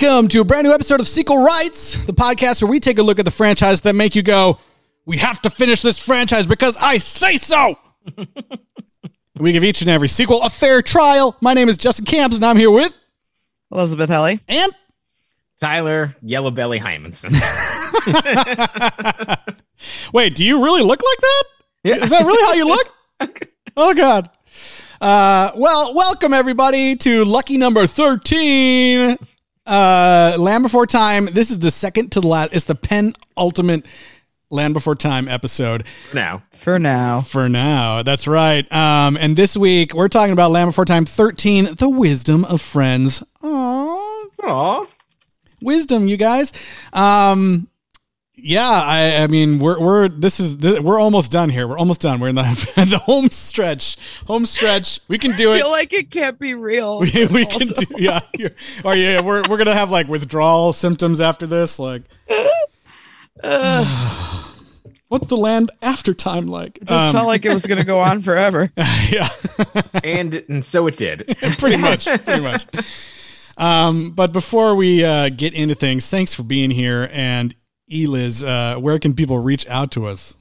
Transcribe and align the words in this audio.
Welcome 0.00 0.28
to 0.28 0.42
a 0.42 0.44
brand 0.44 0.64
new 0.64 0.72
episode 0.72 1.00
of 1.00 1.08
Sequel 1.08 1.42
Rights, 1.42 1.96
the 2.06 2.12
podcast 2.12 2.62
where 2.62 2.70
we 2.70 2.78
take 2.78 2.98
a 2.98 3.02
look 3.02 3.18
at 3.18 3.24
the 3.24 3.32
franchise 3.32 3.80
that 3.80 3.96
make 3.96 4.14
you 4.14 4.22
go, 4.22 4.60
"We 5.06 5.16
have 5.16 5.42
to 5.42 5.50
finish 5.50 5.82
this 5.82 5.98
franchise 5.98 6.46
because 6.46 6.76
I 6.76 6.98
say 6.98 7.36
so." 7.36 7.76
we 9.40 9.50
give 9.50 9.64
each 9.64 9.80
and 9.80 9.90
every 9.90 10.06
sequel 10.06 10.40
a 10.44 10.50
fair 10.50 10.82
trial. 10.82 11.36
My 11.40 11.52
name 11.52 11.68
is 11.68 11.76
Justin 11.76 12.04
Camps, 12.04 12.36
and 12.36 12.46
I'm 12.46 12.56
here 12.56 12.70
with 12.70 12.96
Elizabeth 13.72 14.08
Helly. 14.08 14.38
and 14.46 14.72
Tyler 15.60 16.14
Yellow 16.22 16.52
Belly 16.52 16.78
Hymanson. 16.78 17.32
wait, 20.12 20.36
do 20.36 20.44
you 20.44 20.62
really 20.62 20.82
look 20.82 21.02
like 21.02 21.20
that? 21.20 21.44
Yeah. 21.82 22.04
Is 22.04 22.10
that 22.10 22.24
really 22.24 22.44
how 22.44 22.52
you 22.52 22.68
look? 22.68 23.48
oh 23.76 23.94
God. 23.94 24.30
Uh, 25.00 25.50
well, 25.56 25.92
welcome 25.92 26.32
everybody 26.32 26.94
to 26.94 27.24
lucky 27.24 27.56
number 27.56 27.88
thirteen. 27.88 29.18
Uh, 29.68 30.36
Land 30.38 30.62
Before 30.62 30.86
Time. 30.86 31.26
This 31.26 31.50
is 31.50 31.58
the 31.58 31.70
second 31.70 32.12
to 32.12 32.20
the 32.20 32.26
last. 32.26 32.52
It's 32.54 32.64
the 32.64 32.74
penultimate 32.74 33.84
Land 34.50 34.72
Before 34.74 34.94
Time 34.94 35.28
episode 35.28 35.84
For 36.08 36.14
now, 36.16 36.42
For 36.54 36.78
now. 36.78 37.20
for 37.20 37.48
now. 37.48 38.02
That's 38.02 38.26
right. 38.26 38.70
Um, 38.72 39.16
and 39.18 39.36
this 39.36 39.56
week 39.56 39.92
we're 39.94 40.08
talking 40.08 40.32
about 40.32 40.50
Land 40.50 40.68
Before 40.68 40.84
Time 40.86 41.04
thirteen, 41.04 41.74
the 41.74 41.88
wisdom 41.88 42.44
of 42.46 42.60
friends. 42.62 43.22
Aww 43.42 44.24
Aw. 44.42 44.86
wisdom, 45.60 46.08
you 46.08 46.16
guys. 46.16 46.52
Um, 46.94 47.67
yeah, 48.40 48.70
I, 48.70 49.22
I 49.22 49.26
mean, 49.26 49.58
we're 49.58 49.78
we're 49.80 50.08
this 50.08 50.40
is 50.40 50.56
we're 50.56 50.98
almost 50.98 51.30
done 51.32 51.48
here. 51.50 51.66
We're 51.68 51.78
almost 51.78 52.00
done. 52.00 52.20
We're 52.20 52.28
in 52.28 52.34
the 52.36 52.42
the 52.88 52.98
home 52.98 53.30
stretch. 53.30 53.96
Home 54.26 54.46
stretch. 54.46 55.00
We 55.08 55.18
can 55.18 55.36
do 55.36 55.50
it. 55.50 55.54
I 55.54 55.56
it. 55.56 55.62
feel 55.62 55.70
like 55.70 55.92
it 55.92 56.10
can't 56.10 56.38
be 56.38 56.54
real. 56.54 57.00
we, 57.00 57.26
we 57.26 57.46
can 57.46 57.68
do 57.68 57.86
yeah. 57.96 58.20
You're- 58.36 58.54
Or 58.84 58.94
yeah, 58.94 59.20
we're 59.22 59.42
we're 59.48 59.56
gonna 59.58 59.74
have 59.74 59.90
like 59.90 60.08
withdrawal 60.08 60.72
symptoms 60.72 61.20
after 61.20 61.46
this. 61.46 61.78
Like, 61.78 62.02
what's 65.08 65.26
the 65.26 65.36
land 65.36 65.70
after 65.82 66.14
time 66.14 66.46
like? 66.46 66.78
It 66.78 66.84
just 66.88 67.12
felt 67.14 67.26
like 67.26 67.44
it 67.44 67.52
was 67.52 67.66
going 67.66 67.78
to 67.78 67.84
go 67.84 67.98
on 68.00 68.22
forever. 68.22 68.70
yeah. 68.76 69.28
and 70.04 70.34
and 70.48 70.64
so 70.64 70.86
it 70.86 70.96
did. 70.96 71.36
pretty 71.58 71.76
much 71.76 72.04
pretty 72.04 72.40
much 72.40 72.66
um 73.56 74.12
but 74.12 74.32
before 74.32 74.76
we 74.76 75.04
uh 75.04 75.28
get 75.30 75.52
into 75.52 75.74
things 75.74 76.08
thanks 76.08 76.32
for 76.32 76.44
being 76.44 76.70
here 76.70 77.10
and 77.12 77.56
eliz 77.90 78.42
uh 78.44 78.76
where 78.76 78.98
can 78.98 79.14
people 79.14 79.38
reach 79.38 79.66
out 79.68 79.90
to 79.90 80.06
us 80.06 80.36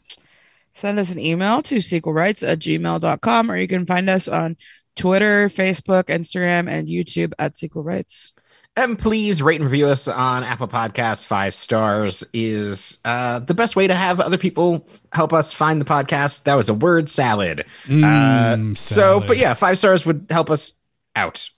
Send 0.77 0.99
us 0.99 1.09
an 1.09 1.17
email 1.17 1.63
to 1.63 1.77
sequelrights 1.77 2.47
at 2.47 2.59
gmail.com 2.59 3.49
or 3.49 3.57
you 3.57 3.67
can 3.67 3.87
find 3.87 4.07
us 4.11 4.27
on 4.27 4.55
Twitter, 4.95 5.49
Facebook, 5.49 6.03
Instagram, 6.03 6.69
and 6.69 6.87
YouTube 6.87 7.33
at 7.39 7.57
Sequel 7.57 7.83
Rights. 7.83 8.31
And 8.75 8.97
please 8.99 9.41
rate 9.41 9.59
and 9.59 9.67
review 9.67 9.87
us 9.87 10.07
on 10.07 10.43
Apple 10.43 10.67
Podcasts. 10.67 11.25
Five 11.25 11.55
stars 11.55 12.23
is 12.31 12.99
uh, 13.05 13.39
the 13.39 13.55
best 13.55 13.75
way 13.75 13.87
to 13.87 13.95
have 13.95 14.19
other 14.19 14.37
people 14.37 14.87
help 15.13 15.33
us 15.33 15.51
find 15.51 15.81
the 15.81 15.85
podcast. 15.85 16.43
That 16.43 16.53
was 16.53 16.69
a 16.69 16.75
word 16.75 17.09
salad. 17.09 17.65
Mm, 17.85 18.73
uh, 18.73 18.75
so, 18.75 19.19
but 19.19 19.37
yeah, 19.37 19.55
five 19.55 19.79
stars 19.79 20.05
would 20.05 20.27
help 20.29 20.51
us 20.51 20.73
out. 21.15 21.49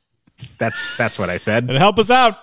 That's 0.60 0.82
that's 0.98 1.20
what 1.20 1.30
I 1.30 1.36
said. 1.36 1.68
and 1.68 1.78
help 1.78 2.00
us 2.00 2.10
out 2.10 2.38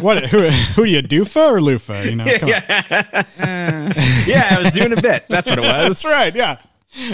what 0.00 0.24
who, 0.26 0.48
who 0.48 0.82
are 0.82 0.86
you 0.86 1.02
doofah 1.02 1.52
or 1.52 1.60
loofah 1.60 2.02
you 2.02 2.16
know 2.16 2.24
come 2.38 2.48
on. 2.50 2.54
Uh, 2.54 3.24
yeah, 4.26 4.48
I 4.50 4.60
was 4.62 4.72
doing 4.72 4.92
a 4.92 5.00
bit. 5.00 5.24
That's 5.28 5.48
what 5.48 5.58
it 5.58 5.62
was. 5.62 6.02
that's 6.02 6.04
right 6.04 6.34
yeah 6.34 6.58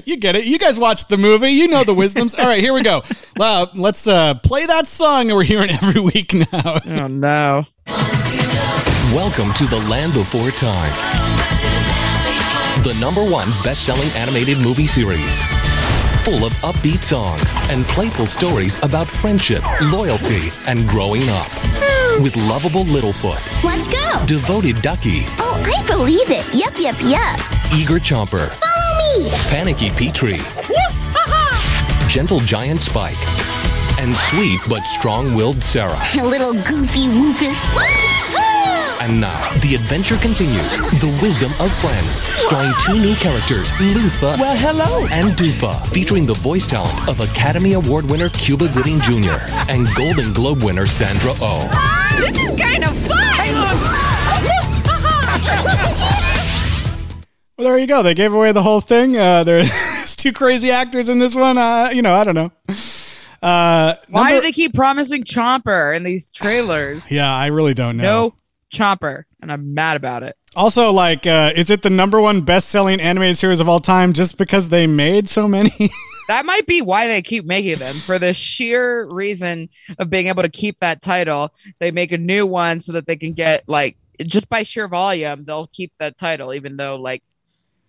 you 0.07 0.17
get 0.17 0.35
it 0.37 0.45
you 0.47 0.59
guys 0.59 0.79
watched 0.79 1.09
the 1.11 1.19
movie 1.19 1.51
you 1.51 1.69
know 1.69 1.85
the 1.85 1.93
wisdoms 1.93 2.35
all 2.35 2.47
right 2.47 2.61
here 2.61 2.73
we 2.73 2.81
go 2.83 3.03
uh, 3.39 3.67
let's 3.75 4.07
uh 4.07 4.33
play 4.37 4.65
that 4.65 4.87
song 4.87 5.27
that 5.27 5.35
we're 5.35 5.45
hearing 5.45 5.71
every 5.71 6.01
week 6.01 6.33
now 6.33 6.81
oh, 6.87 7.07
no. 7.07 7.65
Welcome 9.13 9.53
to 9.55 9.65
the 9.67 9.79
Land 9.89 10.13
Before 10.15 10.51
Time, 10.51 10.91
the 12.83 12.95
number 13.01 13.23
one 13.25 13.49
best 13.63 13.85
selling 13.87 14.09
animated 14.17 14.59
movie 14.59 14.87
series. 14.89 15.43
Full 16.25 16.45
of 16.45 16.53
upbeat 16.65 17.03
songs 17.03 17.53
and 17.71 17.85
playful 17.87 18.27
stories 18.27 18.83
about 18.83 19.07
friendship, 19.07 19.63
loyalty, 19.81 20.51
and 20.67 20.89
growing 20.89 21.23
up. 21.29 21.86
With 22.23 22.37
lovable 22.37 22.85
Littlefoot, 22.85 23.41
Let's 23.63 23.87
go. 23.87 24.27
devoted 24.27 24.81
Ducky, 24.83 25.25
Oh, 25.39 25.63
I 25.65 25.85
believe 25.87 26.31
it. 26.31 26.45
Yep, 26.55 26.75
yep, 26.79 26.97
yep. 27.03 27.39
eager 27.75 27.99
Chomper, 28.01 28.49
Follow 28.51 29.25
me. 29.25 29.31
panicky 29.49 29.91
Petrie, 29.91 30.41
gentle 32.09 32.41
giant 32.41 32.81
Spike, 32.81 33.19
and 34.01 34.15
sweet 34.15 34.61
but 34.69 34.83
strong 34.85 35.35
willed 35.35 35.63
Cera. 35.63 35.99
A 36.21 36.25
little 36.27 36.55
goofy 36.55 37.07
woofus. 37.09 38.16
Woohoo! 38.99 39.05
And 39.05 39.21
now, 39.21 39.59
the 39.61 39.75
adventure 39.75 40.17
continues. 40.19 40.77
The 41.01 41.19
Wisdom 41.23 41.53
of 41.61 41.73
Friends, 41.81 42.23
starring 42.41 42.73
two 42.85 42.99
new 42.99 43.15
characters, 43.17 43.71
Loofah 43.81 44.37
Well, 44.39 44.57
hello. 44.57 45.07
and 45.11 45.33
Doofah, 45.37 45.87
featuring 45.89 46.27
the 46.27 46.35
voice 46.35 46.67
talent 46.67 47.09
of 47.09 47.21
Academy 47.21 47.75
Award 47.75 48.09
winner 48.11 48.29
Cuba 48.31 48.69
Gooding 48.75 49.01
Jr. 49.01 49.37
and 49.71 49.87
Golden 49.95 50.33
Globe 50.33 50.63
winner 50.63 50.87
Sandra 50.87 51.33
Oh. 51.41 51.69
This 52.21 52.39
is 52.53 52.61
kind 52.61 52.85
of 52.85 52.97
fun. 53.07 53.17
Well, 57.59 57.69
there 57.69 57.79
you 57.79 57.87
go. 57.87 58.03
They 58.03 58.13
gave 58.13 58.35
away 58.35 58.53
the 58.53 58.63
whole 58.63 58.83
thing. 58.83 59.17
Uh, 59.17 59.43
there's 59.45 59.71
two 60.15 60.31
crazy 60.35 60.71
actors 60.71 61.09
in 61.09 61.21
this 61.21 61.35
one. 61.35 61.57
Uh, 61.57 61.89
you 61.91 62.03
know, 62.03 62.13
I 62.13 62.23
don't 62.23 62.35
know. 62.35 62.53
Uh, 63.43 63.95
Why 64.11 64.25
number- 64.25 64.37
do 64.37 64.41
they 64.43 64.53
keep 64.53 64.75
promising 64.75 65.25
Chomper 65.25 65.97
in 65.97 66.03
these 66.03 66.29
trailers? 66.29 67.11
Yeah, 67.11 67.35
I 67.35 67.47
really 67.47 67.73
don't 67.73 67.97
know. 67.97 68.03
No 68.03 68.35
Chomper. 68.73 69.25
And 69.41 69.53
I'm 69.53 69.75
mad 69.75 69.97
about 69.97 70.23
it. 70.23 70.37
Also, 70.55 70.91
like, 70.91 71.27
uh, 71.27 71.53
is 71.55 71.71
it 71.71 71.83
the 71.83 71.91
number 71.91 72.21
one 72.21 72.41
best-selling 72.41 73.01
animated 73.01 73.37
series 73.37 73.61
of 73.61 73.69
all 73.69 73.81
time 73.81 74.13
just 74.13 74.39
because 74.39 74.71
they 74.71 74.87
made 74.87 75.29
so 75.29 75.47
many? 75.47 75.91
That 76.29 76.45
might 76.45 76.67
be 76.67 76.83
why 76.83 77.07
they 77.07 77.23
keep 77.23 77.45
making 77.45 77.79
them 77.79 78.01
for 78.01 78.19
the 78.19 78.35
sheer 78.35 79.07
reason 79.07 79.69
of 79.99 80.11
being 80.11 80.27
able 80.27 80.43
to 80.43 80.49
keep 80.49 80.81
that 80.81 81.01
title. 81.01 81.53
They 81.79 81.93
make 81.93 82.13
a 82.13 82.19
new 82.19 82.47
one 82.47 82.81
so 82.81 82.93
that 82.93 83.07
they 83.07 83.17
can 83.17 83.33
get 83.33 83.63
like 83.69 83.97
just 84.23 84.49
by 84.49 84.63
sheer 84.63 84.89
volume, 84.89 85.45
they'll 85.45 85.69
keep 85.69 85.93
that 85.99 86.19
title, 86.19 86.53
even 86.55 86.77
though 86.77 86.97
like 86.97 87.23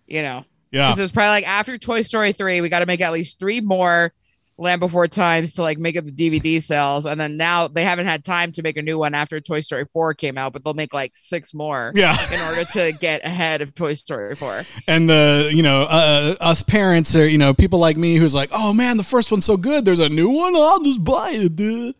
you 0.06 0.22
know, 0.22 0.46
yeah. 0.72 0.90
because 0.90 1.00
it 1.00 1.04
was 1.04 1.12
probably 1.12 1.30
like 1.30 1.48
after 1.48 1.78
Toy 1.78 2.04
Story 2.04 2.32
three, 2.32 2.62
we 2.62 2.70
got 2.70 2.80
to 2.80 2.86
make 2.86 3.02
at 3.02 3.12
least 3.12 3.40
three 3.40 3.62
more 3.62 4.14
Land 4.60 4.80
Before 4.80 5.08
Times 5.08 5.54
to 5.56 5.62
like 5.62 5.78
make 5.78 5.96
up 5.98 6.06
the 6.06 6.12
DVD 6.12 6.62
sales, 6.62 7.06
and 7.06 7.20
then 7.20 7.38
now 7.38 7.68
they 7.68 7.84
haven't 7.84 8.08
had 8.08 8.26
time 8.26 8.52
to 8.54 8.62
make 8.64 8.76
a 8.78 8.82
new 8.82 8.98
one 8.98 9.14
after 9.14 9.40
Toy 9.40 9.62
Story 9.62 9.86
four 9.94 10.14
came 10.14 10.38
out, 10.38 10.54
but 10.54 10.64
they'll 10.64 10.74
make 10.74 10.94
like 10.94 11.12
six 11.16 11.54
more. 11.54 11.92
Yeah. 11.96 12.16
In 12.34 12.42
order 12.42 12.66
to 12.74 12.92
get 12.94 13.24
ahead 13.24 13.62
of 13.62 13.76
Toy 13.76 13.94
Story 13.94 14.36
4. 14.36 14.66
And 14.88 15.10
the, 15.10 15.52
you 15.54 15.62
know, 15.62 15.84
uh, 15.84 16.36
us 16.40 16.64
parents 16.64 17.16
are, 17.16 17.28
you 17.28 17.38
know, 17.38 17.54
people 17.54 17.78
like 17.80 17.98
me 17.98 18.16
who's 18.18 18.34
like, 18.34 18.50
oh 18.52 18.74
man, 18.74 18.98
the 18.98 19.04
first 19.04 19.32
one's 19.32 19.46
so 19.46 19.58
good. 19.58 19.86
There's 19.86 20.00
a 20.00 20.10
new 20.10 20.30
one. 20.30 20.56
I'll 20.56 20.84
just 20.84 21.04
buy 21.04 21.32
it. 21.32 21.56
dude." 21.56 21.96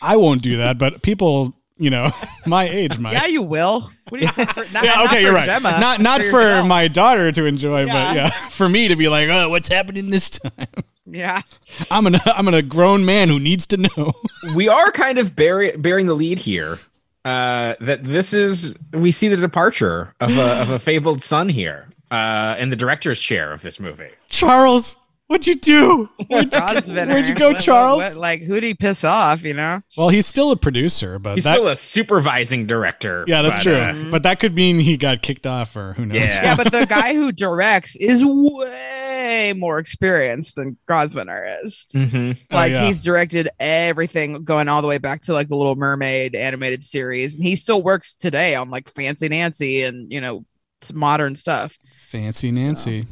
I 0.00 0.16
won't 0.16 0.42
do 0.42 0.56
that, 0.56 0.78
but 0.78 1.02
people, 1.02 1.54
you 1.78 1.90
know, 1.90 2.10
my 2.46 2.68
age 2.68 2.98
might. 2.98 3.12
Yeah, 3.12 3.26
you 3.26 3.42
will. 3.42 3.90
What 4.08 4.20
do 4.20 4.26
you 4.26 4.32
for, 4.32 4.64
not, 4.72 4.82
yeah, 4.84 4.94
not 4.94 5.06
okay, 5.06 5.16
for 5.16 5.20
you're 5.20 5.32
right. 5.34 5.46
Gemma, 5.46 5.78
not 5.78 6.00
not 6.00 6.22
for, 6.22 6.40
yourself. 6.40 6.66
my 6.66 6.88
daughter 6.88 7.30
to 7.32 7.44
enjoy, 7.44 7.84
but 7.86 7.92
Yeah. 7.94 8.14
yeah, 8.14 8.48
for 8.48 8.68
me 8.68 8.88
to 8.88 8.96
be 8.96 9.08
like, 9.08 9.28
oh, 9.28 9.48
what's 9.50 9.68
happening 9.68 10.10
this 10.10 10.30
time? 10.30 10.66
Yeah. 11.06 11.42
I'm 11.90 12.06
an 12.06 12.16
I'm 12.26 12.48
an, 12.48 12.54
a 12.54 12.62
grown 12.62 13.04
man 13.04 13.28
who 13.28 13.38
needs 13.40 13.66
to 13.68 13.76
know. 13.76 14.12
we 14.54 14.68
are 14.68 14.90
kind 14.92 15.18
of 15.18 15.34
bear- 15.34 15.76
bearing 15.76 16.06
the 16.06 16.14
lead 16.14 16.38
here. 16.38 16.78
Uh, 17.24 17.76
that 17.80 18.02
this 18.04 18.32
is 18.32 18.74
we 18.92 19.12
see 19.12 19.28
the 19.28 19.36
departure 19.36 20.12
of 20.20 20.36
a 20.36 20.60
of 20.62 20.70
a 20.70 20.78
fabled 20.78 21.22
son 21.22 21.48
here, 21.48 21.86
uh, 22.10 22.56
in 22.58 22.70
the 22.70 22.76
director's 22.76 23.20
chair 23.20 23.52
of 23.52 23.62
this 23.62 23.78
movie. 23.78 24.10
Charles, 24.28 24.96
what'd 25.32 25.46
you 25.46 25.56
do? 25.56 26.08
Where'd 26.28 26.54
you, 26.54 26.60
where'd 26.94 27.26
you 27.28 27.34
go, 27.34 27.48
What- 27.48 27.54
what- 27.54 27.62
Charles? 27.62 28.02
what- 28.02 28.16
like, 28.16 28.42
who'd 28.42 28.62
he 28.62 28.74
piss 28.74 29.02
off, 29.02 29.42
you 29.42 29.54
know? 29.54 29.82
well, 29.96 30.08
he's 30.10 30.26
still 30.26 30.50
a 30.52 30.56
producer, 30.56 31.18
but 31.18 31.34
He's 31.34 31.44
that, 31.44 31.54
still 31.54 31.68
a 31.68 31.74
supervising 31.76 32.66
director. 32.66 33.24
yeah, 33.26 33.42
that's 33.42 33.56
but, 33.56 33.62
true. 33.62 33.74
uh, 33.74 34.10
But 34.10 34.22
that 34.22 34.38
could 34.38 34.54
mean 34.54 34.78
he 34.78 34.96
got 34.96 35.22
kicked 35.22 35.46
off, 35.46 35.74
or 35.74 35.94
who 35.94 36.06
knows? 36.06 36.26
Yeah. 36.28 36.44
Yeah, 36.44 36.54
but 36.56 36.70
the 36.70 36.86
guy 36.86 37.14
who 37.14 37.32
directs 37.32 37.96
is 37.96 38.22
way 38.24 39.52
more 39.56 39.78
experienced 39.78 40.56
than 40.56 40.76
Grosvenor 40.86 41.58
is. 41.64 41.86
mhm. 41.94 42.36
Oh, 42.50 42.54
Like, 42.54 42.72
yeah. 42.72 42.86
he's 42.86 43.02
directed 43.02 43.48
everything 43.58 44.44
going 44.44 44.68
all 44.68 44.82
the 44.82 44.88
way 44.88 44.98
back 44.98 45.22
to 45.22 45.32
like 45.32 45.48
the 45.48 45.56
Little 45.56 45.76
Mermaid 45.76 46.34
animated 46.34 46.84
series. 46.84 47.34
And 47.34 47.44
he 47.44 47.56
still 47.56 47.82
works 47.82 48.14
today 48.14 48.54
on 48.54 48.70
like 48.70 48.88
Fancy 48.88 49.28
Nancy 49.28 49.82
and, 49.82 50.12
you 50.12 50.20
know, 50.20 50.44
modern 50.92 51.36
stuff. 51.36 51.76
Fancy 52.08 52.50
Nancy. 52.50 53.06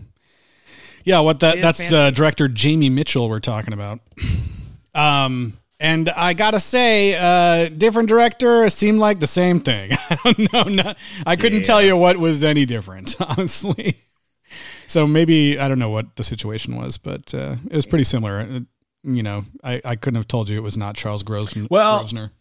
Yeah, 1.05 1.21
what 1.21 1.41
that 1.41 1.61
that's 1.61 1.93
uh, 1.93 2.11
director 2.11 2.49
Jamie 2.49 2.91
Mitchell 2.91 3.29
we're 3.29 3.41
talking 3.41 3.73
about. 3.73 4.01
Um 4.95 5.57
and 5.79 6.11
I 6.11 6.35
gotta 6.35 6.59
say, 6.61 7.15
uh, 7.17 7.69
different 7.71 8.09
director 8.09 8.69
seemed 8.69 8.99
like 8.99 9.19
the 9.21 9.27
same 9.27 9.61
thing. 9.61 9.93
I 10.11 10.17
don't 10.25 10.53
know. 10.53 10.63
Not, 10.65 10.99
I 11.25 11.37
couldn't 11.37 11.63
tell 11.63 11.81
you 11.81 11.97
what 11.97 12.19
was 12.19 12.45
any 12.45 12.67
different, 12.67 13.15
honestly. 13.21 14.03
So 14.89 15.07
maybe 15.07 15.59
I 15.59 15.69
don't 15.69 15.79
know 15.79 15.89
what 15.89 16.17
the 16.17 16.23
situation 16.23 16.77
was, 16.77 16.99
but 16.99 17.33
uh, 17.33 17.57
it 17.71 17.75
was 17.77 17.87
pretty 17.87 18.05
similar. 18.05 18.41
Uh, 18.41 18.61
you 19.05 19.23
know, 19.23 19.45
I, 19.65 19.81
I 19.85 19.97
couldn't 19.97 20.17
have 20.17 20.29
told 20.29 20.49
you 20.51 20.59
it 20.59 20.63
was 20.63 20.77
not 20.77 20.97
Charles 20.97 21.23
Grosven- 21.23 21.71
Well- 21.71 22.01
Grosvenor. 22.01 22.33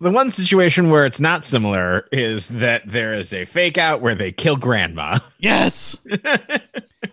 The 0.00 0.10
one 0.10 0.30
situation 0.30 0.90
where 0.90 1.04
it's 1.04 1.20
not 1.20 1.44
similar 1.44 2.06
is 2.10 2.48
that 2.48 2.82
there 2.90 3.14
is 3.14 3.34
a 3.34 3.44
fake 3.44 3.76
out 3.78 4.00
where 4.00 4.14
they 4.14 4.32
kill 4.32 4.56
grandma. 4.56 5.18
Yes. 5.42 5.96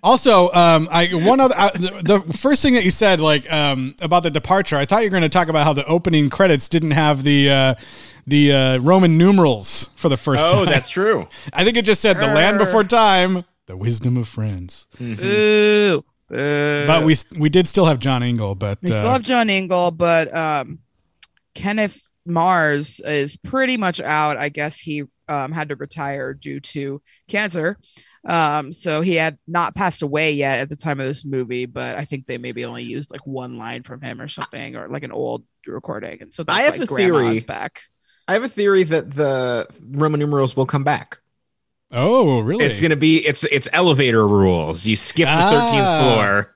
also, 0.04 0.52
um, 0.52 0.90
I 0.92 1.08
one 1.14 1.40
other 1.40 1.56
uh, 1.58 1.70
the, 1.72 2.20
the 2.26 2.34
first 2.34 2.62
thing 2.62 2.74
that 2.74 2.84
you 2.84 2.92
said, 2.92 3.22
like 3.22 3.50
um, 3.50 3.96
about 4.02 4.24
the 4.24 4.30
departure, 4.30 4.76
I 4.76 4.84
thought 4.84 5.04
you 5.04 5.08
were 5.08 5.12
going 5.12 5.24
to 5.24 5.30
talk 5.30 5.48
about 5.48 5.64
how 5.64 5.72
the 5.72 5.86
opening 5.86 6.30
credits 6.30 6.68
didn't 6.68 6.92
have 6.92 7.24
the 7.24 7.50
uh, 7.50 7.76
the 8.26 8.52
uh, 8.52 8.78
Roman 8.80 9.18
numerals 9.18 9.90
for 9.96 10.10
the 10.10 10.18
first 10.18 10.44
time. 10.44 10.60
Oh, 10.60 10.66
that's 10.66 10.90
true. 10.90 11.30
I 11.54 11.64
think 11.64 11.78
it 11.78 11.86
just 11.86 12.02
said 12.02 12.20
the 12.20 12.28
land 12.28 12.58
before 12.58 12.84
time, 12.84 13.46
the 13.68 13.78
wisdom 13.78 14.18
of 14.18 14.28
friends. 14.28 14.88
Ooh. 15.02 16.04
Boo. 16.28 16.88
But 16.88 17.06
we 17.06 17.16
we 17.38 17.48
did 17.48 17.68
still 17.68 17.86
have 17.86 18.00
John 18.00 18.24
Ingle, 18.24 18.56
but 18.56 18.80
We 18.82 18.90
still 18.90 19.08
uh, 19.08 19.14
have 19.14 19.24
John 19.24 19.50
Ingle, 19.50 19.92
but 19.92 20.36
um, 20.36 20.80
Kenneth 21.56 22.07
Mars 22.28 23.00
is 23.00 23.38
pretty 23.38 23.78
much 23.78 24.00
out. 24.02 24.38
I 24.38 24.50
guess 24.50 24.78
he 24.80 25.04
um, 25.28 25.52
had 25.52 25.70
to 25.70 25.76
retire 25.76 26.34
due 26.34 26.60
to 26.60 27.02
cancer. 27.28 27.78
Um, 28.26 28.72
so 28.74 29.02
he 29.02 29.16
had 29.16 29.38
not 29.48 29.74
passed 29.76 30.02
away 30.02 30.34
yet 30.34 30.60
at 30.60 30.70
the 30.70 30.76
time 30.76 31.00
of 31.00 31.06
this 31.08 31.24
movie, 31.24 31.66
but 31.66 31.96
I 31.96 32.04
think 32.06 32.26
they 32.28 32.38
maybe 32.38 32.66
only 32.66 32.84
used 32.84 33.10
like 33.12 33.26
one 33.26 33.58
line 33.58 33.84
from 33.84 34.02
him 34.02 34.20
or 34.20 34.28
something, 34.28 34.76
or 34.76 34.90
like 34.90 35.04
an 35.04 35.12
old 35.14 35.44
recording. 35.66 36.22
And 36.22 36.34
so 36.34 36.44
that's 36.44 36.58
I 36.60 36.64
have 36.64 36.78
why 36.78 36.84
a 36.84 36.88
theory. 36.88 37.40
back. 37.40 37.84
I 38.28 38.34
have 38.34 38.44
a 38.44 38.50
theory 38.50 38.84
that 38.84 39.12
the 39.12 39.68
Roman 39.92 40.20
numerals 40.20 40.58
will 40.58 40.66
come 40.66 40.84
back. 40.84 41.20
oh 41.94 42.40
really? 42.42 42.66
It's 42.66 42.82
gonna 42.82 42.98
be 42.98 43.26
it's 43.26 43.46
it's 43.46 43.70
elevator 43.72 44.28
rules. 44.28 44.86
You 44.86 44.98
skip 44.98 45.28
the 45.28 45.34
thirteenth 45.34 45.86
Ah. 45.86 46.02
floor, 46.02 46.56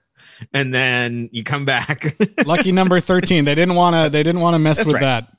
and 0.53 0.73
then 0.73 1.29
you 1.31 1.45
come 1.45 1.63
back. 1.63 2.18
Lucky 2.45 2.73
number 2.73 3.00
thirteen. 3.00 3.45
They 3.45 3.56
didn't 3.56 3.75
want 3.75 3.95
to. 3.95 4.09
They 4.09 4.23
didn't 4.23 4.41
want 4.41 4.56
to 4.56 4.59
mess 4.59 4.77
That's 4.77 4.88
with 4.88 4.95
right. 4.95 5.01
that. 5.03 5.38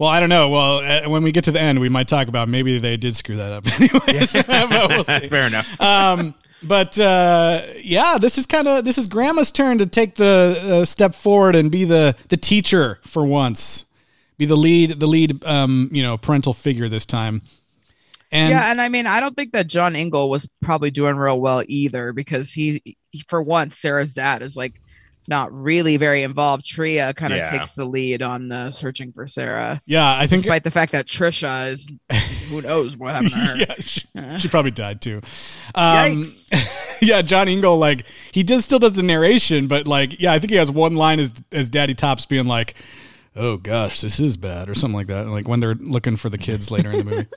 Well, 0.00 0.08
I 0.08 0.18
don't 0.18 0.30
know. 0.30 0.48
Well, 0.48 0.78
uh, 0.78 1.10
when 1.10 1.22
we 1.22 1.30
get 1.30 1.44
to 1.44 1.52
the 1.52 1.60
end, 1.60 1.78
we 1.78 1.90
might 1.90 2.08
talk 2.08 2.28
about 2.28 2.48
maybe 2.48 2.78
they 2.78 2.96
did 2.96 3.14
screw 3.14 3.36
that 3.36 3.52
up. 3.52 3.66
Anyways, 3.80 4.32
but 4.46 4.88
we'll 4.88 5.04
see. 5.04 5.28
Fair 5.28 5.46
enough. 5.46 5.78
um, 5.78 6.34
but 6.62 6.98
uh, 6.98 7.66
yeah, 7.82 8.16
this 8.18 8.38
is 8.38 8.46
kind 8.46 8.66
of 8.66 8.86
this 8.86 8.96
is 8.96 9.08
Grandma's 9.08 9.52
turn 9.52 9.76
to 9.76 9.84
take 9.84 10.14
the 10.14 10.80
uh, 10.80 10.84
step 10.86 11.14
forward 11.14 11.54
and 11.54 11.70
be 11.70 11.84
the 11.84 12.16
the 12.30 12.38
teacher 12.38 12.98
for 13.02 13.26
once, 13.26 13.84
be 14.38 14.46
the 14.46 14.56
lead 14.56 15.00
the 15.00 15.06
lead 15.06 15.44
um, 15.44 15.90
you 15.92 16.02
know 16.02 16.16
parental 16.16 16.54
figure 16.54 16.88
this 16.88 17.04
time. 17.04 17.42
And 18.32 18.52
yeah, 18.52 18.70
and 18.70 18.80
I 18.80 18.88
mean, 18.88 19.06
I 19.06 19.20
don't 19.20 19.36
think 19.36 19.52
that 19.52 19.66
John 19.66 19.94
Ingle 19.94 20.30
was 20.30 20.48
probably 20.62 20.90
doing 20.90 21.16
real 21.16 21.38
well 21.38 21.62
either 21.66 22.14
because 22.14 22.54
he, 22.54 22.96
he 23.10 23.22
for 23.28 23.42
once, 23.42 23.78
Cera's 23.78 24.14
dad 24.14 24.40
is 24.40 24.56
like 24.56 24.80
not 25.28 25.52
really 25.52 25.96
very 25.96 26.22
involved. 26.22 26.64
Tria 26.64 27.14
kind 27.14 27.32
of 27.32 27.38
Yeah. 27.38 27.50
takes 27.50 27.72
the 27.72 27.84
lead 27.84 28.22
on 28.22 28.48
the 28.48 28.70
searching 28.70 29.12
for 29.12 29.26
Cera, 29.26 29.80
yeah, 29.86 30.16
I 30.18 30.26
think 30.26 30.42
despite 30.42 30.64
the 30.64 30.70
fact 30.70 30.92
that 30.92 31.06
Tricia 31.06 31.72
is 31.72 31.88
who 32.48 32.62
knows 32.62 32.96
what 32.96 33.12
happened 33.14 33.30
to 33.32 33.36
her. 33.36 33.56
yeah, 33.56 33.74
she, 33.78 34.02
she 34.38 34.48
probably 34.48 34.70
died 34.72 35.00
too. 35.00 35.20
Um, 35.74 36.24
yeah, 37.02 37.22
John 37.22 37.48
Ingle, 37.48 37.78
like 37.78 38.06
he 38.32 38.42
does 38.42 38.64
still 38.64 38.78
does 38.78 38.94
the 38.94 39.02
narration, 39.02 39.68
but 39.68 39.86
like, 39.86 40.18
yeah, 40.20 40.32
I 40.32 40.38
think 40.38 40.50
he 40.50 40.56
has 40.56 40.70
one 40.70 40.96
line 40.96 41.20
as 41.20 41.32
as 41.52 41.70
Daddy 41.70 41.94
Tops 41.94 42.26
being 42.26 42.46
like, 42.46 42.74
"Oh 43.36 43.56
gosh, 43.56 44.00
this 44.00 44.18
is 44.18 44.36
bad" 44.36 44.68
or 44.68 44.74
something 44.74 44.96
like 44.96 45.06
that. 45.08 45.26
Like 45.28 45.46
when 45.46 45.60
they're 45.60 45.74
looking 45.76 46.16
for 46.16 46.28
the 46.30 46.38
kids 46.38 46.70
later 46.70 46.90
in 46.90 46.98
the 46.98 47.04
movie. 47.04 47.26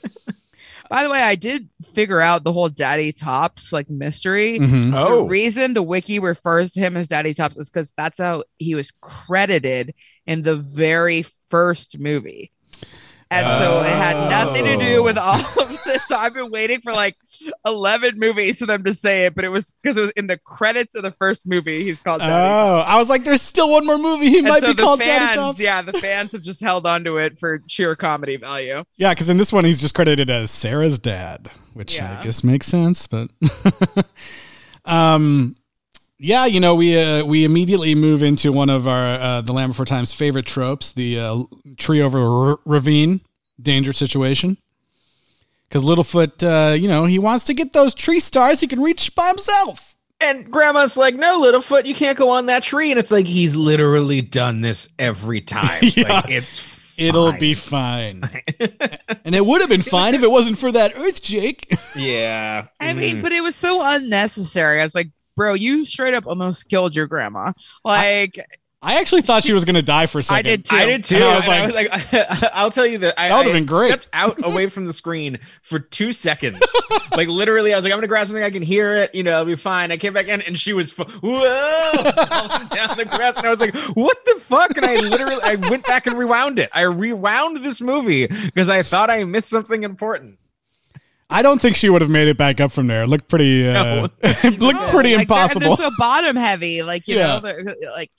By 0.93 1.01
the 1.01 1.09
way, 1.09 1.23
I 1.23 1.33
did 1.33 1.69
figure 1.95 2.19
out 2.21 2.43
the 2.43 2.53
whole 2.53 2.69
Daddy 2.69 3.11
Tops 3.11 3.73
like 3.73 3.89
mystery. 3.89 4.59
Mhm. 4.59 4.91
The 4.91 4.97
Oh, 4.99 5.25
reason 5.25 5.73
the 5.73 5.81
wiki 5.81 6.19
refers 6.19 6.71
to 6.73 6.81
him 6.81 6.95
as 6.95 7.07
Daddy 7.07 7.33
Tops 7.33 7.57
is 7.57 7.67
because 7.67 7.91
that's 7.97 8.19
how 8.19 8.43
he 8.59 8.75
was 8.75 8.91
credited 9.01 9.95
in 10.27 10.43
the 10.43 10.55
very 10.55 11.25
first 11.49 11.97
movie. 11.97 12.51
And 13.33 13.63
so 13.63 13.81
it 13.81 13.89
had 13.89 14.29
nothing 14.29 14.65
to 14.65 14.77
do 14.77 15.01
with 15.03 15.17
all 15.17 15.39
of 15.59 15.79
this. 15.85 16.05
So 16.07 16.15
I've 16.15 16.33
been 16.33 16.51
waiting 16.51 16.81
for 16.81 16.93
like 16.93 17.15
11 17.65 18.19
movies 18.19 18.59
for 18.59 18.65
them 18.65 18.83
to 18.83 18.93
say 18.93 19.25
it, 19.25 19.35
but 19.35 19.43
it 19.43 19.49
was 19.49 19.71
because 19.81 19.97
it 19.97 20.01
was 20.01 20.11
in 20.11 20.27
the 20.27 20.37
credits 20.37 20.95
of 20.95 21.03
the 21.03 21.11
first 21.11 21.47
movie. 21.47 21.83
He's 21.83 21.99
called 21.99 22.19
Daddy 22.21 22.31
Oh, 22.31 22.79
I 22.79 22.97
was 22.97 23.09
like, 23.09 23.23
there's 23.23 23.41
still 23.41 23.69
one 23.69 23.85
more 23.85 23.97
movie. 23.97 24.29
He 24.29 24.37
And 24.39 24.47
might 24.47 24.61
so 24.61 24.73
be 24.73 24.81
called 24.81 24.99
fans, 24.99 25.09
Daddy 25.09 25.35
Tops. 25.35 25.59
yeah, 25.59 25.81
the 25.81 25.93
fans 25.93 26.31
have 26.33 26.41
just 26.43 26.61
held 26.61 26.85
on 26.85 27.03
to 27.05 27.17
it 27.17 27.37
for 27.39 27.61
sheer 27.67 27.95
comedy 27.95 28.37
value. 28.37 28.83
Yeah, 28.97 29.13
because 29.13 29.29
in 29.29 29.37
this 29.37 29.51
one 29.51 29.65
he's 29.65 29.81
just 29.81 29.93
credited 29.95 30.29
as 30.29 30.51
Cera's 30.51 30.99
dad, 30.99 31.49
which 31.73 31.95
Yeah. 31.95 32.19
I 32.19 32.23
guess 32.23 32.43
makes 32.43 32.67
sense. 32.67 33.07
But 33.07 33.29
um, 34.85 35.55
yeah, 36.23 36.45
you 36.45 36.59
know, 36.59 36.73
we 36.75 36.97
uh, 36.97 37.23
we 37.25 37.43
immediately 37.43 37.93
move 37.95 38.23
into 38.23 38.51
one 38.51 38.69
of 38.69 38.87
our 38.87 39.05
uh, 39.19 39.41
the 39.41 39.51
Land 39.53 39.71
Before 39.71 39.85
Time's 39.85 40.13
favorite 40.13 40.45
tropes: 40.45 40.91
the 40.93 41.19
uh, 41.19 41.43
tree 41.77 42.01
over 42.01 42.19
a 42.19 42.49
r- 42.51 42.59
ravine 42.65 43.21
danger 43.61 43.93
situation. 43.93 44.57
Because 45.67 45.83
Littlefoot, 45.83 46.43
uh, 46.43 46.73
you 46.75 46.87
know, 46.87 47.05
he 47.05 47.19
wants 47.19 47.45
to 47.45 47.53
get 47.53 47.73
those 47.73 47.93
tree 47.93 48.19
stars 48.19 48.59
he 48.61 48.67
can 48.67 48.81
reach 48.81 49.15
by 49.15 49.27
himself. 49.27 49.95
and 50.21 50.49
Grandma's 50.51 50.95
like, 50.95 51.15
"No, 51.15 51.41
Littlefoot, 51.41 51.85
you 51.85 51.95
can't 51.95 52.17
go 52.17 52.29
on 52.29 52.45
that 52.45 52.63
tree." 52.63 52.91
And 52.91 52.99
it's 52.99 53.11
like 53.11 53.25
he's 53.25 53.55
literally 53.55 54.21
done 54.21 54.61
this 54.61 54.87
every 54.99 55.41
time. 55.41 55.83
Yeah. 55.95 56.13
Like 56.13 56.29
it's 56.29 56.73
It'll 56.95 57.31
be 57.33 57.55
fine, 57.55 58.21
and 59.25 59.33
it 59.33 59.43
would 59.43 59.61
have 59.61 59.69
been 59.69 59.81
fine 59.81 60.13
if 60.13 60.21
it 60.21 60.29
wasn't 60.29 60.59
for 60.59 60.71
that 60.73 60.93
Earthshake. 60.95 61.75
yeah. 61.95 62.67
I 62.79 62.93
mean, 62.93 63.17
Mm. 63.17 63.21
but 63.23 63.31
it 63.31 63.41
was 63.41 63.55
so 63.55 63.81
unnecessary. 63.83 64.79
I 64.79 64.83
was 64.83 64.93
like, 64.93 65.09
bro, 65.35 65.53
you 65.53 65.85
straight 65.85 66.13
up 66.13 66.25
almost 66.27 66.69
killed 66.69 66.95
your 66.95 67.07
grandma. 67.07 67.53
Like, 67.83 68.39
I 68.85 68.99
actually 68.99 69.21
thought 69.21 69.43
she 69.43 69.53
was 69.53 69.63
going 69.63 69.75
to 69.75 69.81
die 69.81 70.07
for 70.07 70.19
a 70.19 70.23
second. 70.23 70.39
I 70.39 70.41
did 70.41 70.65
too. 70.65 70.75
I 70.75 70.85
did 70.85 71.03
too. 71.05 71.15
And 71.15 71.23
I 71.23 71.27
I 71.61 71.65
was 71.65 71.73
was 71.73 71.75
like, 72.11 72.51
I'll 72.53 72.69
tell 72.69 72.85
you 72.85 72.97
that 72.97 73.13
I, 73.17 73.29
That 73.29 73.37
would've 73.37 73.53
been 73.53 73.65
great. 73.65 73.87
stepped 73.87 74.09
out 74.11 74.35
away 74.45 74.67
from 74.67 74.87
the 74.87 74.91
screen 74.91 75.39
for 75.61 75.79
two 75.79 76.11
seconds. 76.11 76.59
like 77.15 77.29
literally, 77.29 77.73
I 77.73 77.77
was 77.77 77.85
like, 77.85 77.93
I'm 77.93 77.97
gonna 77.97 78.07
grab 78.07 78.27
something 78.27 78.43
I 78.43 78.49
can 78.49 78.61
hear 78.61 78.91
it. 78.93 79.15
You 79.15 79.23
know, 79.23 79.31
it'll 79.31 79.45
be 79.45 79.55
fine. 79.55 79.93
I 79.93 79.95
came 79.97 80.11
back 80.11 80.27
in 80.27 80.41
and 80.41 80.59
she 80.59 80.73
was 80.73 80.91
fu- 80.91 81.05
whoa 81.05 81.93
falling 82.11 82.67
down 82.67 82.97
the 82.97 83.05
grass, 83.09 83.37
and 83.37 83.47
I 83.47 83.49
was 83.51 83.61
like, 83.61 83.73
what 83.95 84.17
the 84.25 84.35
fuck? 84.41 84.75
And 84.75 84.85
I 84.85 84.97
literally, 84.97 85.41
I 85.41 85.55
went 85.69 85.85
back 85.85 86.05
and 86.05 86.17
rewound 86.17 86.59
it. 86.59 86.69
I 86.73 86.81
rewound 86.81 87.63
this 87.63 87.79
movie 87.79 88.27
because 88.27 88.67
I 88.67 88.83
thought 88.83 89.09
I 89.09 89.23
missed 89.23 89.47
something 89.49 89.83
important. 89.83 90.37
I 91.33 91.41
don't 91.41 91.59
think 91.61 91.75
she 91.75 91.89
would 91.89 92.01
have 92.01 92.11
made 92.11 92.27
it 92.27 92.37
back 92.37 92.61
up 92.61 92.71
from 92.71 92.87
there. 92.87 93.03
It 93.03 93.07
looked 93.07 93.27
pretty, 93.27 93.67
uh, 93.67 94.07
it 94.23 94.59
looked 94.59 94.79
No, 94.79 94.87
pretty 94.89 95.15
like, 95.15 95.27
they're- 95.27 95.37
impossible. 95.37 95.75
They're, 95.75 95.89
so 95.89 95.91
bottom 95.97 96.35
heavy, 96.35 96.83
like 96.83 97.07
you 97.07 97.17
Yeah. 97.17 97.27
know, 97.27 97.39
they're- 97.41 97.75
like 97.95 98.11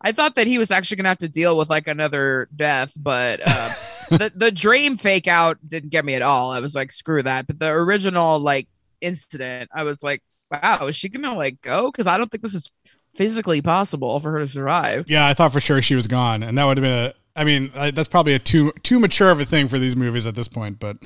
I 0.00 0.12
thought 0.12 0.34
that 0.34 0.46
he 0.46 0.58
was 0.58 0.70
actually 0.70 0.98
gonna 0.98 1.08
have 1.10 1.18
to 1.18 1.28
deal 1.28 1.56
with 1.56 1.70
like 1.70 1.86
another 1.86 2.48
death, 2.54 2.92
but 2.96 3.40
uh, 3.46 3.74
the 4.10 4.32
the 4.34 4.50
dream 4.52 4.96
fake 4.98 5.26
out 5.28 5.58
didn't 5.66 5.90
get 5.90 6.04
me 6.04 6.14
at 6.14 6.22
all. 6.22 6.50
I 6.50 6.60
was 6.60 6.74
like, 6.74 6.92
screw 6.92 7.22
that. 7.22 7.46
But 7.46 7.58
the 7.58 7.70
original 7.70 8.38
like 8.38 8.68
incident, 9.00 9.70
I 9.74 9.82
was 9.84 10.02
like, 10.02 10.22
wow, 10.50 10.86
is 10.88 10.96
she 10.96 11.08
gonna 11.08 11.34
like 11.34 11.60
go? 11.62 11.90
Because 11.90 12.06
I 12.06 12.18
don't 12.18 12.30
think 12.30 12.42
this 12.42 12.54
is 12.54 12.70
physically 13.14 13.62
possible 13.62 14.20
for 14.20 14.32
her 14.32 14.40
to 14.40 14.46
survive. 14.46 15.04
yeah, 15.08 15.26
I 15.26 15.32
thought 15.34 15.52
for 15.52 15.60
sure 15.60 15.80
she 15.80 15.94
was 15.94 16.06
gone, 16.08 16.42
and 16.42 16.58
that 16.58 16.64
would 16.64 16.76
have 16.76 16.82
been 16.84 16.92
a. 17.10 17.14
I 17.36 17.44
mean, 17.44 17.70
I, 17.74 17.90
that's 17.90 18.08
probably 18.08 18.34
a 18.34 18.38
too 18.38 18.72
too 18.82 19.00
mature 19.00 19.30
of 19.30 19.40
a 19.40 19.44
thing 19.46 19.68
for 19.68 19.78
these 19.78 19.96
movies 19.96 20.26
at 20.26 20.34
this 20.34 20.48
point, 20.48 20.78
but 20.78 20.98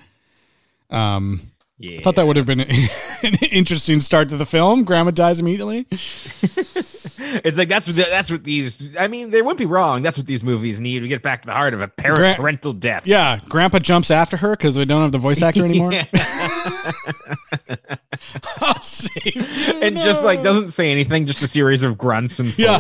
um, 0.91 1.41
Yeah, 1.79 1.99
I 1.99 2.03
thought 2.03 2.17
that 2.17 2.27
would 2.27 2.37
have 2.37 2.47
been 2.47 2.61
an 3.23 3.35
interesting 3.51 4.01
start 4.01 4.29
to 4.31 4.37
the 4.37 4.47
film. 4.47 4.85
Grandma 4.85 5.11
dies 5.13 5.39
immediately. 5.41 5.87
it's 5.91 7.59
like 7.59 7.69
that's 7.69 7.87
what 7.87 7.97
the, 7.97 8.07
that's 8.09 8.31
what 8.31 8.43
these. 8.45 8.97
I 8.99 9.07
mean, 9.09 9.31
they 9.31 9.43
wouldn't 9.43 9.59
be 9.59 9.67
wrong. 9.67 10.03
That's 10.03 10.17
what 10.19 10.27
these 10.27 10.43
movies 10.45 10.81
need 10.81 11.01
to 11.01 11.09
get 11.09 11.23
back 11.23 11.43
to 11.43 11.47
the 11.47 11.53
heart 11.53 11.75
of 11.75 11.81
a 11.81 11.89
parent 11.89 12.19
Gra- 12.19 12.35
parental 12.37 12.73
death. 12.73 13.07
Yeah, 13.07 13.39
Grandpa 13.49 13.79
jumps 13.81 14.11
after 14.11 14.37
her 14.39 14.53
because 14.57 14.77
we 14.79 14.85
don't 14.85 15.03
have 15.03 15.13
the 15.13 15.19
voice 15.19 15.43
actor 15.43 15.65
anymore. 15.67 15.93
I'll 18.61 18.81
save 18.81 19.35
you. 19.37 19.81
and 19.81 20.01
just 20.01 20.25
like 20.25 20.43
doesn't 20.43 20.71
say 20.71 20.91
anything, 20.91 21.27
just 21.27 21.43
a 21.43 21.47
series 21.49 21.85
of 21.85 21.97
grunts 21.99 22.39
and 22.41 22.57
Yeah. 22.59 22.79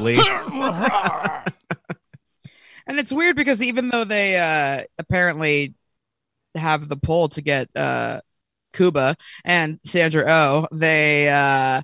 And 2.86 2.98
it's 2.98 3.12
weird 3.12 3.36
because 3.36 3.62
even 3.62 3.90
though 3.90 4.04
they 4.04 4.38
uh 4.38 4.84
apparently 4.98 5.74
have 6.58 6.88
the 6.88 6.96
pull 6.96 7.28
to 7.30 7.42
get 7.42 7.74
uh 7.76 8.20
Cuba 8.72 9.16
and 9.44 9.78
Sandra 9.84 10.24
Oh, 10.28 10.66
they 10.72 11.28
uh 11.28 11.82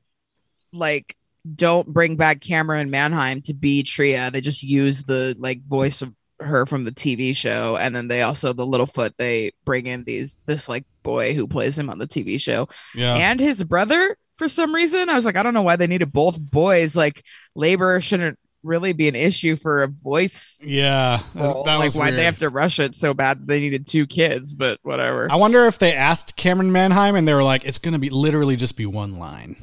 like 0.72 1.16
don't 1.54 1.88
bring 1.88 2.16
back 2.16 2.40
Camryn 2.40 2.88
Manheim 2.88 3.42
to 3.42 3.54
be 3.54 3.82
Tria. 3.82 4.30
They 4.30 4.40
just 4.40 4.62
use 4.62 5.02
the 5.02 5.36
like 5.38 5.62
voice 5.62 6.02
of 6.02 6.14
her 6.40 6.66
from 6.66 6.84
the 6.84 6.92
TV 6.92 7.34
show 7.34 7.76
and 7.76 7.94
then 7.94 8.08
they 8.08 8.22
also 8.22 8.52
the 8.52 8.66
Littlefoot 8.66 9.12
they 9.18 9.52
bring 9.64 9.86
in 9.86 10.04
these 10.04 10.36
this 10.46 10.68
like 10.68 10.84
boy 11.02 11.32
who 11.34 11.46
plays 11.46 11.78
him 11.78 11.88
on 11.88 11.98
the 11.98 12.08
TV 12.08 12.40
show 12.40 12.68
Yeah, 12.94 13.14
and 13.14 13.38
his 13.40 13.62
brother 13.62 14.16
for 14.36 14.48
some 14.48 14.74
reason. 14.74 15.08
I 15.08 15.14
was 15.14 15.24
like, 15.24 15.36
I 15.36 15.42
don't 15.42 15.54
know 15.54 15.62
why 15.62 15.76
they 15.76 15.86
needed 15.86 16.12
both 16.12 16.38
boys. 16.40 16.96
Like 16.96 17.24
labor 17.54 18.00
shouldn't 18.00 18.38
really 18.64 18.92
be 18.92 19.06
an 19.08 19.14
issue 19.14 19.54
for 19.56 19.82
a 19.82 19.88
voice 19.88 20.58
yeah, 20.62 21.20
that, 21.34 21.40
role. 21.40 21.64
that 21.64 21.76
like 21.76 21.84
was 21.84 21.96
why 21.98 22.10
they 22.10 22.24
have 22.24 22.38
to 22.38 22.48
rush 22.48 22.80
it 22.80 22.94
so 22.94 23.14
bad 23.14 23.46
they 23.46 23.60
needed 23.60 23.86
two 23.86 24.06
kids, 24.06 24.54
but 24.54 24.78
whatever. 24.82 25.30
I 25.30 25.36
wonder 25.36 25.66
if 25.66 25.78
they 25.78 25.92
asked 25.94 26.36
Camryn 26.36 26.70
Manheim 26.70 27.14
and 27.14 27.28
they 27.28 27.34
were 27.34 27.44
like, 27.44 27.64
"It's 27.64 27.78
going 27.78 27.92
to 27.92 27.98
be 28.00 28.10
literally 28.10 28.56
just 28.56 28.76
be 28.76 28.86
one 28.86 29.16
line." 29.16 29.56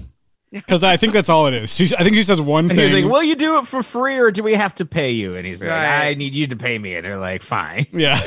because 0.51 0.83
I 0.83 0.97
think 0.97 1.13
that's 1.13 1.29
all 1.29 1.47
it 1.47 1.53
is. 1.53 1.73
She's, 1.73 1.93
I 1.93 2.03
think 2.03 2.15
she 2.15 2.23
says 2.23 2.41
one 2.41 2.65
And 2.69 2.75
thing. 2.75 2.89
he's 2.89 2.93
like, 2.93 3.11
"Will 3.11 3.23
you 3.23 3.35
do 3.35 3.57
it 3.57 3.67
for 3.67 3.83
free, 3.83 4.17
or 4.17 4.31
do 4.31 4.43
we 4.43 4.53
have 4.53 4.75
to 4.75 4.85
pay 4.85 5.11
you?" 5.11 5.35
And 5.35 5.45
he's 5.45 5.61
like, 5.61 5.71
Right. 5.71 6.07
"I 6.09 6.13
need 6.13 6.35
you 6.35 6.47
to 6.47 6.55
pay 6.55 6.77
me." 6.77 6.95
And 6.95 7.05
they're 7.05 7.17
like, 7.17 7.41
"Fine." 7.41 7.87
yeah, 7.93 8.19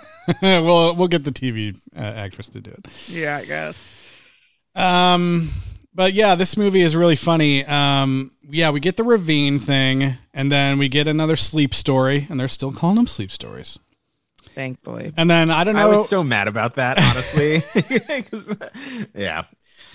we'll 0.42 0.94
we'll 0.94 1.08
get 1.08 1.24
the 1.24 1.32
TV 1.32 1.76
uh, 1.96 2.00
actress 2.00 2.48
to 2.50 2.60
do 2.60 2.70
it. 2.70 2.86
Yeah, 3.08 3.36
I 3.38 3.44
guess. 3.44 3.98
Um, 4.74 5.50
but 5.94 6.14
yeah, 6.14 6.34
this 6.34 6.56
movie 6.56 6.80
is 6.80 6.96
really 6.96 7.16
funny. 7.16 7.64
Um, 7.64 8.31
yeah, 8.48 8.70
we 8.70 8.80
get 8.80 8.96
the 8.96 9.04
ravine 9.04 9.58
thing, 9.58 10.16
and 10.34 10.50
then 10.50 10.78
we 10.78 10.88
get 10.88 11.08
another 11.08 11.36
sleep 11.36 11.74
story, 11.74 12.26
and 12.28 12.38
they're 12.38 12.48
still 12.48 12.72
calling 12.72 12.96
them 12.96 13.06
sleep 13.06 13.30
stories. 13.30 13.78
Thankfully. 14.54 15.12
And 15.16 15.30
then 15.30 15.50
I 15.50 15.64
don't 15.64 15.76
know. 15.76 15.82
I 15.82 15.86
was 15.86 16.08
so 16.08 16.22
mad 16.22 16.46
about 16.48 16.74
that, 16.76 16.98
honestly. 16.98 17.62
yeah, 19.14 19.44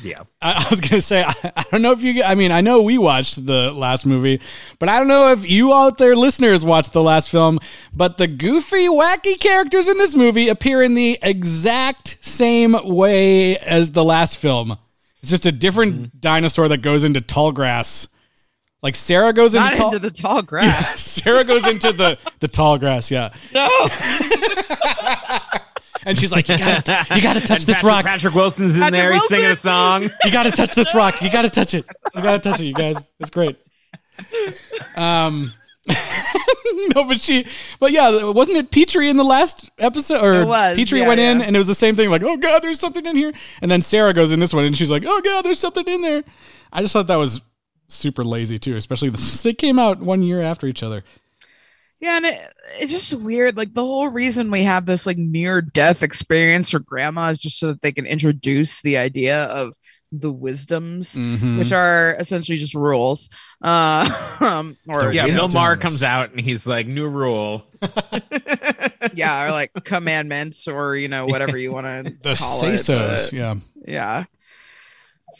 yeah. 0.01 0.24
I, 0.42 0.66
I 0.66 0.70
was 0.70 0.82
gonna 0.82 1.01
say 1.01 1.24
I, 1.24 1.34
I 1.56 1.63
don't 1.72 1.82
know 1.84 1.92
if 1.92 2.01
you. 2.01 2.24
I 2.24 2.34
mean, 2.34 2.51
I 2.51 2.62
know 2.62 2.82
we 2.82 2.98
watched 2.98 3.46
the 3.46 3.72
last 3.72 4.06
movie, 4.08 4.42
but 4.80 4.89
I 4.89 4.98
don't 4.98 5.08
know 5.08 5.32
if 5.32 5.48
you 5.48 5.74
out 5.75 6.00
there 6.00 6.16
listeners 6.16 6.66
watched 6.66 6.94
the 6.94 7.04
last 7.04 7.30
film. 7.30 7.60
But 7.94 8.18
the 8.18 8.27
goofy, 8.27 8.88
wacky 8.88 9.39
characters 9.39 9.88
in 9.88 9.98
this 10.00 10.16
movie 10.16 10.50
appear 10.50 10.82
in 10.82 10.96
the 10.96 11.20
exact 11.22 12.18
same 12.22 12.75
way 12.84 13.58
as 13.60 13.92
the 13.92 14.04
last 14.04 14.38
film. 14.38 14.77
It's 15.22 15.30
just 15.30 15.46
a 15.46 15.51
different 15.51 15.96
Mm-hmm. 15.96 16.18
dinosaur 16.20 16.68
that 16.70 16.82
goes 16.82 17.04
into 17.04 17.22
tall 17.22 17.51
grass. 17.51 18.08
Like 18.88 18.96
Cera 18.96 19.34
goes 19.34 19.53
into 19.53 19.67
Not 19.67 19.75
tall. 19.75 19.88
into 19.88 20.00
the 20.00 20.10
tall 20.12 20.41
grass. 20.51 21.01
Cera 21.01 21.44
goes 21.44 21.67
into 21.67 21.91
the 21.91 22.17
the 22.39 22.48
tall 22.48 22.77
grass, 22.77 23.12
yeah, 23.12 23.34
no. 23.53 23.67
and 26.06 26.17
she's 26.17 26.32
like, 26.32 26.48
"You 26.48 26.58
gotta, 26.58 27.06
you 27.13 27.22
gotta 27.22 27.41
touch 27.41 27.60
And 27.60 27.67
this 27.67 27.75
Patrick, 27.75 27.84
rock. 27.91 28.06
Patrick 28.06 28.34
Wilson's 28.34 28.75
in 28.75 28.79
Patrick 28.84 28.94
there. 29.01 29.12
He's 29.12 29.27
singing 29.27 29.51
a 29.51 29.56
song. 29.56 30.03
You 30.24 30.32
gotta 30.32 30.51
touch 30.51 30.74
this 30.74 30.96
rock. 30.96 31.22
You 31.22 31.29
gotta 31.29 31.50
touch 31.50 31.74
it. 31.74 31.86
You 32.15 32.22
gotta 32.22 32.39
touch 32.39 32.62
it, 32.62 32.63
you 32.63 32.74
guys. 32.74 33.10
It's 33.20 33.29
great. 33.29 33.58
Um, 34.96 35.53
no, 36.96 37.03
but 37.03 37.20
she, 37.20 37.46
but 37.82 37.91
yeah, 37.91 38.24
wasn't 38.32 38.56
it 38.56 38.72
Petrie 38.72 39.10
in 39.10 39.17
the 39.17 39.25
last 39.25 39.70
episode? 39.79 40.24
Or 40.24 40.44
It 40.44 40.46
was, 40.46 40.77
Petrie 40.77 41.01
yeah, 41.01 41.10
went 41.10 41.20
in 41.20 41.41
and 41.41 41.58
it 41.58 41.60
was 41.60 41.67
the 41.67 41.75
same 41.75 41.98
thing, 41.98 42.10
like, 42.10 42.24
oh 42.24 42.38
god, 42.38 42.63
there's 42.63 42.79
something 42.79 43.06
in 43.06 43.17
here. 43.17 43.34
And 43.62 43.70
then 43.70 43.82
Cera 43.82 44.13
goes 44.13 44.32
in 44.32 44.39
this 44.39 44.53
one 44.53 44.63
and 44.63 44.77
she's 44.77 44.89
like, 44.91 45.03
oh 45.06 45.20
god, 45.22 45.41
there's 45.44 45.60
something 45.60 45.86
in 45.86 46.01
there. 46.01 46.24
I 46.72 46.82
just 46.82 46.94
thought 46.94 47.08
that 47.08 47.15
was 47.17 47.41
super 47.88 48.24
lazy 48.24 48.58
too, 48.60 48.75
especially 48.75 49.10
the, 49.10 49.41
they 49.44 49.53
came 49.53 49.79
out 49.79 50.00
one 50.00 50.24
year 50.24 50.41
after 50.41 50.67
each 50.67 50.84
other. 50.84 51.03
Yeah, 52.00 52.17
and 52.17 52.25
it, 52.27 52.53
it's 52.79 52.91
just 52.91 53.12
weird. 53.13 53.58
Like 53.58 53.74
the 53.74 53.84
whole 53.84 54.08
reason 54.10 54.51
we 54.51 54.63
have 54.63 54.86
this 54.86 55.06
like 55.08 55.17
near 55.17 55.62
death 55.62 56.03
experience 56.03 56.70
for 56.70 56.79
grandma 56.79 57.29
is 57.29 57.39
just 57.39 57.60
so 57.60 57.67
that 57.67 57.82
they 57.82 57.91
can 57.91 58.06
introduce 58.06 58.82
the 58.84 58.98
idea 58.98 59.46
of 59.46 59.74
the 60.12 60.32
wisdoms, 60.32 61.15
Mhm. 61.15 61.58
which 61.58 61.72
are 61.74 62.15
essentially 62.20 62.58
just 62.60 62.75
rules. 62.75 63.29
Uh, 63.63 64.38
um, 64.39 64.77
or 64.88 65.12
Yeah, 65.12 65.25
Bill 65.25 65.34
Wisdoms. 65.34 65.53
Maher 65.56 65.75
comes 65.75 66.03
out 66.03 66.32
and 66.32 66.39
he's 66.39 66.67
like, 66.67 66.86
"New 66.88 67.08
rule." 67.10 67.65
yeah, 69.13 69.46
or 69.48 69.51
like 69.51 69.72
commandments, 69.84 70.67
or 70.67 70.96
you 70.96 71.08
know 71.08 71.25
whatever 71.25 71.58
you 71.58 71.72
want 71.72 71.88
to 71.88 72.13
the 72.22 72.36
say 72.36 72.74
it. 72.74 72.77
so's, 72.79 73.34
yeah. 73.34 73.56
yeah. 73.88 74.25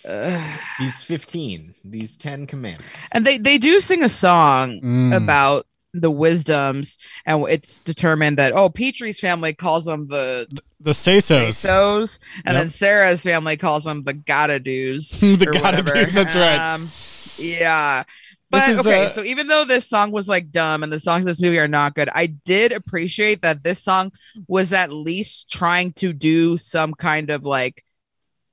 Uh, 0.08 0.42
He's 0.80 1.04
15. 1.04 1.76
These 1.84 2.16
10 2.18 2.48
commandments. 2.48 2.88
and 3.14 3.26
they 3.26 3.38
they 3.38 3.58
do 3.58 3.80
sing 3.82 4.04
a 4.04 4.10
song 4.10 4.80
Mm. 4.82 5.16
about 5.16 5.66
the 5.94 6.12
wisdoms, 6.12 6.98
and 7.26 7.46
it's 7.50 7.80
determined 7.80 8.38
that 8.38 8.54
oh, 8.56 8.70
Petrie's 8.70 9.20
family 9.20 9.54
calls 9.54 9.86
them 9.86 10.08
the 10.08 10.48
The 10.80 10.94
say 10.94 11.20
so's. 11.20 11.46
Pesos, 11.46 12.20
and 12.46 12.54
Yep. 12.54 12.62
then 12.64 12.68
Cera's 12.70 13.24
family 13.24 13.58
calls 13.58 13.84
them 13.86 14.04
the 14.04 14.14
gotta 14.14 14.60
do's. 14.60 15.10
the 15.20 15.36
gotta 15.38 15.60
whatever. 15.82 15.94
do's, 16.06 16.14
that's 16.14 16.36
right. 16.36 16.74
Um, 16.74 16.90
yeah. 17.38 18.04
But 18.50 18.70
is, 18.70 18.80
okay, 18.80 19.08
uh, 19.08 19.10
so 19.10 19.24
even 19.26 19.48
though 19.48 19.66
this 19.66 19.90
song 19.90 20.12
was 20.12 20.30
like 20.30 20.52
dumb 20.52 20.82
and 20.84 20.92
the 20.92 21.02
songs 21.02 21.24
in 21.24 21.28
this 21.28 21.42
movie 21.42 21.60
are 21.60 21.68
not 21.68 21.96
good, 21.96 22.08
I 22.14 22.28
did 22.28 22.72
appreciate 22.72 23.42
that 23.42 23.62
this 23.64 23.84
song 23.84 24.14
was 24.48 24.72
at 24.72 24.90
least 24.94 25.50
trying 25.52 25.92
to 25.94 26.14
do 26.14 26.56
some 26.56 26.94
kind 26.94 27.30
of 27.30 27.44
like 27.44 27.84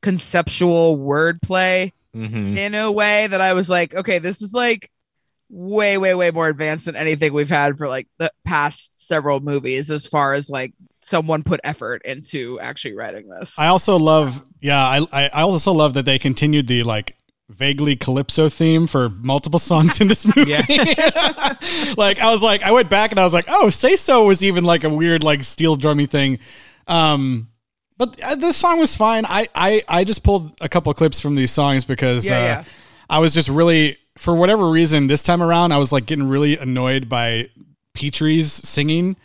conceptual 0.04 0.96
wordplay 0.98 1.92
Mhm. 2.14 2.56
in 2.56 2.74
a 2.76 2.92
way 2.92 3.26
that 3.26 3.40
I 3.40 3.54
was 3.54 3.68
like, 3.68 3.94
okay, 3.94 4.18
this 4.20 4.40
is 4.42 4.52
like 4.52 4.90
way, 5.50 5.98
way, 5.98 6.14
way 6.14 6.30
more 6.30 6.48
advanced 6.48 6.84
than 6.84 6.94
anything 6.96 7.32
we've 7.32 7.48
had 7.50 7.76
for 7.76 7.88
like 7.88 8.06
the 8.18 8.30
past 8.44 9.06
several 9.08 9.40
movies 9.40 9.90
as 9.90 10.06
far 10.06 10.32
as 10.34 10.48
like 10.48 10.72
someone 11.02 11.42
put 11.42 11.60
effort 11.64 12.02
into 12.04 12.58
actually 12.60 12.94
writing 12.94 13.28
this. 13.28 13.58
I 13.58 13.66
also 13.66 13.98
love, 13.98 14.42
yeah, 14.60 14.80
I, 14.86 14.98
I 15.12 15.24
I 15.28 15.42
also 15.42 15.72
love 15.72 15.94
that 15.94 16.04
they 16.04 16.18
continued 16.18 16.66
the 16.68 16.82
like 16.84 17.16
vaguely 17.50 17.94
calypso 17.96 18.48
theme 18.48 18.86
for 18.86 19.08
multiple 19.10 19.58
songs 19.58 20.00
in 20.00 20.08
this 20.08 20.24
movie. 20.36 20.52
like 21.96 22.18
I 22.20 22.30
was 22.32 22.42
like, 22.42 22.62
I 22.62 22.70
went 22.72 22.88
back 22.90 23.10
and 23.10 23.18
I 23.18 23.24
was 23.24 23.34
like, 23.34 23.46
oh, 23.48 23.70
say 23.70 23.96
so 23.96 24.24
was 24.24 24.42
even 24.44 24.64
like 24.64 24.84
a 24.84 24.88
weird 24.90 25.22
like 25.24 25.42
steel 25.42 25.76
drummy 25.76 26.08
thing. 26.08 26.38
Um, 26.86 27.48
but 27.96 28.20
uh, 28.22 28.34
this 28.34 28.56
song 28.56 28.78
was 28.78 28.96
fine. 28.96 29.24
I 29.26 29.48
I 29.54 29.82
I 29.88 30.04
just 30.04 30.22
pulled 30.22 30.52
a 30.60 30.68
couple 30.68 30.92
clips 30.94 31.20
from 31.20 31.34
these 31.34 31.50
songs 31.50 31.84
because 31.84 32.28
Yeah, 32.28 32.36
uh, 32.36 32.40
yeah. 32.40 32.64
I 33.08 33.18
was 33.18 33.34
just 33.34 33.48
really 33.48 33.98
for 34.16 34.34
whatever 34.34 34.68
reason 34.68 35.06
this 35.06 35.22
time 35.22 35.42
around 35.42 35.72
I 35.72 35.78
was 35.78 35.92
like 35.92 36.06
getting 36.06 36.28
really 36.28 36.56
annoyed 36.56 37.08
by 37.08 37.50
Petrie's 37.94 38.52
singing 38.52 39.16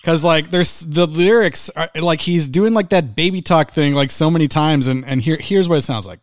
because 0.00 0.24
like 0.24 0.50
there's 0.50 0.80
the 0.80 1.06
lyrics 1.06 1.70
are 1.70 1.90
like 1.96 2.20
he's 2.20 2.48
doing 2.48 2.74
like 2.74 2.88
that 2.90 3.14
baby 3.16 3.42
talk 3.42 3.72
thing 3.72 3.94
like 3.94 4.10
so 4.10 4.30
many 4.30 4.48
times 4.48 4.88
and 4.88 5.04
and 5.04 5.22
here 5.22 5.36
here's 5.40 5.68
what 5.68 5.76
it 5.76 5.82
sounds 5.82 6.06
like. 6.06 6.20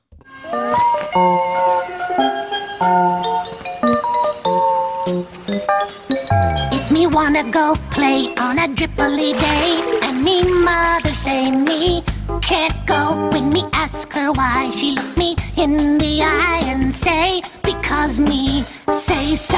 If 6.78 6.92
me 6.92 7.08
wanna 7.08 7.44
go 7.52 7.76
play 7.92 8.34
on 8.40 8.60
a 8.60 8.68
dripply 8.68 9.34
day, 9.40 10.00
and 10.04 10.05
me 10.44 10.64
mother 10.64 11.14
say 11.14 11.52
me 11.52 12.04
can't 12.42 12.86
go. 12.86 13.30
with 13.32 13.46
me 13.46 13.64
ask 13.74 14.12
her 14.14 14.32
why, 14.32 14.72
she 14.76 14.92
look 14.92 15.18
me 15.18 15.36
in 15.58 15.98
the 15.98 16.22
eye 16.22 16.64
and 16.66 16.94
say, 16.94 17.42
because 17.64 18.20
me 18.20 18.62
say 18.62 19.36
so. 19.36 19.58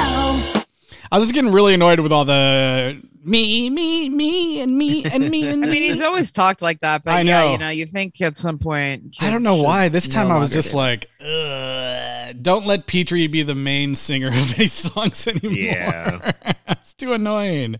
I 1.10 1.16
was 1.16 1.24
just 1.24 1.34
getting 1.34 1.52
really 1.52 1.74
annoyed 1.74 2.00
with 2.00 2.12
all 2.12 2.24
the 2.24 3.02
me 3.24 3.68
me 3.70 4.08
me 4.08 4.60
and 4.60 4.76
me 4.76 5.04
and 5.04 5.28
me 5.30 5.48
and 5.48 5.64
I 5.64 5.68
mean, 5.68 5.82
he's 5.82 6.00
always 6.00 6.30
talked 6.30 6.62
like 6.62 6.80
that, 6.80 7.02
but 7.02 7.14
I 7.14 7.20
yeah, 7.22 7.40
know. 7.40 7.52
you 7.52 7.58
know, 7.58 7.68
you 7.70 7.86
think 7.86 8.20
at 8.20 8.36
some 8.36 8.58
point. 8.58 9.16
I 9.20 9.30
don't 9.30 9.42
know 9.42 9.56
why. 9.56 9.84
should 9.84 9.92
This 9.92 10.08
no 10.08 10.14
time 10.14 10.30
I 10.30 10.38
was 10.38 10.50
just 10.50 10.72
do 10.72 10.76
like, 10.76 11.10
Ugh, 11.20 12.36
don't 12.40 12.66
let 12.66 12.86
Petrie 12.86 13.26
be 13.26 13.42
the 13.42 13.54
main 13.54 13.94
singer 13.94 14.28
of 14.28 14.54
any 14.54 14.66
songs 14.68 15.26
anymore. 15.26 15.58
Yeah. 15.58 16.32
it's 16.68 16.94
too 16.94 17.14
annoying. 17.14 17.76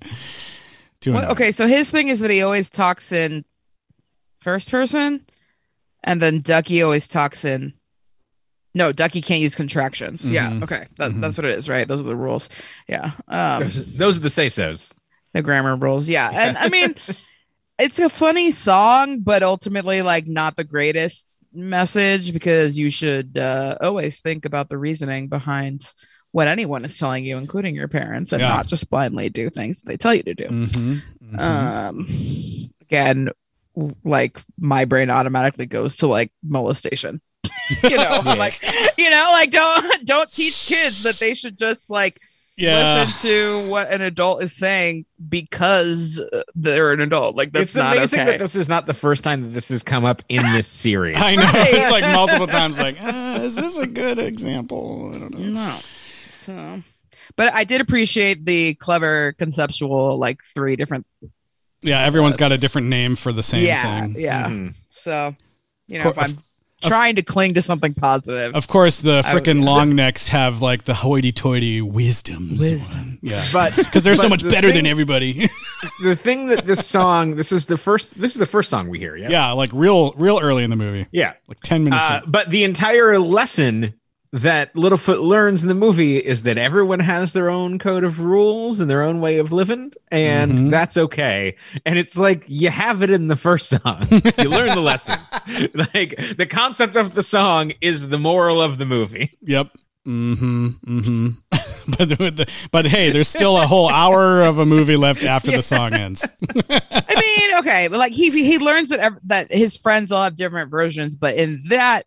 Too 1.00 1.12
Well, 1.12 1.30
okay, 1.32 1.52
so 1.52 1.66
his 1.66 1.90
thing 1.90 2.08
is 2.08 2.20
that 2.20 2.30
he 2.30 2.42
always 2.42 2.70
talks 2.70 3.12
in 3.12 3.44
first 4.40 4.70
person, 4.70 5.24
and 6.04 6.20
then 6.20 6.40
Ducky 6.40 6.82
always 6.82 7.06
talks 7.08 7.44
in. 7.44 7.72
No, 8.74 8.92
Ducky 8.92 9.20
can't 9.22 9.40
use 9.40 9.56
contractions. 9.56 10.30
Yeah, 10.30 10.50
Mhm. 10.50 10.62
okay, 10.64 10.86
that, 10.98 11.12
Mhm. 11.12 11.20
that's 11.20 11.38
what 11.38 11.44
it 11.46 11.56
is, 11.58 11.68
right? 11.68 11.86
Those 11.86 12.00
are 12.00 12.04
the 12.04 12.16
rules. 12.16 12.48
Yeah, 12.88 13.12
um, 13.28 13.64
Those, 13.64 13.94
those 13.94 14.16
are 14.18 14.20
the 14.20 14.30
say 14.30 14.48
so's. 14.48 14.92
the 15.34 15.42
grammar 15.42 15.76
rules. 15.76 16.08
Yeah, 16.08 16.30
and 16.32 16.56
I 16.58 16.68
mean, 16.68 16.94
it's 17.78 17.98
a 17.98 18.08
funny 18.08 18.50
song, 18.50 19.20
but 19.20 19.42
ultimately, 19.42 20.02
like, 20.02 20.26
not 20.26 20.56
the 20.56 20.64
greatest 20.64 21.38
message 21.52 22.32
because 22.32 22.76
you 22.78 22.90
should 22.90 23.38
uh, 23.38 23.76
always 23.80 24.20
think 24.20 24.44
about 24.44 24.68
the 24.68 24.78
reasoning 24.78 25.28
behind 25.28 25.92
what 26.32 26.48
anyone 26.48 26.84
is 26.84 26.98
telling 26.98 27.24
you, 27.24 27.36
including 27.38 27.74
your 27.74 27.88
parents, 27.88 28.32
and 28.32 28.40
Yeah. 28.40 28.48
not 28.48 28.66
just 28.66 28.90
blindly 28.90 29.28
do 29.30 29.50
things 29.50 29.82
they 29.82 29.96
tell 29.96 30.14
you 30.14 30.22
to 30.24 30.34
do. 30.34 30.44
Mhm, 30.48 31.02
mhm. 31.32 31.38
um 31.38 32.08
again 32.82 33.28
like 34.04 34.40
my 34.58 34.84
brain 34.84 35.10
automatically 35.10 35.66
goes 35.66 35.96
to 35.96 36.06
like 36.06 36.32
molestation 36.42 37.20
you 37.84 37.96
know 37.96 38.20
I'm 38.24 38.38
like 38.38 38.60
you 38.98 39.10
know 39.10 39.28
like 39.32 39.50
don't 39.50 40.04
don't 40.04 40.32
teach 40.32 40.66
kids 40.66 41.02
that 41.04 41.18
they 41.18 41.34
should 41.34 41.56
just 41.56 41.90
like 41.90 42.20
yeah. 42.56 43.04
listen 43.04 43.20
to 43.22 43.68
what 43.68 43.88
an 43.92 44.00
adult 44.00 44.42
is 44.42 44.56
saying 44.56 45.04
because 45.28 46.18
uh, 46.18 46.42
they're 46.56 46.90
an 46.90 47.00
adult 47.00 47.36
like 47.36 47.52
that's 47.52 47.64
it's 47.64 47.76
not 47.76 47.96
amazing 47.96 48.20
okay 48.20 48.30
that 48.32 48.38
this 48.40 48.56
is 48.56 48.68
not 48.68 48.86
the 48.86 48.94
first 48.94 49.22
time 49.22 49.42
that 49.42 49.50
this 49.50 49.68
has 49.68 49.84
come 49.84 50.04
up 50.04 50.22
in 50.28 50.42
this 50.52 50.66
series. 50.84 51.16
I 51.20 51.36
know. 51.36 51.42
Right. 51.42 51.74
It's 51.74 51.90
like 51.90 52.02
multiple 52.12 52.48
times. 52.48 52.80
Like, 52.80 52.96
uh, 53.00 53.38
is 53.42 53.54
this 53.54 53.78
a 53.78 53.86
good 53.86 54.18
example? 54.18 55.12
I 55.14 55.18
don't 55.18 55.38
know. 55.38 55.50
no 55.52 55.78
so 56.48 56.82
but 57.36 57.52
i 57.52 57.62
did 57.64 57.80
appreciate 57.80 58.44
the 58.46 58.74
clever 58.74 59.34
conceptual 59.38 60.16
like 60.18 60.42
three 60.54 60.76
different 60.76 61.04
Yeah, 61.82 62.02
everyone's 62.04 62.36
got 62.38 62.52
a 62.52 62.58
different 62.58 62.86
name 62.88 63.16
for 63.16 63.32
the 63.32 63.42
same 63.42 63.64
yeah 63.64 64.00
thing. 64.02 64.14
yeah 64.18 64.46
Mhm. 64.48 64.74
so 64.88 65.34
you 65.86 65.98
know 65.98 66.10
Of 66.10 66.16
if 66.18 66.24
i'm 66.24 66.38
trying 66.80 67.16
to 67.16 67.22
cling 67.22 67.54
to 67.54 67.60
something 67.62 67.92
positive 67.92 68.54
Of 68.54 68.68
course, 68.68 69.00
the 69.00 69.22
I 69.26 69.34
freaking 69.34 69.64
long 69.64 69.96
necks 69.96 70.28
have 70.28 70.62
like 70.62 70.84
the 70.84 70.94
hoity-toity 70.94 71.82
wisdoms. 71.82 72.60
Wisdom. 72.60 73.18
Yeah. 73.20 73.44
But 73.52 73.74
Because 73.86 74.04
they're 74.04 74.14
so 74.14 74.28
much 74.28 74.42
the 74.44 74.48
better 74.50 74.68
thing- 74.68 74.84
than 74.84 74.86
everybody. 74.86 75.48
the 76.04 76.14
thing 76.14 76.46
that 76.46 76.66
this 76.68 76.86
song, 76.86 77.34
this 77.34 77.50
is 77.50 77.66
the 77.66 77.76
first, 77.76 78.20
this 78.20 78.30
is 78.30 78.38
the 78.38 78.46
first 78.46 78.70
song 78.70 78.88
we 78.88 78.98
hear. 79.00 79.16
Yes? 79.16 79.28
yeah, 79.32 79.50
like 79.50 79.70
real, 79.72 80.12
real 80.12 80.38
early 80.40 80.62
in 80.62 80.70
the 80.70 80.76
movie, 80.76 81.06
yeah. 81.10 81.32
like 81.48 81.58
ten 81.64 81.82
minutes. 81.82 82.04
Uh, 82.08 82.20
but 82.28 82.48
the 82.50 82.62
entire 82.62 83.18
lesson 83.18 83.94
that 84.32 84.74
Littlefoot 84.74 85.22
learns 85.22 85.62
in 85.62 85.68
the 85.68 85.74
movie 85.74 86.18
is 86.18 86.42
that 86.42 86.58
everyone 86.58 87.00
has 87.00 87.32
their 87.32 87.48
own 87.48 87.78
code 87.78 88.04
of 88.04 88.20
rules 88.20 88.78
and 88.80 88.90
their 88.90 89.02
own 89.02 89.20
way 89.20 89.38
of 89.38 89.52
living, 89.52 89.92
and 90.10 90.52
Mhm. 90.58 90.70
that's 90.70 90.96
okay. 90.96 91.56
And 91.86 91.98
it's 91.98 92.16
like 92.16 92.44
you 92.46 92.68
have 92.70 93.02
it 93.02 93.10
in 93.10 93.28
the 93.28 93.36
first 93.36 93.68
song. 93.70 94.06
you 94.38 94.48
learn 94.48 94.68
the 94.68 94.80
lesson. 94.80 95.18
like 95.94 96.36
the 96.36 96.46
concept 96.48 96.96
of 96.96 97.14
the 97.14 97.22
song 97.22 97.72
is 97.80 98.08
the 98.08 98.18
moral 98.18 98.60
of 98.60 98.78
the 98.78 98.84
movie. 98.86 99.38
Yep. 99.42 99.68
Mm-hmm. 100.06 100.68
Mm-hmm. 100.86 101.28
but 101.98 102.08
the, 102.08 102.48
but 102.70 102.86
hey, 102.86 103.10
there's 103.10 103.28
still 103.28 103.56
a 103.58 103.66
whole 103.66 103.88
hour 103.90 104.42
of 104.42 104.58
a 104.58 104.64
movie 104.66 104.96
left 104.96 105.22
after 105.24 105.50
the 105.50 105.62
song 105.62 105.92
ends. 105.94 106.24
I 106.70 107.14
mean, 107.20 107.58
okay, 107.58 107.88
but 107.88 107.98
like 107.98 108.12
he 108.12 108.30
he 108.30 108.58
learns 108.58 108.88
that 108.90 109.00
ev- 109.00 109.18
that 109.24 109.52
his 109.52 109.76
friends 109.76 110.10
all 110.12 110.24
have 110.24 110.36
different 110.36 110.70
versions, 110.70 111.14
but 111.16 111.36
in 111.36 111.60
that 111.68 112.06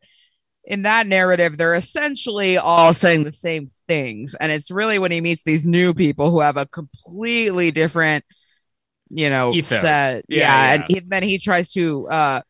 in 0.63 0.83
that 0.83 1.07
narrative, 1.07 1.57
they're 1.57 1.75
essentially 1.75 2.57
all 2.57 2.93
saying 2.93 3.23
the 3.23 3.31
same 3.31 3.67
things, 3.87 4.35
and 4.39 4.51
it's 4.51 4.69
really 4.71 4.99
when 4.99 5.11
he 5.11 5.21
meets 5.21 5.43
these 5.43 5.65
new 5.65 5.93
people 5.93 6.29
who 6.31 6.39
have 6.39 6.57
a 6.57 6.65
completely 6.67 7.71
different, 7.71 8.23
you 9.09 9.29
know, 9.29 9.53
Ethos. 9.53 9.81
set, 9.81 10.25
Yeah, 10.27 10.37
yeah, 10.37 10.45
yeah. 10.47 10.73
and 10.73 10.83
he, 10.87 10.99
then 10.99 11.23
he 11.23 11.39
tries 11.39 11.71
to. 11.73 12.07
uh 12.09 12.41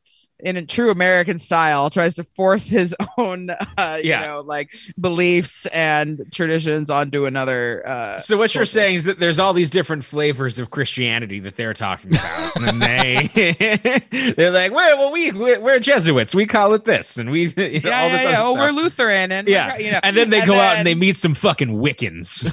in 0.44 0.58
a 0.58 0.66
true 0.66 0.90
American 0.92 1.38
style, 1.38 1.90
tries 1.90 2.16
to 2.16 2.24
force 2.24 2.68
his 2.68 2.96
own, 3.18 3.50
uh, 3.78 4.00
you 4.02 4.10
Yeah. 4.10 4.22
know, 4.28 4.42
like 4.42 4.70
beliefs 5.00 5.66
and 5.68 6.22
traditions 6.32 6.90
onto 6.90 7.26
another. 7.26 7.84
Uh, 7.88 8.20
So 8.20 8.38
what 8.38 8.54
you're 8.54 8.62
culture. 8.62 8.72
saying 8.72 8.96
is 8.96 9.04
that 9.06 9.20
there's 9.20 9.40
all 9.40 9.54
these 9.54 9.70
different 9.70 10.04
flavors 10.06 10.60
of 10.60 10.70
Christianity 10.72 11.40
that 11.42 11.56
they're 11.56 11.74
talking 11.74 12.12
about, 12.16 12.56
and 12.58 12.82
they 12.82 13.30
they're 14.36 14.52
like, 14.52 14.72
well, 14.74 14.98
well, 14.98 15.12
we 15.12 15.32
we're 15.32 15.80
Jesuits, 15.80 16.34
we 16.36 16.46
call 16.46 16.74
it 16.74 16.86
this, 16.86 17.18
and 17.18 17.30
we 17.32 17.42
you 17.58 17.82
know, 17.82 17.90
yeah, 17.90 18.02
all 18.02 18.08
yeah, 18.10 18.16
this 18.18 18.24
yeah. 18.24 18.30
other 18.30 18.38
Oh, 18.42 18.54
stuff. 18.54 18.58
we're 18.58 18.72
Lutheran, 18.72 19.32
and 19.32 19.48
yeah, 19.48 19.78
you 19.78 19.92
know, 19.92 20.00
and 20.04 20.16
then 20.18 20.30
they 20.30 20.46
go 20.46 20.56
out 20.56 20.78
and 20.78 20.86
they 20.88 20.96
meet 20.96 21.18
some 21.18 21.34
fucking 21.36 21.70
Wiccans. 21.70 22.48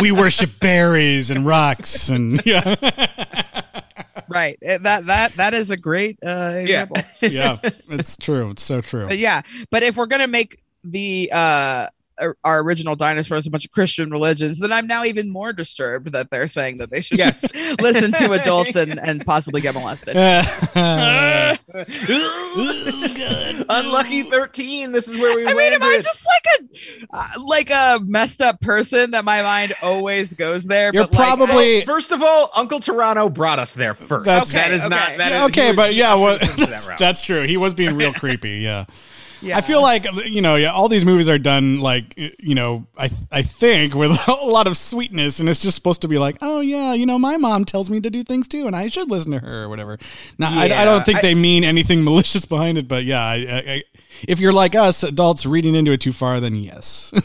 we 0.00 0.12
worship 0.12 0.50
berries 0.60 1.30
and 1.30 1.46
rocks 1.46 2.08
and 2.08 2.40
yeah. 2.44 2.74
Right 4.34 4.58
Eh, 4.62 4.78
that 4.78 5.06
that 5.06 5.32
that 5.36 5.54
is 5.54 5.70
a 5.70 5.76
great 5.76 6.18
uh 6.24 6.52
example 6.56 6.96
yeah, 7.22 7.58
it's 7.88 8.16
true. 8.16 8.50
It's 8.50 8.62
so 8.62 8.80
true. 8.80 9.06
But 9.06 9.18
yeah 9.18 9.42
but 9.70 9.82
if 9.82 9.96
we're 9.96 10.06
gonna 10.06 10.26
make 10.28 10.60
the 10.82 11.30
uh 11.32 11.88
our- 12.20 12.36
our 12.44 12.60
original 12.62 12.94
dinosaurs 12.96 13.46
a 13.46 13.50
bunch 13.50 13.64
of 13.64 13.70
christian 13.70 14.10
religions 14.10 14.58
then 14.60 14.72
i'm 14.72 14.86
now 14.86 15.04
even 15.04 15.28
more 15.30 15.52
disturbed 15.52 16.12
that 16.12 16.30
they're 16.30 16.48
saying 16.48 16.78
that 16.78 16.90
they 16.90 17.00
should 17.00 17.18
Yes. 17.18 17.44
listen 17.80 18.12
to 18.12 18.32
adults 18.32 18.76
and 18.76 18.98
and 19.00 19.24
possibly 19.26 19.60
get 19.60 19.74
molested 19.74 20.16
Unlucky 23.68 24.28
thirteen. 24.30 24.92
This 24.92 25.08
is 25.08 25.16
where 25.16 25.36
we. 25.36 25.46
I 25.46 25.54
mean, 25.54 25.72
am 25.72 25.82
I 25.82 26.00
just 26.02 26.26
like 26.26 26.68
a 27.12 27.16
uh, 27.16 27.26
like 27.44 27.70
a 27.70 28.00
messed 28.04 28.40
up 28.42 28.60
person 28.60 29.12
that 29.12 29.24
my 29.24 29.42
mind 29.42 29.74
always 29.82 30.34
goes 30.34 30.64
there? 30.64 30.90
You're 30.92 31.04
but, 31.04 31.12
like, 31.14 31.20
I- 31.20 31.36
probably 31.36 31.84
First 31.84 32.12
of 32.12 32.22
all, 32.22 32.50
Uncle 32.54 32.80
Toronto 32.80 33.28
brought 33.28 33.58
us 33.58 33.74
there 33.74 33.94
first. 33.94 34.24
That's- 34.26 34.52
that 34.52 34.72
is 34.72 34.82
Okay, 34.82 34.88
not 34.90 35.08
okay. 35.10 35.16
that 35.18 35.32
is 35.32 35.40
okay, 35.48 35.60
he 35.62 35.66
was- 35.68 35.76
but 35.76 35.94
yeah, 35.94 36.14
ushered 36.14 36.20
what, 36.20 36.40
that 36.40 36.56
that's, 36.70 36.98
that's 36.98 37.22
true. 37.22 37.42
He 37.42 37.56
was 37.56 37.74
being 37.74 37.96
real 37.96 38.12
creepy. 38.12 38.58
Yeah. 38.58 38.84
Yeah. 39.44 39.56
I 39.56 39.60
feel 39.60 39.82
like 39.82 40.04
you 40.26 40.40
know, 40.42 40.56
yeah, 40.56 40.72
all 40.72 40.88
these 40.88 41.04
movies 41.04 41.28
are 41.28 41.38
done 41.38 41.80
like 41.80 42.14
you 42.16 42.54
know, 42.54 42.86
I 42.96 43.10
I 43.30 43.42
think 43.42 43.94
with 43.94 44.10
a 44.28 44.32
lot 44.32 44.66
of 44.66 44.76
sweetness, 44.76 45.40
and 45.40 45.48
it's 45.48 45.60
just 45.60 45.74
supposed 45.74 46.02
to 46.02 46.08
be 46.08 46.18
like, 46.18 46.36
oh 46.40 46.60
yeah, 46.60 46.94
you 46.94 47.06
know, 47.06 47.18
my 47.18 47.36
mom 47.36 47.64
tells 47.64 47.90
me 47.90 48.00
to 48.00 48.10
do 48.10 48.24
things 48.24 48.48
too, 48.48 48.66
and 48.66 48.74
I 48.74 48.86
should 48.88 49.10
listen 49.10 49.32
to 49.32 49.38
her 49.38 49.64
or 49.64 49.68
whatever. 49.68 49.98
Now, 50.38 50.50
I, 50.58 50.64
I 50.64 50.84
don't 50.84 51.04
think 51.04 51.18
I- 51.18 51.22
they 51.22 51.34
mean 51.34 51.64
anything 51.64 52.02
malicious 52.04 52.44
behind 52.44 52.78
it, 52.78 52.88
but 52.88 53.04
yeah, 53.04 53.22
I, 53.22 53.82
if 54.26 54.40
you're 54.40 54.52
like 54.52 54.74
us, 54.74 55.02
adults 55.02 55.44
reading 55.46 55.74
into 55.74 55.92
it 55.92 56.00
too 56.00 56.12
far, 56.12 56.40
then 56.40 56.54
yes. 56.54 57.12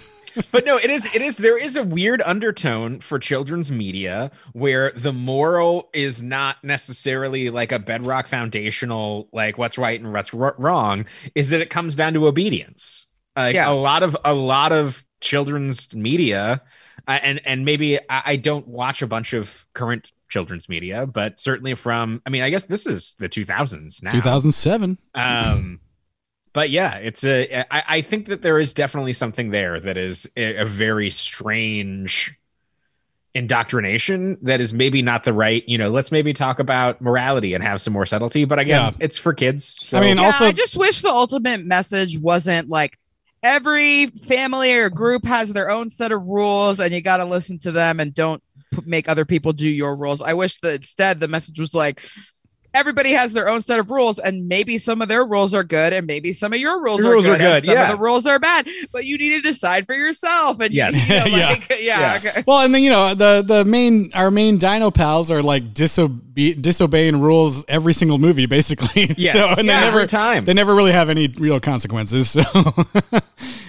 but 0.52 0.66
no 0.66 0.78
it 0.78 0.90
is 0.90 1.08
it 1.14 1.22
is 1.22 1.38
there 1.38 1.58
is 1.58 1.76
a 1.76 1.84
weird 1.84 2.22
undertone 2.26 3.00
for 3.00 3.20
children's 3.20 3.72
media 3.72 4.32
where 4.54 4.92
the 4.96 5.14
moral 5.14 5.90
is 5.94 6.22
not 6.24 6.64
necessarily 6.64 7.50
like 7.50 7.72
a 7.72 7.80
bedrock 7.80 8.28
foundational 8.28 9.28
like 9.34 9.58
what's 9.58 9.78
right 9.78 10.00
and 10.02 10.12
what's 10.14 10.34
r- 10.34 10.56
wrong 10.58 11.06
is 11.36 11.50
that 11.50 11.62
it 11.62 11.70
comes 11.70 11.96
down 11.96 12.14
to 12.14 12.28
obedience 12.28 13.06
like 13.36 13.56
Yeah. 13.56 13.70
a 13.72 13.74
lot 13.74 14.04
of 14.04 14.16
a 14.26 14.34
lot 14.34 14.72
of 14.72 15.04
children's 15.22 15.94
media 15.96 16.62
uh, 17.08 17.20
and 17.24 17.42
and 17.46 17.66
maybe 17.66 17.98
I, 18.10 18.22
I 18.26 18.36
don't 18.36 18.68
watch 18.68 19.02
a 19.02 19.08
bunch 19.08 19.34
of 19.34 19.66
current 19.74 20.12
children's 20.30 20.70
media 20.70 21.06
but 21.08 21.40
certainly 21.40 21.74
from 21.76 22.22
i 22.26 22.30
mean 22.30 22.44
i 22.44 22.50
guess 22.50 22.66
this 22.66 22.86
is 22.86 23.16
the 23.20 23.28
2000s 23.28 24.04
now 24.04 24.12
2007. 24.12 24.98
um 25.16 25.80
but 26.54 26.70
yeah 26.70 26.96
it's 26.98 27.24
a 27.24 27.62
I, 27.74 27.84
I 27.98 28.02
think 28.02 28.26
that 28.28 28.42
there 28.42 28.60
is 28.60 28.74
definitely 28.74 29.14
something 29.14 29.50
there 29.52 29.80
that 29.80 29.98
is 29.98 30.30
a, 30.38 30.58
a 30.58 30.66
very 30.66 31.10
strange 31.10 32.36
indoctrination 33.36 34.38
that 34.42 34.60
is 34.60 34.74
maybe 34.74 35.02
not 35.04 35.24
the 35.24 35.32
right 35.32 35.64
you 35.70 35.78
know 35.78 35.90
let's 35.90 36.12
maybe 36.12 36.34
talk 36.34 36.58
about 36.60 37.00
morality 37.00 37.54
and 37.54 37.64
have 37.64 37.80
some 37.80 37.94
more 37.94 38.06
subtlety 38.06 38.44
but 38.44 38.58
again 38.58 38.92
Yeah. 38.94 39.06
it's 39.06 39.18
for 39.18 39.34
kids 39.34 39.80
so- 39.84 39.98
I 40.00 40.02
mean, 40.02 40.18
Yeah, 40.18 40.26
also- 40.26 40.46
I 40.46 40.52
just 40.52 40.76
wish 40.76 41.02
the 41.02 41.10
ultimate 41.10 41.64
message 41.66 42.18
wasn't 42.18 42.70
like 42.70 42.98
every 43.44 44.08
family 44.08 44.74
or 44.74 44.90
group 44.90 45.24
has 45.26 45.54
their 45.54 45.70
own 45.70 45.90
set 45.90 46.12
of 46.12 46.28
rules 46.28 46.80
and 46.80 46.92
you 46.94 47.02
got 47.02 47.18
to 47.18 47.26
listen 47.26 47.60
to 47.60 47.72
them 47.72 48.00
and 48.00 48.14
don't 48.14 48.42
p- 48.74 48.82
make 48.86 49.08
other 49.08 49.24
people 49.26 49.54
do 49.54 49.70
your 49.70 49.96
rules. 49.96 50.22
I 50.22 50.34
wish 50.34 50.60
that 50.62 50.76
instead 50.82 51.20
the 51.22 51.28
message 51.30 51.58
was 51.60 51.74
like 51.74 52.02
everybody 52.74 53.12
has 53.14 53.34
their 53.34 53.50
own 53.50 53.62
set 53.62 53.80
of 53.80 53.90
rules 53.90 54.20
and 54.20 54.48
maybe 54.48 54.78
some 54.78 55.02
of 55.02 55.08
their 55.10 55.26
rules 55.26 55.54
are 55.56 55.64
good 55.64 55.92
and 55.94 56.06
maybe 56.06 56.34
some 56.34 56.54
of 56.54 56.60
your 56.60 56.82
rules, 56.84 57.00
Your 57.02 57.10
are, 57.10 57.14
rules 57.14 57.26
good 57.26 57.36
are 57.36 57.38
good, 57.38 57.56
and 57.58 57.66
some 57.66 57.74
yeah. 57.74 57.92
of 57.92 57.98
the 57.98 58.04
rules 58.04 58.26
are 58.26 58.38
bad, 58.40 58.68
but 58.92 59.06
you 59.06 59.18
need 59.18 59.30
to 59.32 59.42
decide 59.42 59.86
for 59.86 59.96
yourself 59.96 60.60
and 60.60 60.74
Yes. 60.74 61.10
you 61.10 61.16
know, 61.20 61.26
Yeah. 61.26 61.50
like, 61.50 61.70
yeah, 61.70 61.78
Yeah. 61.80 62.16
okay. 62.30 62.44
Well, 62.46 62.60
and 62.60 62.74
then 62.76 62.84
you 62.84 62.90
know 62.92 63.14
the 63.16 63.44
the 63.46 63.66
main 63.66 64.12
our 64.14 64.30
main 64.32 64.58
Dino 64.58 64.92
pals 64.92 65.32
are 65.32 65.42
like 65.42 65.74
disobe- 65.74 66.62
disobeying 66.62 67.20
rules 67.20 67.66
every 67.68 67.94
single 67.94 68.18
movie, 68.20 68.46
basically. 68.46 69.14
Yes. 69.18 69.34
So 69.34 69.60
and 69.60 69.68
Yeah, 69.68 69.80
they 69.80 69.86
never 69.86 69.98
every 70.00 70.08
time. 70.08 70.46
they 70.46 70.54
never 70.54 70.76
really 70.76 70.92
have 70.92 71.10
any 71.10 71.28
real 71.28 71.60
consequences. 71.60 72.30
So 72.30 72.44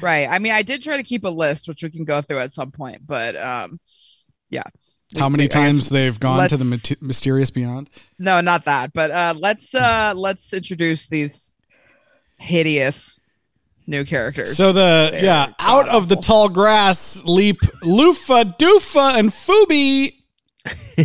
Right. 0.00 0.26
I 0.28 0.38
mean, 0.38 0.52
I 0.52 0.62
did 0.62 0.82
try 0.82 0.96
to 0.96 1.02
keep 1.02 1.24
a 1.24 1.28
list 1.28 1.68
which 1.68 1.82
we 1.82 1.90
can 1.90 2.04
go 2.04 2.20
through 2.22 2.38
at 2.38 2.52
some 2.52 2.70
point, 2.70 3.06
but 3.06 3.36
um 3.36 3.80
yeah. 4.50 4.62
How 5.18 5.28
many 5.28 5.44
guess- 5.44 5.52
times 5.52 5.88
they've 5.88 6.18
gone 6.18 6.48
to 6.48 6.56
the 6.56 6.64
let's- 6.64 7.00
mysterious 7.00 7.50
beyond? 7.50 7.90
No, 8.18 8.40
not 8.40 8.64
that. 8.66 8.92
But 8.92 9.10
uh 9.10 9.34
let's 9.36 9.74
uh 9.74 10.12
let's 10.16 10.52
introduce 10.52 11.06
these 11.08 11.56
hideous 12.38 13.20
new 13.86 14.04
characters. 14.04 14.56
So 14.56 14.72
the 14.72 15.08
They're 15.12 15.24
yeah, 15.24 15.52
out 15.58 15.88
of 15.88 16.08
the 16.08 16.16
tall 16.16 16.48
grass 16.48 17.22
leap 17.24 17.58
Loofah, 17.82 18.44
Doofah, 18.58 19.18
and 19.18 19.30
Fubi. 19.30 20.14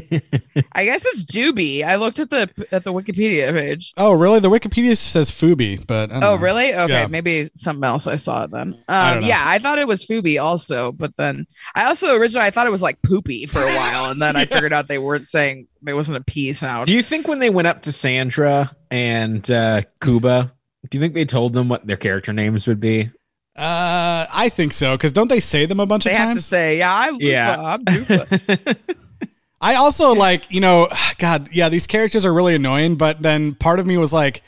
I 0.73 0.83
guess 0.85 1.05
it's 1.05 1.23
Doobie. 1.23 1.83
I 1.83 1.95
looked 1.95 2.19
at 2.19 2.29
the 2.29 2.49
at 2.71 2.83
the 2.83 2.91
Wikipedia 2.93 3.51
page. 3.51 3.93
Oh, 3.97 4.11
really? 4.11 4.39
The 4.39 4.49
Wikipedia 4.49 4.97
says 4.97 5.31
Fubi, 5.31 5.85
but 5.85 6.11
I 6.11 6.13
don't 6.19 6.23
Oh, 6.23 6.35
know. 6.35 6.41
really? 6.41 6.73
Okay, 6.73 6.91
Yeah. 6.93 7.07
maybe 7.07 7.49
something 7.55 7.83
else 7.83 8.07
I 8.07 8.17
saw 8.17 8.43
it 8.45 8.51
then. 8.51 8.75
Um, 8.87 9.13
don't 9.15 9.23
yeah, 9.23 9.41
I 9.45 9.59
thought 9.59 9.77
it 9.79 9.87
was 9.87 10.05
Fubi 10.05 10.41
also, 10.41 10.91
but 10.91 11.15
then 11.17 11.45
I 11.75 11.85
also 11.85 12.15
originally 12.15 12.45
I 12.47 12.51
thought 12.51 12.67
it 12.67 12.71
was 12.71 12.81
like 12.81 13.01
poopy 13.01 13.45
for 13.45 13.61
a 13.61 13.75
while, 13.75 14.05
and 14.11 14.21
then 14.21 14.35
I 14.35 14.45
figured 14.45 14.73
out 14.73 14.87
they 14.87 14.97
weren't 14.97 15.27
saying 15.29 15.67
there 15.81 15.95
wasn't 15.95 16.17
a 16.17 16.23
P 16.23 16.51
sound. 16.53 16.87
do 16.87 16.93
you 16.93 17.03
think 17.03 17.27
when 17.27 17.39
they 17.39 17.49
went 17.49 17.67
up 17.67 17.83
to 17.83 17.91
sandra 17.91 18.71
and 18.89 19.49
uh 19.51 19.81
cuba 20.01 20.51
do 20.89 20.97
you 20.97 21.01
think 21.01 21.13
they 21.13 21.25
told 21.25 21.53
them 21.53 21.69
what 21.69 21.85
their 21.85 21.97
character 21.97 22.33
names 22.33 22.65
would 22.67 22.79
be 22.79 23.09
Uh, 23.55 24.25
I 24.33 24.49
think 24.49 24.73
so 24.73 24.97
because 24.97 25.11
don't 25.11 25.27
they 25.29 25.39
say 25.39 25.65
them 25.65 25.79
a 25.79 25.85
bunch 25.85 26.03
they 26.05 26.11
of 26.11 26.17
have 26.17 26.27
to 26.29 26.33
times? 26.35 26.45
say, 26.45 26.79
yeah, 26.79 26.93
I'm 26.93 27.13
Loofah, 27.15 27.25
Yeah. 27.25 27.61
I'm 27.61 27.85
Doofah. 27.85 28.77
I 29.65 29.75
also 29.77 30.13
like, 30.13 30.51
you 30.51 30.61
know, 30.61 30.89
God, 31.17 31.49
yeah, 31.51 31.69
these 31.69 31.87
characters 31.87 32.23
are 32.23 32.33
really 32.33 32.53
annoying, 32.53 32.97
but 32.97 33.21
then 33.23 33.55
part 33.55 33.79
of 33.79 33.87
me 33.87 33.97
was 33.97 34.13
like, 34.13 34.43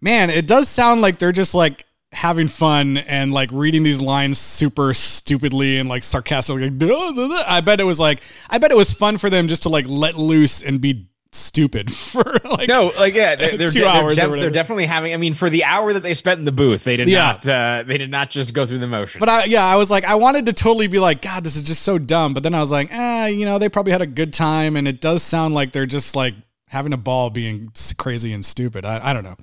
man, 0.00 0.30
it 0.30 0.48
does 0.48 0.68
sound 0.68 1.00
like 1.00 1.20
they're 1.20 1.30
just 1.30 1.54
like 1.54 1.86
having 2.10 2.48
fun 2.48 2.96
and 2.96 3.32
like 3.32 3.50
reading 3.52 3.84
these 3.84 4.00
lines 4.02 4.38
super 4.38 4.92
stupidly 4.94 5.78
and 5.78 5.88
like 5.88 6.02
sarcastically. 6.02 6.70
Like, 6.70 6.78
"Duh, 6.78 7.12
duh, 7.12 7.28
duh." 7.28 7.44
I 7.46 7.60
bet 7.60 7.80
it 7.80 7.84
was 7.84 8.00
like, 8.00 8.20
I 8.50 8.58
bet 8.58 8.72
it 8.72 8.76
was 8.76 8.92
fun 8.92 9.16
for 9.16 9.30
them 9.30 9.46
just 9.46 9.62
to 9.62 9.68
like 9.68 9.86
let 9.86 10.16
loose 10.16 10.60
and 10.60 10.80
be 10.80 11.08
stupid 11.32 11.92
for 11.94 12.24
like 12.44 12.68
no 12.68 12.90
like 12.98 13.14
yeah 13.14 13.36
they're, 13.36 13.56
they're, 13.58 13.68
Two 13.70 13.80
they're, 13.80 13.88
hours 13.88 14.12
or 14.12 14.20
def- 14.22 14.30
whatever. 14.30 14.36
they're 14.40 14.50
definitely 14.50 14.86
having 14.86 15.12
i 15.12 15.18
mean 15.18 15.34
for 15.34 15.50
the 15.50 15.62
hour 15.64 15.92
that 15.92 16.02
they 16.02 16.14
spent 16.14 16.38
in 16.38 16.46
the 16.46 16.52
booth 16.52 16.84
they 16.84 16.96
did 16.96 17.06
Yeah. 17.06 17.18
not 17.18 17.48
uh 17.48 17.84
they 17.86 17.98
did 17.98 18.10
not 18.10 18.30
just 18.30 18.54
go 18.54 18.64
through 18.64 18.78
the 18.78 18.86
motions 18.86 19.20
But 19.20 19.28
I, 19.28 19.44
yeah, 19.44 19.64
I 19.64 19.76
was 19.76 19.90
like, 19.90 20.04
I 20.04 20.14
wanted 20.14 20.46
to 20.46 20.52
totally 20.54 20.86
be 20.86 20.98
like, 20.98 21.20
God, 21.22 21.44
this 21.44 21.56
is 21.56 21.62
just 21.62 21.82
so 21.82 21.98
dumb. 21.98 22.32
But 22.34 22.42
then 22.44 22.54
I 22.54 22.60
was 22.60 22.72
like, 22.72 22.88
eh, 22.92 23.26
you 23.28 23.44
know, 23.44 23.58
they 23.58 23.68
probably 23.68 23.92
had 23.92 24.00
a 24.02 24.06
good 24.06 24.32
time, 24.32 24.76
and 24.76 24.88
it 24.88 25.00
does 25.00 25.22
sound 25.22 25.54
like 25.54 25.72
they're 25.72 25.86
just 25.86 26.16
like 26.16 26.34
having 26.68 26.92
a 26.92 26.96
ball 26.96 27.30
being 27.30 27.70
crazy 27.98 28.32
and 28.32 28.44
stupid. 28.44 28.84
I, 28.84 29.10
I 29.10 29.12
don't 29.12 29.24
know. 29.24 29.36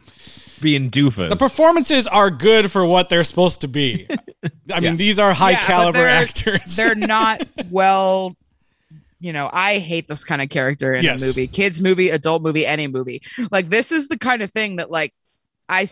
being 0.61 0.89
doofus 0.91 1.29
The 1.29 1.35
performances 1.35 2.07
are 2.07 2.29
good 2.31 2.71
for 2.71 2.85
what 2.85 3.09
they're 3.09 3.23
supposed 3.23 3.61
to 3.61 3.67
be. 3.67 4.07
I 4.73 4.79
mean, 4.79 4.97
these 4.97 5.19
are 5.19 5.33
high 5.33 5.51
Yeah, 5.51 5.61
caliber 5.61 5.99
they're- 5.99 6.07
actors. 6.07 6.75
they're 6.75 6.95
not 6.95 7.47
well 7.69 8.35
you 9.25 9.33
know 9.33 9.49
i 9.51 9.79
hate 9.79 10.07
this 10.07 10.23
kind 10.23 10.41
of 10.41 10.49
character 10.49 10.93
in 10.93 11.03
Yes. 11.03 11.21
a 11.21 11.25
movie 11.25 11.47
kids 11.47 11.81
movie 11.81 12.09
adult 12.09 12.43
movie 12.43 12.65
any 12.65 12.87
movie 12.87 13.21
like 13.51 13.69
this 13.69 13.91
is 13.91 14.07
the 14.07 14.17
kind 14.19 14.41
of 14.43 14.51
thing 14.51 14.75
that 14.77 14.91
like 14.91 15.13
I 15.67 15.87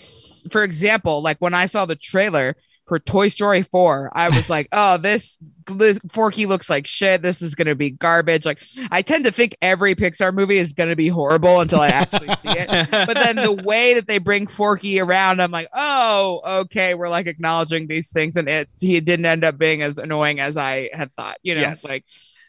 for 0.51 0.63
example 0.63 1.23
like 1.23 1.37
when 1.39 1.53
i 1.55 1.65
saw 1.65 1.85
the 1.85 1.95
trailer 1.95 2.55
for 2.85 2.99
Toy 2.99 3.29
Story 3.29 3.61
4, 3.61 4.11
I 4.13 4.27
was 4.27 4.49
like, 4.49 4.67
oh, 4.73 4.97
this, 4.97 5.37
this 5.67 5.97
Forky 6.11 6.45
looks 6.45 6.69
like 6.69 6.85
shit. 6.85 7.21
This 7.21 7.41
is 7.41 7.55
going 7.55 7.67
to 7.69 7.75
be 7.75 7.91
garbage. 7.91 8.45
Like, 8.45 8.61
I 8.91 9.01
tend 9.01 9.23
to 9.23 9.31
think 9.31 9.55
every 9.61 9.95
Pixar 9.95 10.33
movie 10.33 10.57
is 10.57 10.73
going 10.73 10.89
to 10.89 10.95
be 10.97 11.07
horrible 11.07 11.61
until 11.61 11.79
I 11.79 11.87
actually 11.87 12.27
see 12.27 12.49
it. 12.59 12.67
But 12.91 13.13
then 13.13 13.37
the 13.37 13.53
way 13.63 13.93
that 13.93 14.07
they 14.07 14.17
bring 14.17 14.47
Forky 14.47 14.99
around, 14.99 15.41
I'm 15.41 15.49
like, 15.49 15.69
oh, 15.73 16.41
okay, 16.65 16.93
we're 16.93 17.07
like 17.07 17.25
acknowledging 17.27 17.87
these 17.87 18.11
things. 18.11 18.35
And 18.35 18.49
it, 18.49 18.67
he 18.77 18.99
didn't 18.99 19.27
end 19.27 19.45
up 19.45 19.57
being 19.57 19.81
as 19.81 19.97
annoying 19.97 20.41
as 20.41 20.57
I 20.57 20.89
had 20.91 21.13
thought, 21.13 21.37
you 21.41 21.55
know, 21.55 21.61
Yes. 21.61 21.85
like 21.87 22.03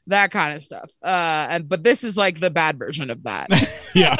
that 0.09 0.31
kind 0.31 0.57
of 0.57 0.62
stuff. 0.64 0.90
Uh, 1.03 1.47
and, 1.51 1.69
but 1.69 1.83
this 1.85 2.05
is 2.05 2.17
like 2.17 2.40
the 2.40 2.51
bad 2.51 2.79
version 2.79 3.11
of 3.11 3.23
that. 3.25 3.49
Yeah. 3.95 4.17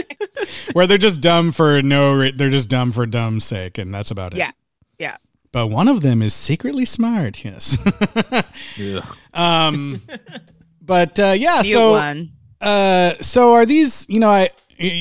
Where 0.72 0.88
they're 0.88 0.98
just 0.98 1.20
dumb 1.20 1.52
for 1.52 1.80
no, 1.82 2.14
re- 2.14 2.32
they're 2.32 2.50
just 2.50 2.68
dumb 2.68 2.90
for 2.90 3.06
dumb's 3.06 3.44
sake, 3.44 3.78
and 3.78 3.94
that's 3.94 4.10
about 4.10 4.32
it. 4.32 4.38
Yeah. 4.38 4.50
Yeah. 4.98 5.16
But 5.52 5.68
one 5.68 5.86
of 5.86 6.00
them 6.00 6.20
is 6.20 6.34
secretly 6.34 6.84
smart. 6.84 7.44
Yes. 7.44 7.78
Ugh. 8.80 9.16
um, 9.34 10.02
but 10.82 11.18
uh, 11.20 11.34
yeah. 11.38 11.60
Mute 11.62 11.72
So, 11.72 11.90
one. 11.92 12.32
uh, 12.60 13.14
so 13.20 13.52
are 13.54 13.64
these? 13.64 14.04
You 14.08 14.18
know, 14.18 14.30
I 14.30 14.50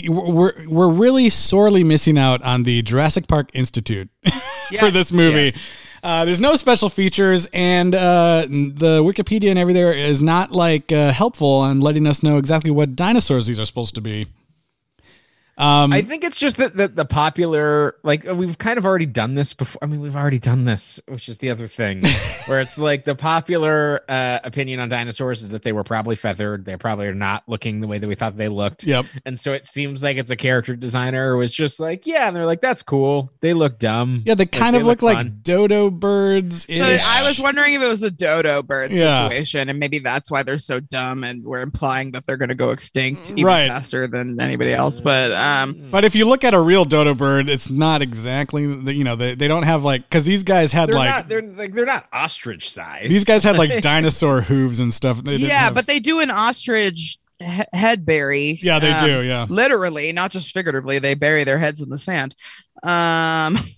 we're 0.08 0.54
we're 0.67 0.89
really 0.89 1.30
sorely 1.30 1.84
missing 1.84 2.20
out 2.20 2.43
on 2.43 2.63
the 2.63 2.84
Jurassic 2.84 3.28
Park 3.28 3.50
Institute 3.54 4.10
for 4.80 4.91
this 4.91 5.12
movie. 5.12 5.46
Yes. 5.56 5.67
Uh, 6.08 6.24
there's 6.24 6.39
no 6.39 6.56
special 6.56 6.88
features, 6.88 7.50
and 7.52 7.93
uh, 7.93 8.46
the 8.48 9.04
Wikipedia 9.04 9.50
and 9.50 9.60
everything 9.60 9.84
is 9.88 10.22
not 10.22 10.54
like 10.54 10.89
uh, 10.89 11.12
helpful 11.12 11.50
on 11.50 11.82
letting 11.82 12.08
us 12.08 12.24
know 12.24 12.38
exactly 12.38 12.72
what 12.72 12.96
dinosaurs 12.96 13.46
these 13.46 13.60
are 13.60 13.65
supposed 13.65 13.93
to 13.93 14.00
be. 14.00 14.26
Um, 15.58 15.91
I 15.91 16.04
think 16.04 16.24
it's 16.24 16.38
just 16.38 16.58
that 16.58 16.78
the, 16.78 16.88
the 16.88 17.06
popular, 17.06 17.96
like 18.04 18.28
uh, 18.28 18.36
we've 18.36 18.58
kind 18.60 18.78
of 18.78 18.86
already 18.86 19.08
done 19.08 19.34
this 19.34 19.54
before. 19.54 19.80
I 19.82 19.88
mean, 19.88 20.02
we've 20.02 20.15
already 20.15 20.38
done 20.38 20.65
this, 20.65 21.00
which 21.08 21.28
is 21.30 21.39
the 21.39 21.50
other 21.50 21.67
thing, 21.67 22.02
where 22.46 22.62
it's 22.62 22.78
like 22.78 23.06
the 23.06 23.15
popular 23.15 24.02
uh, 24.08 24.39
opinion 24.43 24.80
on 24.80 24.89
dinosaurs 24.89 25.41
is 25.41 25.50
that 25.50 25.63
they 25.63 25.72
were 25.72 25.84
probably 25.84 26.15
feathered. 26.15 26.63
They 26.65 26.78
probably 26.78 27.08
are 27.08 27.15
not 27.15 27.41
looking 27.48 27.82
the 27.82 27.88
way 27.88 27.98
that 27.98 28.08
we 28.08 28.13
thought 28.13 28.38
they 28.38 28.50
looked. 28.50 28.84
yep. 28.84 29.06
And 29.26 29.39
so 29.39 29.54
it 29.54 29.65
seems 29.65 30.04
like 30.04 30.17
it's 30.17 30.30
a 30.30 30.36
character 30.36 30.76
designer 30.76 31.32
who 31.34 31.39
was 31.39 31.54
just 31.54 31.80
like, 31.80 32.06
yeah, 32.06 32.28
and 32.28 32.36
they're 32.36 32.46
like, 32.46 32.62
that's 32.62 32.84
cool. 32.84 33.32
They 33.41 33.54
look 33.54 33.80
dumb. 33.80 34.22
Yeah, 34.28 34.36
they 34.36 34.46
kind 34.46 34.76
of 34.76 34.84
look, 34.84 35.02
like 35.02 35.17
fun. 35.17 35.39
dodo 35.41 35.89
birds. 35.89 36.67
So 36.70 36.98
I 37.04 37.24
was 37.28 37.39
wondering 37.39 37.74
if 37.74 37.82
it 37.82 37.88
was 37.88 38.04
a 38.04 38.12
dodo 38.12 38.62
bird 38.62 38.91
Yeah. 38.91 39.28
situation, 39.28 39.70
and 39.70 39.80
maybe 39.80 39.98
that's 40.00 40.30
why 40.30 40.43
they're 40.43 40.60
so 40.60 40.80
dumb, 40.80 41.24
and 41.24 41.43
we're 41.43 41.62
implying 41.62 42.12
that 42.12 42.28
they're 42.28 42.38
going 42.38 42.50
to 42.50 42.56
go 42.56 42.70
extinct 42.70 43.32
even 43.32 43.43
Right. 43.43 43.67
faster 43.67 44.06
than 44.08 44.39
anybody 44.39 44.72
else. 44.74 45.02
But 45.02 45.32
um, 45.32 45.46
But 45.91 46.05
if 46.05 46.15
you 46.15 46.25
look 46.25 46.43
at 46.43 46.53
a 46.53 46.60
real 46.60 46.86
dodo 46.86 47.13
bird, 47.13 47.49
it's 47.49 47.69
not 47.69 48.01
exactly 48.01 48.65
the, 48.65 48.93
you 48.93 49.03
know 49.03 49.15
they, 49.15 49.36
they 49.36 49.47
don't 49.47 49.63
have 49.63 49.83
like 49.83 50.03
because 50.03 50.25
these 50.25 50.43
guys 50.43 50.71
had 50.71 50.89
They're 50.89 50.95
like 50.95 51.10
not. 51.10 51.29
They're 51.29 51.41
like 51.41 51.73
they're 51.73 51.86
not 51.86 52.05
ostrich 52.12 52.71
size. 52.71 53.10
these 53.10 53.25
guys 53.25 53.43
had 53.43 53.57
like 53.57 53.81
dinosaur 53.81 54.41
hooves 54.41 54.79
and 54.79 54.93
stuff. 54.93 55.23
They 55.23 55.38
yeah, 55.38 55.60
have- 55.60 55.73
but 55.73 55.88
they 55.88 55.99
do 55.99 56.19
an 56.19 56.31
ostrich 56.31 57.19
head 57.39 58.05
bury. 58.05 58.60
yeah, 58.62 58.79
they 58.79 58.91
um, 58.91 59.05
do. 59.05 59.21
Yeah, 59.21 59.45
literally, 59.49 60.12
not 60.12 60.31
just 60.31 60.53
figuratively. 60.53 60.99
They 60.99 61.13
bury 61.13 61.43
their 61.43 61.60
heads 61.60 61.81
in 61.81 61.89
the 61.89 61.97
sand. 61.97 62.36
Um, 62.83 63.57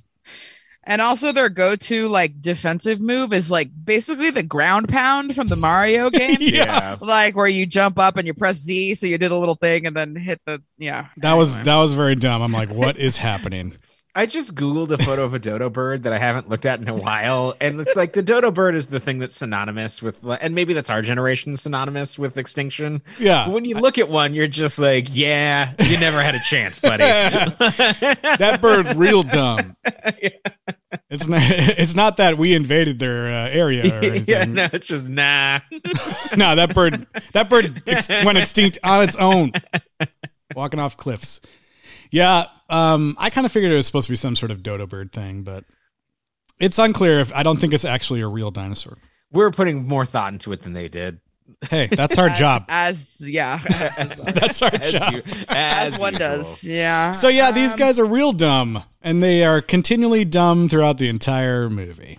and 0.84 1.02
also 1.02 1.32
their 1.32 1.50
go-to 1.50 2.08
like 2.08 2.42
defensive 2.42 3.00
move 3.00 3.34
is 3.34 3.52
like 3.52 3.70
basically 3.84 4.32
the 4.32 4.44
ground 4.44 4.90
pound 4.90 5.36
from 5.36 5.48
the 5.48 5.56
Mario 5.56 6.10
game. 6.12 6.38
Yeah. 6.40 6.98
Like 7.00 7.36
where 7.36 7.48
you 7.48 7.66
jump 7.66 8.00
up 8.00 8.18
and 8.18 8.26
you 8.26 8.34
press 8.34 8.58
Z, 8.58 8.96
so 8.96 9.06
you 9.08 9.18
do 9.18 9.30
the 9.30 9.38
little 9.40 9.56
thing 9.56 9.86
and 9.86 9.96
then 9.96 10.16
hit 10.16 10.42
the 10.46 10.62
yeah. 10.78 11.08
that 11.18 11.34
was 11.34 11.56
Anyway. 11.56 11.66
that 11.66 11.78
was 11.78 11.94
very 11.94 12.16
dumb. 12.16 12.42
I'm 12.42 12.52
like, 12.54 12.70
what 12.70 12.98
is 12.98 13.18
happening? 13.18 13.78
I 14.16 14.26
just 14.26 14.56
googled 14.56 14.90
a 14.90 14.98
photo 14.98 15.24
of 15.24 15.36
a 15.36 15.40
dodo 15.40 15.70
bird 15.70 16.04
that 16.04 16.14
I 16.14 16.18
haven't 16.18 16.50
looked 16.50 16.66
at 16.66 16.82
in 16.82 16.90
a 16.90 16.96
while, 16.96 17.56
and 17.62 17.80
it's 17.80 17.96
like 17.96 18.14
the 18.14 18.24
dodo 18.24 18.50
bird 18.50 18.76
is 18.76 18.88
the 18.88 19.00
thing 19.00 19.20
that's 19.20 19.36
synonymous 19.36 20.02
with, 20.02 20.18
and 20.42 20.56
maybe 20.56 20.74
that's 20.74 20.90
our 20.90 21.04
generation 21.04 21.56
synonymous 21.56 22.18
with 22.18 22.36
extinction. 22.38 23.04
Yeah, 23.20 23.46
But 23.46 23.54
when 23.54 23.66
you 23.66 23.76
look 23.76 24.00
at 24.00 24.10
one, 24.10 24.34
you're 24.34 24.48
just 24.48 24.80
like, 24.80 25.08
yeah, 25.12 25.74
you 25.84 26.00
never 26.00 26.24
had 26.24 26.34
a 26.34 26.40
chance, 26.40 26.80
buddy. 26.80 27.04
that 27.60 28.58
bird's 28.62 28.96
real 28.96 29.22
dumb. 29.22 29.78
It's 31.10 31.28
not. 31.28 31.42
It's 31.80 31.96
not 31.96 32.18
that 32.18 32.38
we 32.38 32.54
invaded 32.54 33.00
their 33.00 33.28
uh, 33.28 33.50
area. 33.50 33.94
Or 33.94 33.98
anything. 34.04 34.26
yeah, 34.28 34.46
no, 34.46 34.68
it's 34.72 34.88
just 34.88 35.08
nah. 35.08 35.60
no, 36.38 36.56
that 36.56 36.74
bird. 36.74 37.08
That 37.34 37.50
bird 37.50 37.84
ex- 37.88 38.10
went 38.24 38.38
extinct 38.38 38.78
on 38.84 39.04
its 39.04 39.16
own, 39.16 39.52
walking 40.56 40.80
off 40.80 40.98
cliffs. 40.98 41.42
Yeah, 42.12 42.46
um, 42.70 43.16
I 43.20 43.30
kind 43.30 43.46
of 43.46 43.52
figured 43.52 43.72
it 43.72 43.76
was 43.76 43.86
supposed 43.86 44.08
to 44.08 44.12
be 44.12 44.18
some 44.18 44.36
sort 44.36 44.52
of 44.52 44.62
dodo 44.64 44.86
bird 44.88 45.12
thing, 45.12 45.44
but 45.44 45.64
it's 46.60 46.78
unclear. 46.80 47.20
If 47.20 47.34
I 47.34 47.44
don't 47.44 47.58
think 47.58 47.74
it's 47.74 47.86
actually 47.86 48.22
a 48.22 48.28
real 48.28 48.52
dinosaur. 48.52 48.98
We're 49.32 49.52
putting 49.52 49.88
more 49.88 50.06
thought 50.06 50.34
into 50.34 50.52
it 50.54 50.64
than 50.64 50.74
they 50.74 50.90
did. 50.90 51.20
Hey, 51.70 51.88
that's 51.88 52.18
our 52.18 52.30
job. 52.36 52.66
As 52.70 53.20
yeah, 53.20 53.60
as, 53.98 54.18
That's 54.34 54.62
our 54.62 54.74
As, 54.74 54.92
job. 54.94 55.14
you, 55.14 55.24
as 55.50 55.94
as 55.94 56.00
one 56.00 56.14
usual. 56.14 56.28
does. 56.38 56.64
Yeah. 56.64 57.12
So 57.12 57.28
yeah, 57.28 57.52
these 57.52 57.74
Um, 57.74 57.78
guys 57.80 58.00
are 58.00 58.06
real 58.06 58.32
dumb, 58.32 58.84
and 59.02 59.22
they 59.22 59.44
are 59.44 59.62
continually 59.62 60.24
dumb 60.26 60.70
throughout 60.70 60.98
the 61.00 61.10
entire 61.10 61.70
movie. 61.70 62.18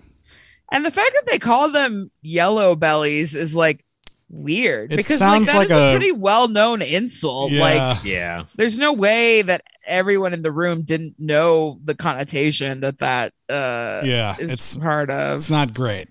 And 0.70 0.85
the 0.85 0.90
fact 0.90 1.12
that 1.14 1.24
they 1.26 1.38
call 1.38 1.70
them 1.70 2.11
yellow 2.22 2.76
bellies 2.76 3.35
is 3.35 3.55
like 3.55 3.85
weird 4.33 4.92
It 4.92 4.96
because 4.98 5.18
sounds 5.18 5.48
like 5.48 5.55
that 5.55 5.59
like 5.59 5.70
is 5.70 5.72
a, 5.76 5.88
a- 5.88 5.92
pretty 5.96 6.12
well 6.12 6.46
known 6.46 6.83
insult. 6.83 7.50
Like 7.50 7.74
Yeah, 7.76 7.98
Yeah. 8.05 8.42
there's 8.55 8.79
no 8.79 8.92
way 8.92 9.42
that 9.42 9.62
everyone 9.87 10.33
in 10.35 10.42
the 10.42 10.53
room 10.53 10.83
didn't 10.85 11.16
know 11.18 11.81
the 11.85 11.96
connotation 11.96 12.83
that 12.83 12.98
that 13.00 13.33
uh 13.48 14.03
yeah, 14.05 14.37
is 14.38 14.53
it's 14.53 14.76
part 14.76 15.11
of. 15.11 15.38
it's 15.38 15.50
not 15.50 15.74
great. 15.74 16.10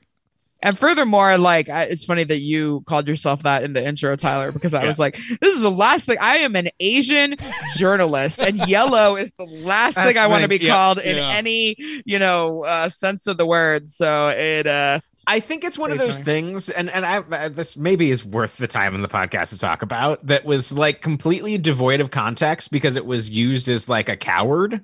And 0.62 0.78
furthermore, 0.78 1.38
like 1.38 1.70
I, 1.70 1.84
it's 1.84 2.04
funny 2.04 2.26
that 2.26 2.40
you 2.40 2.84
called 2.86 3.08
yourself 3.08 3.44
that 3.44 3.64
in 3.64 3.74
the 3.74 3.86
intro, 3.86 4.16
Tyler, 4.18 4.52
because 4.52 4.74
I 4.74 4.82
Yeah. 4.82 4.88
was 4.88 5.00
like, 5.00 5.18
this 5.42 5.56
is 5.56 5.62
the 5.62 5.72
last 5.72 6.06
thing. 6.06 6.18
I 6.20 6.38
am 6.40 6.56
an 6.56 6.70
Asian 6.82 7.36
journalist, 7.78 8.40
and 8.40 8.58
yellow 8.68 9.16
is 9.16 9.32
the 9.38 9.46
last 9.46 9.96
That's 9.96 10.10
thing 10.14 10.18
I 10.18 10.28
want 10.28 10.44
to 10.44 10.50
be 10.50 10.58
yeah, 10.58 10.74
called 10.74 11.00
in 11.00 11.16
yeah. 11.18 11.30
any 11.36 11.76
you 12.06 12.20
know 12.20 12.64
uh, 12.66 12.90
sense 12.90 13.26
of 13.28 13.38
the 13.38 13.46
word. 13.46 13.90
So 13.90 14.30
it 14.30 14.68
uh 14.68 15.00
I 15.28 15.40
think 15.40 15.64
it's 15.64 15.78
one 15.78 15.92
of 15.92 16.00
those 16.00 16.14
funny. 16.16 16.26
things, 16.26 16.70
and 16.70 16.90
and 16.90 17.06
I 17.06 17.18
uh, 17.20 17.50
this 17.50 17.78
maybe 17.78 18.10
is 18.10 18.26
worth 18.26 18.58
the 18.58 18.68
time 18.68 18.96
in 18.96 19.02
the 19.02 19.08
podcast 19.08 19.50
to 19.50 19.60
talk 19.60 19.82
about. 19.84 20.26
That 20.26 20.44
was 20.44 20.74
like 20.74 21.02
completely 21.02 21.58
devoid 21.58 22.00
of 22.02 22.10
context 22.12 22.72
because 22.72 22.96
it 22.96 23.06
was 23.06 23.30
used 23.30 23.70
as 23.70 23.88
like 23.88 24.10
a 24.10 24.18
coward 24.18 24.82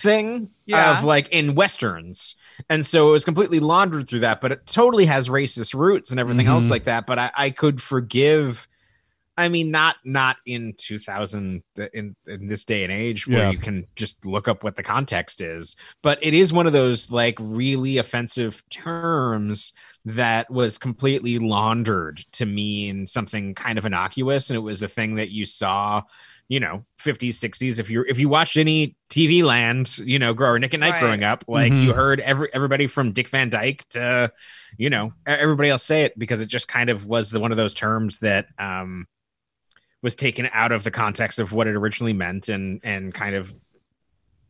thing 0.00 0.48
Yeah. 0.66 0.98
of 0.98 1.04
like 1.04 1.28
in 1.28 1.54
westerns, 1.54 2.34
and 2.68 2.84
so 2.84 3.08
it 3.08 3.12
was 3.12 3.24
completely 3.24 3.60
laundered 3.60 4.08
through 4.08 4.20
that. 4.20 4.40
But 4.40 4.52
it 4.52 4.66
totally 4.66 5.06
has 5.06 5.28
racist 5.28 5.74
roots 5.74 6.10
and 6.10 6.18
everything 6.20 6.46
else 6.46 6.66
Mhm. 6.66 6.70
like 6.70 6.84
that. 6.84 7.06
But 7.06 7.18
I, 7.18 7.30
I 7.36 7.50
could 7.50 7.80
forgive. 7.82 8.68
I 9.38 9.48
mean, 9.48 9.70
not 9.70 9.96
not 10.04 10.36
in 10.44 10.74
2000 10.76 11.62
in 11.94 12.14
in 12.26 12.46
this 12.48 12.66
day 12.66 12.84
and 12.84 12.92
age 12.92 13.26
where 13.26 13.38
Yeah. 13.38 13.50
you 13.50 13.56
can 13.58 13.86
just 13.96 14.22
look 14.26 14.46
up 14.46 14.62
what 14.62 14.76
the 14.76 14.82
context 14.82 15.40
is, 15.40 15.74
but 16.02 16.18
it 16.20 16.34
is 16.34 16.52
one 16.52 16.66
of 16.66 16.74
those 16.74 17.10
like 17.10 17.36
really 17.40 17.96
offensive 17.96 18.62
terms 18.68 19.72
that 20.04 20.50
was 20.50 20.76
completely 20.76 21.38
laundered 21.38 22.24
to 22.32 22.44
mean 22.44 23.06
something 23.06 23.54
kind 23.54 23.78
of 23.78 23.86
innocuous, 23.86 24.50
and 24.50 24.56
it 24.56 24.60
was 24.60 24.82
a 24.82 24.88
thing 24.88 25.14
that 25.14 25.30
you 25.30 25.44
saw. 25.46 26.02
You 26.52 26.60
know, 26.60 26.84
50s, 27.02 27.38
60s. 27.38 27.78
If 27.80 27.88
you 27.88 28.04
if 28.06 28.18
you 28.18 28.28
watched 28.28 28.58
any 28.58 28.94
TV 29.08 29.42
land, 29.42 29.96
you 29.98 30.18
know, 30.18 30.34
grow 30.34 30.50
or 30.50 30.58
Nick 30.58 30.74
at 30.74 30.80
Night 30.80 30.90
Right. 30.92 31.00
growing 31.00 31.22
up, 31.24 31.44
like 31.48 31.72
Mhm. 31.72 31.82
you 31.82 31.94
heard 31.94 32.20
every 32.20 32.52
everybody 32.52 32.86
from 32.88 33.12
Dick 33.12 33.28
Van 33.30 33.48
Dyke 33.48 33.88
to, 33.90 34.30
you 34.76 34.90
know, 34.90 35.14
everybody 35.26 35.70
else 35.70 35.82
say 35.82 36.02
it 36.02 36.18
because 36.18 36.42
it 36.42 36.46
just 36.48 36.68
kind 36.68 36.90
of 36.90 37.06
was 37.06 37.30
the 37.30 37.40
one 37.40 37.52
of 37.52 37.56
those 37.56 37.72
terms 37.72 38.18
that 38.18 38.48
um 38.58 39.06
was 40.02 40.14
taken 40.14 40.50
out 40.52 40.72
of 40.72 40.84
the 40.84 40.90
context 40.90 41.38
of 41.38 41.52
what 41.52 41.68
it 41.68 41.74
originally 41.74 42.12
meant 42.12 42.50
and 42.50 42.80
and 42.84 43.14
kind 43.14 43.34
of 43.34 43.54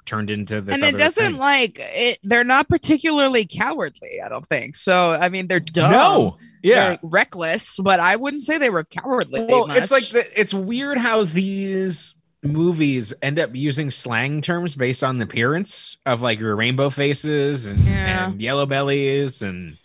turned 0.04 0.28
into 0.30 0.60
this. 0.60 0.82
and 0.82 0.96
it 0.96 0.98
doesn't 0.98 1.22
thing. 1.34 1.36
like 1.36 1.76
it. 1.78 2.18
They're 2.24 2.42
not 2.42 2.68
particularly 2.68 3.46
cowardly. 3.46 4.20
I 4.24 4.28
don't 4.28 4.48
think 4.48 4.74
so. 4.74 5.12
I 5.12 5.28
mean, 5.28 5.46
they're 5.46 5.60
dumb. 5.60 5.92
no, 5.92 6.36
yeah. 6.62 6.88
They're 6.90 6.98
reckless, 7.02 7.76
but 7.78 8.00
I 8.00 8.16
wouldn't 8.16 8.42
say 8.42 8.58
they 8.58 8.70
were 8.70 8.84
cowardly. 8.84 9.44
Well, 9.44 9.70
it's 9.70 9.90
like 9.90 10.08
the, 10.08 10.40
it's 10.40 10.54
weird 10.54 10.98
how 10.98 11.24
these 11.24 12.14
movies 12.44 13.14
end 13.22 13.38
up 13.38 13.50
using 13.54 13.90
slang 13.90 14.40
terms 14.42 14.74
based 14.74 15.04
on 15.04 15.18
the 15.18 15.24
appearance 15.24 15.96
of 16.06 16.20
like 16.22 16.40
your 16.40 16.56
rainbow 16.56 16.90
faces 16.90 17.66
and, 17.66 17.78
Yeah. 17.80 18.26
and 18.30 18.40
yellow 18.42 18.66
bellies 18.66 19.42
and 19.42 19.76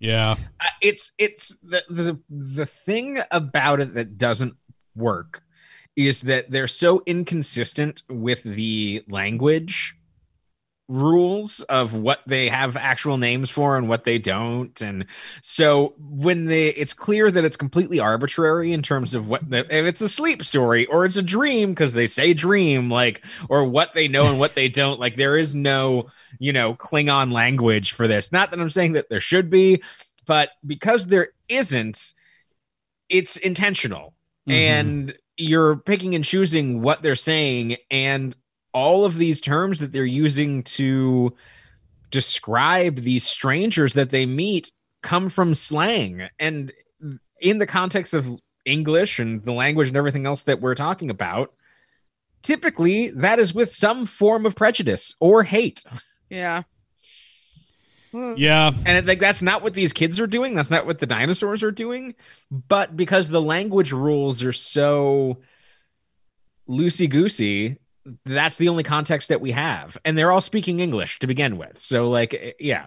Yeah, 0.00 0.36
uh, 0.60 0.64
it's 0.80 1.12
it's 1.18 1.56
the, 1.60 1.82
the 1.90 2.18
the 2.30 2.64
thing 2.66 3.18
about 3.30 3.80
it 3.80 3.94
that 3.94 4.16
doesn't 4.16 4.54
work 4.96 5.42
is 5.96 6.22
that 6.22 6.50
they're 6.50 6.68
so 6.68 7.02
inconsistent 7.06 8.02
with 8.08 8.42
the 8.44 9.04
language 9.08 9.96
rules 10.88 11.60
of 11.62 11.92
what 11.92 12.20
they 12.26 12.48
have 12.48 12.74
actual 12.76 13.18
names 13.18 13.50
for 13.50 13.76
and 13.76 13.88
what 13.88 14.04
they 14.04 14.18
don't. 14.18 14.80
And 14.80 15.04
so 15.42 15.94
when 15.98 16.46
they 16.46 16.68
it's 16.68 16.94
clear 16.94 17.30
that 17.30 17.44
it's 17.44 17.56
completely 17.56 18.00
arbitrary 18.00 18.72
in 18.72 18.82
terms 18.82 19.14
of 19.14 19.28
what 19.28 19.48
the, 19.50 19.58
if 19.64 19.84
it's 19.84 20.00
a 20.00 20.08
sleep 20.08 20.42
story 20.42 20.86
or 20.86 21.04
it's 21.04 21.16
a 21.18 21.22
dream 21.22 21.70
because 21.70 21.92
they 21.92 22.06
say 22.06 22.32
dream 22.32 22.90
like 22.90 23.22
or 23.50 23.64
what 23.64 23.92
they 23.94 24.08
know 24.08 24.24
and 24.24 24.38
what 24.38 24.54
they 24.54 24.68
don't 24.68 24.98
like 24.98 25.16
there 25.16 25.36
is 25.36 25.54
no 25.54 26.08
you 26.38 26.52
know 26.54 26.74
klingon 26.74 27.32
language 27.32 27.92
for 27.92 28.08
this. 28.08 28.32
Not 28.32 28.50
that 28.50 28.60
i'm 28.60 28.70
saying 28.70 28.92
that 28.92 29.10
there 29.10 29.20
should 29.20 29.50
be 29.50 29.82
but 30.26 30.50
because 30.66 31.06
there 31.06 31.28
isn't 31.48 32.12
it's 33.08 33.36
intentional. 33.36 34.14
Mhm. 34.48 34.52
and 34.52 35.18
you're 35.36 35.76
picking 35.76 36.14
and 36.14 36.24
choosing 36.24 36.80
what 36.82 37.02
they're 37.02 37.14
saying 37.14 37.76
and 37.90 38.34
all 38.72 39.04
of 39.04 39.16
these 39.16 39.40
terms 39.40 39.78
that 39.80 39.92
they're 39.92 40.04
using 40.04 40.62
to 40.62 41.34
describe 42.10 42.96
these 42.96 43.24
strangers 43.24 43.94
that 43.94 44.10
they 44.10 44.26
meet 44.26 44.70
come 45.02 45.28
from 45.28 45.54
slang. 45.54 46.28
And 46.38 46.72
in 47.40 47.58
the 47.58 47.66
context 47.66 48.14
of 48.14 48.28
english 48.64 49.18
and 49.18 49.42
the 49.44 49.52
language 49.52 49.88
and 49.88 49.96
everything 49.96 50.26
else 50.26 50.42
that 50.42 50.60
we're 50.60 50.74
talking 50.74 51.08
about 51.08 51.54
typically 52.42 53.08
that 53.08 53.38
is 53.38 53.54
with 53.54 53.70
some 53.70 54.06
form 54.06 54.46
of 54.46 54.54
prejudice 54.54 55.14
or 55.20 55.42
hate. 55.42 55.82
Yeah. 56.30 56.62
Hmm. 58.12 58.34
Yeah. 58.36 58.70
and 58.86 58.98
it, 58.98 59.06
like 59.06 59.20
that's 59.20 59.42
not 59.42 59.62
what 59.62 59.74
these 59.74 59.92
kids 59.92 60.20
are 60.20 60.26
doing. 60.26 60.54
That's 60.54 60.70
not 60.70 60.86
what 60.86 60.98
the 60.98 61.06
dinosaurs 61.06 61.62
are 61.62 61.70
doing. 61.70 62.14
But 62.50 62.96
because 62.96 63.28
the 63.28 63.40
language 63.40 63.92
rules 63.92 64.42
are 64.42 64.52
so 64.52 65.38
loosey 66.68 67.08
goosey 67.08 67.78
that's 68.24 68.56
the 68.58 68.68
only 68.68 68.82
context 68.82 69.28
that 69.28 69.40
we 69.40 69.50
have 69.52 69.96
and 70.04 70.16
they're 70.16 70.30
all 70.32 70.40
speaking 70.40 70.80
english 70.80 71.18
to 71.18 71.26
begin 71.26 71.56
with 71.58 71.78
so 71.78 72.08
like 72.10 72.34
eh, 72.34 72.52
yeah 72.60 72.86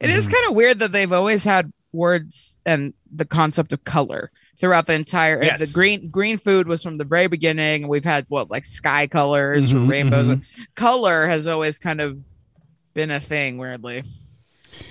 It 0.00 0.10
is 0.10 0.26
Mhm. 0.28 0.32
kind 0.32 0.46
of 0.48 0.54
weird 0.54 0.78
that 0.80 0.92
they've 0.92 1.12
always 1.12 1.44
had 1.44 1.72
words 1.92 2.60
and 2.64 2.92
the 3.14 3.24
concept 3.24 3.72
of 3.72 3.82
color 3.84 4.30
throughout 4.60 4.86
the 4.86 4.94
entire 4.94 5.42
Yes. 5.42 5.58
the 5.60 5.72
green 5.72 6.08
green 6.10 6.38
food 6.38 6.66
was 6.68 6.82
from 6.82 6.98
the 6.98 7.04
very 7.04 7.26
beginning 7.28 7.88
we've 7.88 8.04
had 8.04 8.24
what 8.28 8.50
like 8.50 8.64
sky 8.64 9.06
colors 9.06 9.72
or 9.72 9.76
Mhm, 9.76 9.88
rainbows 9.90 10.26
mhm. 10.38 10.42
color 10.76 11.26
has 11.28 11.46
always 11.46 11.78
kind 11.78 12.00
of 12.00 12.18
been 12.94 13.10
a 13.10 13.20
thing 13.20 13.58
weirdly 13.58 14.02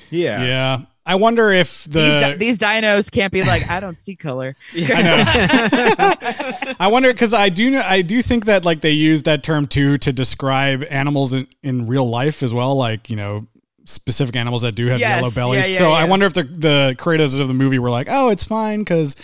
yeah 0.09 0.43
Yeah. 0.43 0.77
I 1.07 1.15
wonder 1.15 1.51
if 1.51 1.85
these, 1.85 1.93
the 1.93 2.19
di- 2.19 2.35
these 2.35 2.57
dinos 2.59 3.09
can't 3.09 3.31
be 3.31 3.43
like 3.43 3.69
i 3.69 3.79
don't 3.79 3.97
see 3.97 4.15
color 4.15 4.55
I 4.75 6.75
I 6.79 6.87
wonder 6.87 7.11
because 7.11 7.33
I 7.33 7.49
do 7.49 7.77
I 7.79 8.01
do 8.01 8.21
think 8.21 8.45
that 8.45 8.65
like 8.65 8.81
they 8.81 8.91
use 8.91 9.23
that 9.23 9.43
term 9.43 9.67
too 9.67 9.97
to 9.99 10.11
describe 10.13 10.83
animals 10.89 11.33
in, 11.33 11.47
in 11.63 11.87
real 11.87 12.07
life 12.09 12.43
as 12.43 12.53
well, 12.53 12.75
like 12.75 13.09
you 13.09 13.15
know 13.15 13.47
specific 13.85 14.35
animals 14.35 14.61
that 14.63 14.75
do 14.75 14.87
have 14.87 14.99
Yes, 14.99 15.19
yellow 15.21 15.31
bellies. 15.31 15.65
yeah, 15.67 15.73
yeah, 15.73 15.79
so 15.79 15.91
I 15.91 16.03
wonder 16.03 16.25
if 16.25 16.33
the 16.33 16.43
the 16.43 16.95
creators 16.97 17.37
of 17.39 17.47
the 17.47 17.53
movie 17.53 17.79
were 17.79 17.89
like, 17.89 18.07
oh, 18.09 18.29
it's 18.29 18.43
fine 18.43 18.79
because 18.79 19.15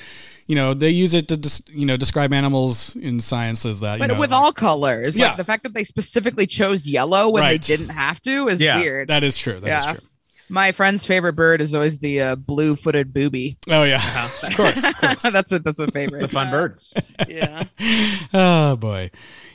you 0.47 0.55
know 0.55 0.73
they 0.73 0.89
use 0.89 1.13
it 1.13 1.27
to 1.29 1.37
des- 1.37 1.71
you 1.71 1.85
know 1.85 1.97
describe 1.97 2.33
animals 2.33 2.95
in 2.95 3.19
science 3.19 3.65
as 3.65 3.81
that. 3.81 3.95
You 3.95 3.99
but 3.99 4.07
know, 4.13 4.19
with 4.19 4.31
all 4.31 4.51
colors 4.53 5.15
Yeah. 5.15 5.29
like 5.29 5.37
the 5.37 5.43
fact 5.45 5.63
that 5.63 5.73
they 5.73 5.83
specifically 5.83 6.47
chose 6.47 6.87
yellow 6.87 7.29
when 7.29 7.41
Right. 7.41 7.61
they 7.61 7.75
didn't 7.75 7.89
have 7.89 8.21
to 8.21 8.47
is 8.47 8.61
Yeah, 8.61 8.77
weird 8.79 9.09
that 9.09 9.23
is 9.23 9.37
true. 9.37 9.59
That 9.59 9.77
is 9.79 9.85
Yeah. 9.85 9.93
true. 9.93 10.01
My 10.49 10.71
friend's 10.71 11.05
favorite 11.05 11.33
bird 11.33 11.61
is 11.61 11.73
always 11.73 11.99
the 11.99 12.21
uh, 12.21 12.35
blue-footed 12.35 13.13
booby. 13.13 13.57
Oh 13.69 13.83
yeah, 13.83 14.29
of 14.43 14.55
course, 14.55 14.83
of 14.83 14.97
course. 14.97 15.21
that's 15.31 15.51
a 15.51 15.59
that's 15.59 15.79
a 15.79 15.91
favorite. 15.91 16.21
The 16.21 16.27
fun 16.27 16.51
bird. 16.51 16.79
Yeah 17.27 17.63
oh 18.33 18.75
boy. 18.75 19.11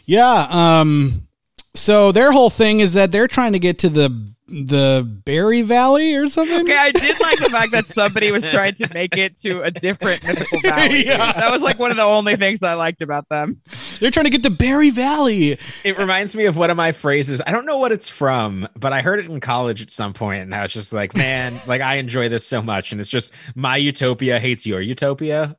Yeah 0.06 0.46
um 0.50 1.28
so 1.74 2.12
their 2.12 2.32
whole 2.32 2.50
thing 2.50 2.80
is 2.80 2.94
that 2.94 3.12
they're 3.12 3.28
trying 3.28 3.52
to 3.52 3.58
get 3.58 3.80
to 3.80 3.88
the 3.88 4.34
the 4.48 5.06
berry 5.24 5.62
valley 5.62 6.14
or 6.14 6.26
something 6.28 6.60
Okay, 6.62 6.76
I 6.76 6.90
did 6.90 7.20
like 7.20 7.38
the 7.38 7.50
fact 7.50 7.72
that 7.72 7.86
somebody 7.86 8.32
was 8.32 8.50
trying 8.50 8.74
to 8.76 8.88
make 8.94 9.16
it 9.16 9.38
to 9.40 9.60
a 9.62 9.70
different 9.70 10.24
mythical 10.24 10.60
valley. 10.60 11.04
Yeah. 11.06 11.32
That 11.32 11.50
was 11.52 11.60
like 11.62 11.78
one 11.78 11.90
of 11.90 11.96
the 11.98 12.02
only 12.02 12.36
things 12.36 12.62
I 12.62 12.72
liked 12.74 13.02
about 13.02 13.28
them. 13.28 13.60
they're 14.00 14.10
trying 14.10 14.24
to 14.24 14.30
get 14.30 14.42
to 14.44 14.50
berry 14.50 14.90
valley 14.90 15.58
it 15.84 15.98
reminds 15.98 16.34
me 16.34 16.46
of 16.46 16.56
one 16.56 16.70
of 16.70 16.76
my 16.76 16.92
phrases 16.92 17.42
i 17.46 17.52
don't 17.52 17.66
know 17.66 17.76
what 17.76 17.92
it's 17.92 18.08
from 18.08 18.66
but 18.76 18.92
i 18.92 19.00
heard 19.02 19.18
it 19.18 19.26
in 19.26 19.40
college 19.40 19.82
at 19.82 19.90
some 19.90 20.12
point 20.12 20.42
and 20.42 20.54
i 20.54 20.62
was 20.62 20.72
just 20.72 20.92
like 20.92 21.16
man 21.16 21.52
like 21.66 21.80
i 21.80 21.96
enjoy 21.96 22.28
this 22.28 22.46
so 22.46 22.62
much 22.62 22.92
and 22.92 23.00
it's 23.00 23.10
just 23.10 23.32
my 23.54 23.76
utopia 23.76 24.38
hates 24.40 24.64
your 24.66 24.80
utopia 24.80 25.56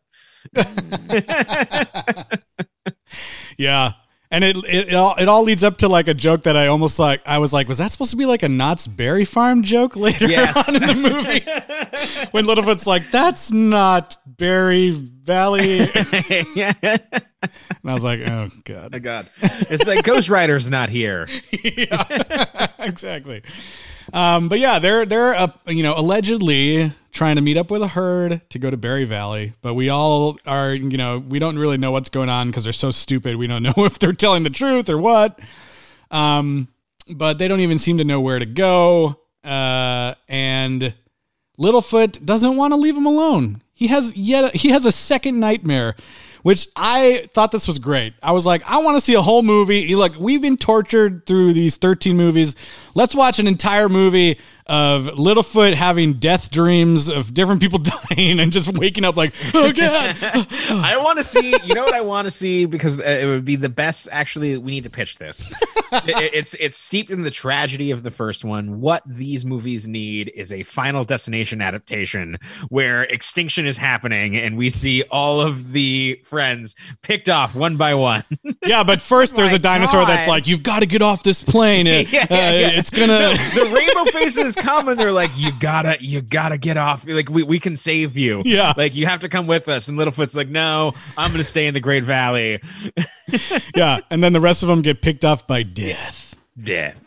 yeah 3.58 3.91
and 4.31 4.43
it, 4.43 4.55
it 4.57 4.89
it 4.89 4.93
all 4.93 5.15
it 5.17 5.27
all 5.27 5.43
leads 5.43 5.63
up 5.63 5.77
to 5.77 5.87
like 5.87 6.07
a 6.07 6.13
joke 6.13 6.43
that 6.43 6.55
I 6.55 6.67
almost 6.67 6.99
like 6.99 7.21
I 7.27 7.37
was 7.39 7.51
like 7.53 7.67
was 7.67 7.79
that 7.79 7.91
supposed 7.91 8.11
to 8.11 8.17
be 8.17 8.25
like 8.25 8.43
a 8.43 8.49
Knott's 8.49 8.87
Berry 8.87 9.25
Farm 9.25 9.63
joke 9.63 9.95
later 9.97 10.27
Yes. 10.27 10.67
on 10.69 10.75
in 10.75 10.81
the 10.87 10.95
movie? 10.95 11.45
When 12.31 12.45
Littlefoot's 12.45 12.85
like 12.87 13.09
that's 13.11 13.51
not 13.51 14.17
Berry 14.25 14.91
Valley. 14.91 15.89
And 17.81 17.89
I 17.89 17.93
was 17.93 18.03
like 18.03 18.19
oh 18.19 18.49
god. 18.65 18.93
Oh 18.93 18.99
god. 18.99 19.27
It's 19.41 19.87
like 19.87 20.03
ghost 20.03 20.29
rider's 20.29 20.69
not 20.69 20.89
here. 20.89 21.27
Yeah, 21.63 22.67
exactly. 22.79 23.43
Um, 24.13 24.49
but 24.49 24.59
yeah, 24.59 24.79
they're 24.79 25.05
they're 25.05 25.35
uh, 25.35 25.51
you 25.67 25.83
know 25.83 25.93
allegedly 25.95 26.93
trying 27.11 27.35
to 27.35 27.41
meet 27.41 27.57
up 27.57 27.71
with 27.71 27.81
a 27.81 27.87
herd 27.87 28.41
to 28.49 28.59
go 28.59 28.69
to 28.69 28.77
Berry 28.77 29.05
Valley, 29.05 29.53
but 29.61 29.73
we 29.73 29.89
all 29.89 30.37
are 30.45 30.73
you 30.73 30.97
know 30.97 31.19
we 31.19 31.39
don't 31.39 31.57
really 31.57 31.77
know 31.77 31.91
what's 31.91 32.09
going 32.09 32.29
on 32.29 32.47
because 32.47 32.63
they're 32.63 32.73
so 32.73 32.91
stupid. 32.91 33.35
We 33.35 33.47
don't 33.47 33.63
know 33.63 33.73
if 33.77 33.99
they're 33.99 34.13
telling 34.13 34.43
the 34.43 34.49
truth 34.49 34.89
or 34.89 34.97
what. 34.97 35.39
Um, 36.11 36.67
but 37.09 37.37
they 37.37 37.47
don't 37.47 37.59
even 37.59 37.77
seem 37.77 37.97
to 37.97 38.03
know 38.03 38.21
where 38.21 38.39
to 38.39 38.45
go. 38.45 39.19
Uh, 39.43 40.13
and 40.27 40.93
Littlefoot 41.59 42.23
doesn't 42.23 42.55
want 42.55 42.71
to 42.71 42.77
leave 42.77 42.95
him 42.95 43.05
alone. 43.05 43.61
He 43.73 43.87
has 43.87 44.15
yet 44.15 44.55
he 44.55 44.69
has 44.69 44.85
a 44.85 44.91
second 44.91 45.39
nightmare, 45.39 45.95
which 46.43 46.67
I 46.75 47.30
thought 47.34 47.52
this 47.52 47.67
was 47.67 47.80
great. 47.80 48.13
I 48.21 48.32
was 48.32 48.45
like, 48.45 48.63
I 48.65 48.78
want 48.78 48.97
to 48.97 49.02
see 49.02 49.13
a 49.13 49.21
whole 49.21 49.43
movie. 49.43 49.95
Look, 49.95 50.15
we've 50.17 50.41
been 50.41 50.58
tortured 50.58 51.25
through 51.25 51.54
these 51.54 51.78
13 51.78 52.15
movies. 52.15 52.56
Let's 52.95 53.15
watch 53.15 53.39
an 53.39 53.47
entire 53.47 53.89
movie 53.89 54.38
of 54.69 55.05
Littlefoot 55.17 55.73
having 55.73 56.13
death 56.13 56.51
dreams 56.51 57.10
of 57.10 57.34
different 57.34 57.60
people 57.62 57.79
dying 58.10 58.39
and 58.39 58.51
just 58.51 58.71
waking 58.77 59.03
up 59.03 59.17
like, 59.17 59.34
oh 59.53 59.71
god. 59.73 60.15
I 60.69 60.95
want 60.97 61.17
to 61.17 61.23
see. 61.23 61.55
You 61.65 61.73
know 61.75 61.84
what 61.84 61.93
I 61.95 62.01
want 62.01 62.25
to 62.27 62.32
see 62.32 62.65
because 62.65 62.99
uh, 62.99 63.03
it 63.03 63.25
would 63.25 63.43
be 63.43 63.55
the 63.55 63.69
best. 63.69 64.08
Actually, 64.12 64.58
we 64.58 64.71
need 64.71 64.84
to 64.86 64.89
pitch 64.89 65.17
this. 65.17 65.51
It- 65.91 66.10
it- 66.10 66.34
it's 66.36 66.53
it's 66.60 66.75
steeped 66.77 67.10
in 67.10 67.23
the 67.23 67.32
tragedy 67.32 67.89
of 67.89 68.03
the 68.03 68.12
first 68.12 68.45
one. 68.45 68.79
What 68.79 69.01
these 69.08 69.43
movies 69.43 69.88
need 69.88 70.32
is 70.36 70.53
a 70.53 70.62
Final 70.62 71.03
Destination 71.03 71.63
adaptation 71.63 72.38
where 72.69 73.05
extinction 73.05 73.65
is 73.65 73.75
happening 73.75 74.36
and 74.38 74.55
we 74.55 74.69
see 74.69 75.01
all 75.10 75.41
of 75.41 75.71
the 75.73 76.21
friends 76.25 76.75
picked 77.01 77.27
off 77.27 77.55
one 77.55 77.75
by 77.75 77.95
one. 77.95 78.23
Yeah, 78.65 78.83
but 78.83 79.01
first 79.01 79.35
there's 79.35 79.53
a 79.53 79.59
dinosaur 79.59 80.05
that's 80.05 80.27
like, 80.27 80.47
you've 80.47 80.63
got 80.63 80.79
to 80.79 80.85
get 80.85 81.01
off 81.01 81.23
this 81.23 81.41
plane. 81.43 81.85
Yeah, 81.89 82.01
yeah, 82.11 82.21
uh, 82.23 82.25
yeah. 82.29 82.69
It's 82.79 82.89
gonna. 82.89 83.33
the 83.55 83.71
rainbow 83.73 84.05
faces 84.11 84.55
come 84.55 84.87
and 84.87 84.99
they're 84.99 85.11
like, 85.11 85.31
"You 85.35 85.51
gotta, 85.59 85.97
you 85.99 86.21
gotta 86.21 86.57
get 86.57 86.77
off. 86.77 87.05
Like 87.07 87.29
we, 87.29 87.43
we 87.43 87.59
can 87.59 87.75
save 87.75 88.17
you. 88.17 88.41
Yeah. 88.45 88.73
like 88.77 88.95
you 88.95 89.05
have 89.05 89.21
to 89.21 89.29
come 89.29 89.47
with 89.47 89.67
us." 89.67 89.87
And 89.87 89.97
Littlefoot's 89.97 90.35
like, 90.35 90.49
"No, 90.49 90.93
I'm 91.17 91.31
gonna 91.31 91.43
stay 91.43 91.67
in 91.67 91.73
the 91.73 91.79
Great 91.79 92.03
Valley." 92.03 92.61
yeah, 93.75 93.99
and 94.09 94.23
then 94.23 94.33
the 94.33 94.39
rest 94.39 94.63
of 94.63 94.69
them 94.69 94.81
get 94.81 95.01
picked 95.01 95.23
off 95.25 95.47
by 95.47 95.63
death. 95.63 96.35
Death. 96.61 97.01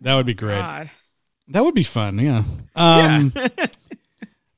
That 0.00 0.14
would 0.16 0.26
be 0.26 0.34
great. 0.34 0.58
God. 0.60 0.90
That 1.48 1.64
would 1.64 1.74
be 1.74 1.84
fun. 1.84 2.18
Yeah. 2.18 2.42
Um, 2.74 3.32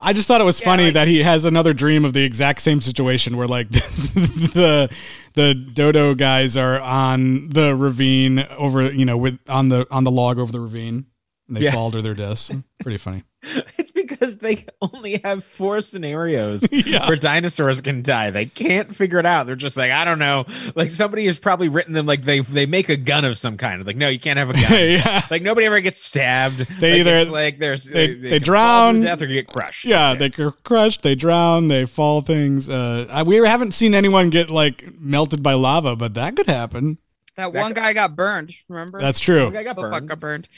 I 0.01 0.13
just 0.13 0.29
thought 0.29 0.41
it 0.41 0.45
was 0.45 0.61
funny 0.61 0.85
like- 0.87 0.95
that 0.95 1.09
he 1.09 1.23
has 1.23 1.45
another 1.45 1.75
dream 1.75 2.05
of 2.05 2.13
the 2.13 2.23
exact 2.23 2.61
same 2.61 2.81
situation 2.81 3.37
where 3.37 3.49
like 3.49 3.69
the 3.71 4.89
the 5.35 5.55
dodo 5.55 6.15
guys 6.15 6.57
are 6.57 6.81
on 6.81 7.49
the 7.51 7.75
ravine 7.75 8.41
over 8.57 8.91
you 8.93 9.05
know 9.05 9.17
with 9.17 9.39
on 9.49 9.69
the 9.69 9.87
on 9.91 10.05
the 10.05 10.11
log 10.11 10.39
over 10.39 10.53
the 10.53 10.61
ravine 10.61 11.07
and 11.49 11.57
they 11.57 11.63
Yeah. 11.63 11.73
fall 11.73 11.91
to 11.91 12.03
their 12.03 12.15
deaths. 12.15 12.53
Pretty 12.81 12.99
funny. 12.99 13.25
It's 13.79 13.93
because 13.93 14.39
they 14.39 14.67
only 14.83 15.21
have 15.25 15.45
four 15.45 15.81
scenarios 15.81 16.67
Yeah. 16.73 17.07
where 17.07 17.17
dinosaurs 17.17 17.81
can 17.81 18.03
die. 18.03 18.31
They 18.31 18.47
can't 18.47 18.95
figure 18.95 19.19
it 19.21 19.25
out. 19.27 19.47
They're 19.47 19.55
just 19.57 19.77
like, 19.77 19.93
I 19.93 20.05
don't 20.05 20.19
know. 20.19 20.45
Like 20.75 20.91
somebody 20.91 21.25
has 21.27 21.39
probably 21.39 21.69
written 21.69 21.93
them 21.95 22.05
like 22.05 22.25
they 22.25 22.41
they 22.41 22.67
make 22.67 22.89
a 22.89 22.97
gun 22.97 23.25
of 23.25 23.39
some 23.39 23.57
kind. 23.57 23.87
Like, 23.87 23.97
no, 23.97 24.09
you 24.09 24.19
can't 24.19 24.39
have 24.39 24.51
a 24.51 24.53
gun. 24.61 24.63
yeah. 24.73 25.23
Like 25.31 25.43
nobody 25.43 25.67
ever 25.67 25.81
gets 25.81 26.03
stabbed. 26.03 26.59
They 26.81 26.91
Like, 26.95 27.01
either- 27.01 27.17
it's 27.19 27.31
like 27.31 27.59
there's 27.59 27.85
they- 27.85 28.09
they, 28.09 28.15
they 28.15 28.21
can 28.21 28.29
fall 28.31 28.39
to 28.39 28.45
drown. 28.45 29.01
death 29.03 29.23
or 29.23 29.27
get 29.29 29.47
crushed. 29.47 29.85
Yeah, 29.85 30.15
they 30.15 30.29
get 30.31 30.65
crushed, 30.65 31.03
they 31.03 31.15
drown, 31.15 31.69
they 31.69 31.87
fall 31.87 32.21
things. 32.21 32.69
Uh, 32.69 33.07
I- 33.09 33.23
we 33.23 33.37
haven't 33.37 33.73
seen 33.73 33.95
anyone 33.95 34.31
get 34.31 34.51
like 34.51 34.85
melted 34.99 35.43
by 35.43 35.55
lava, 35.55 35.95
but 35.97 36.15
that 36.15 36.35
could 36.37 36.49
happen. 36.49 36.99
That 37.37 37.53
That 37.53 37.61
one 37.63 37.73
guy- 37.73 37.83
guy 37.83 37.93
got 37.95 38.17
burned. 38.17 38.53
Remember? 38.69 39.01
That's 39.01 39.21
true. 39.21 39.43
Okay, 39.45 39.59
I 39.59 39.63
got 39.63 39.79
Oh, 39.79 39.83
burned. 39.83 40.09
got 40.09 40.19
burned. 40.21 40.49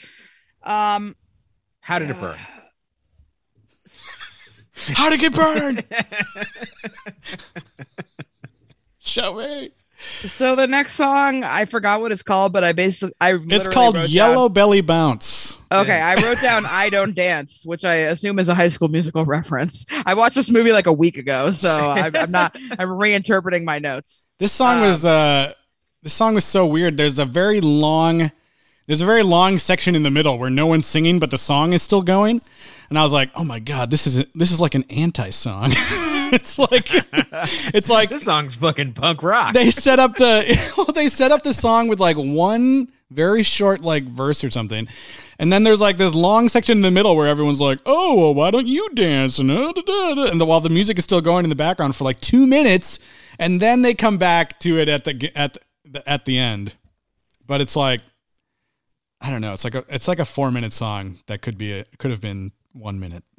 Um, 0.63 1.15
How 1.79 1.99
did 1.99 2.09
it 2.09 2.19
burn? 2.19 2.37
How 4.93 5.09
to 5.09 5.17
get 5.17 5.33
burned? 5.33 5.83
Show 8.99 9.35
me. 9.35 9.71
So 10.27 10.55
the 10.55 10.65
next 10.65 10.93
song, 10.93 11.43
I 11.43 11.65
forgot 11.65 12.01
what 12.01 12.11
it's 12.11 12.23
called, 12.23 12.53
but 12.53 12.63
I 12.63 12.71
basically 12.71 13.13
I 13.21 13.37
It's 13.49 13.67
called 13.67 13.95
Yellow 14.09 14.49
Belly 14.49 14.81
Bounce. 14.81 15.59
Okay, 15.71 15.99
I 15.99 16.15
wrote 16.15 16.41
down 16.41 16.65
"I 16.65 16.89
Don't 16.89 17.13
Dance," 17.15 17.61
which 17.63 17.85
I 17.85 17.95
assume 17.95 18.39
is 18.39 18.49
a 18.49 18.55
High 18.55 18.69
School 18.69 18.87
Musical 18.87 19.25
reference. 19.25 19.85
I 20.05 20.15
watched 20.15 20.35
this 20.35 20.49
movie 20.49 20.71
like 20.71 20.87
a 20.87 20.93
week 20.93 21.17
ago, 21.17 21.51
so 21.51 21.91
I'm, 21.91 22.15
I'm 22.15 22.31
not. 22.31 22.55
I'm 22.79 22.89
reinterpreting 22.89 23.63
my 23.63 23.77
notes. 23.77 24.25
This 24.39 24.51
song 24.51 24.77
Um, 24.77 24.81
was 24.87 25.05
uh 25.05 25.53
this 26.01 26.13
song 26.13 26.33
was 26.33 26.45
so 26.45 26.65
weird. 26.65 26.97
There's 26.97 27.19
a 27.19 27.25
very 27.25 27.61
long 27.61 28.31
there's 28.91 28.99
a 28.99 29.05
very 29.05 29.23
long 29.23 29.57
section 29.57 29.95
in 29.95 30.03
the 30.03 30.11
middle 30.11 30.37
where 30.37 30.49
no 30.49 30.67
one's 30.67 30.85
singing 30.85 31.17
but 31.17 31.31
the 31.31 31.37
song 31.37 31.71
is 31.71 31.81
still 31.81 32.01
going. 32.01 32.41
And 32.89 32.99
I 32.99 33.03
was 33.03 33.13
like, 33.13 33.29
"Oh 33.35 33.45
my 33.45 33.59
god, 33.59 33.89
this 33.89 34.05
is 34.05 34.25
this 34.35 34.51
is 34.51 34.59
like 34.59 34.75
an 34.75 34.83
anti-song." 34.89 35.71
it's 36.33 36.59
like 36.59 36.89
it's 37.73 37.87
like 37.87 38.09
This 38.09 38.23
song's 38.23 38.55
fucking 38.55 38.91
punk 38.91 39.23
rock. 39.23 39.53
they 39.53 39.71
set 39.71 39.99
up 39.99 40.15
the 40.15 40.73
well, 40.77 40.87
they 40.87 41.07
set 41.07 41.31
up 41.31 41.41
the 41.41 41.53
song 41.53 41.87
with 41.87 42.01
like 42.01 42.17
one 42.17 42.91
very 43.09 43.43
short 43.43 43.79
like 43.79 44.03
verse 44.03 44.43
or 44.43 44.51
something. 44.51 44.89
And 45.39 45.53
then 45.53 45.63
there's 45.63 45.79
like 45.79 45.95
this 45.95 46.13
long 46.13 46.49
section 46.49 46.79
in 46.79 46.81
the 46.81 46.91
middle 46.91 47.15
where 47.15 47.27
everyone's 47.27 47.61
like, 47.61 47.79
"Oh, 47.85 48.15
well, 48.15 48.33
why 48.33 48.51
don't 48.51 48.67
you 48.67 48.89
dance?" 48.89 49.39
And, 49.39 49.49
uh, 49.49 49.71
da, 49.71 49.81
da, 49.83 50.15
da. 50.15 50.25
and 50.25 50.41
the, 50.41 50.45
while 50.45 50.59
the 50.59 50.69
music 50.69 50.97
is 50.97 51.05
still 51.05 51.21
going 51.21 51.45
in 51.45 51.49
the 51.49 51.55
background 51.55 51.95
for 51.95 52.03
like 52.03 52.19
two 52.19 52.45
minutes, 52.45 52.99
and 53.39 53.61
then 53.61 53.83
they 53.83 53.93
come 53.93 54.17
back 54.17 54.59
to 54.59 54.77
it 54.77 54.89
at 54.89 55.05
the 55.05 55.31
at 55.33 55.57
the, 55.85 56.09
at 56.09 56.25
the 56.25 56.37
end. 56.37 56.75
But 57.47 57.61
it's 57.61 57.77
like, 57.77 58.01
I 59.21 59.29
don't 59.29 59.41
know. 59.41 59.53
It's 59.53 59.63
like 59.63 59.75
a 59.75 59.85
it's 59.87 60.07
like 60.07 60.19
a 60.19 60.25
four 60.25 60.51
minute 60.51 60.73
song 60.73 61.19
that 61.27 61.41
could 61.41 61.57
be 61.57 61.73
a, 61.73 61.85
could 61.99 62.11
have 62.11 62.21
been 62.21 62.51
one 62.73 62.99
minute. 62.99 63.23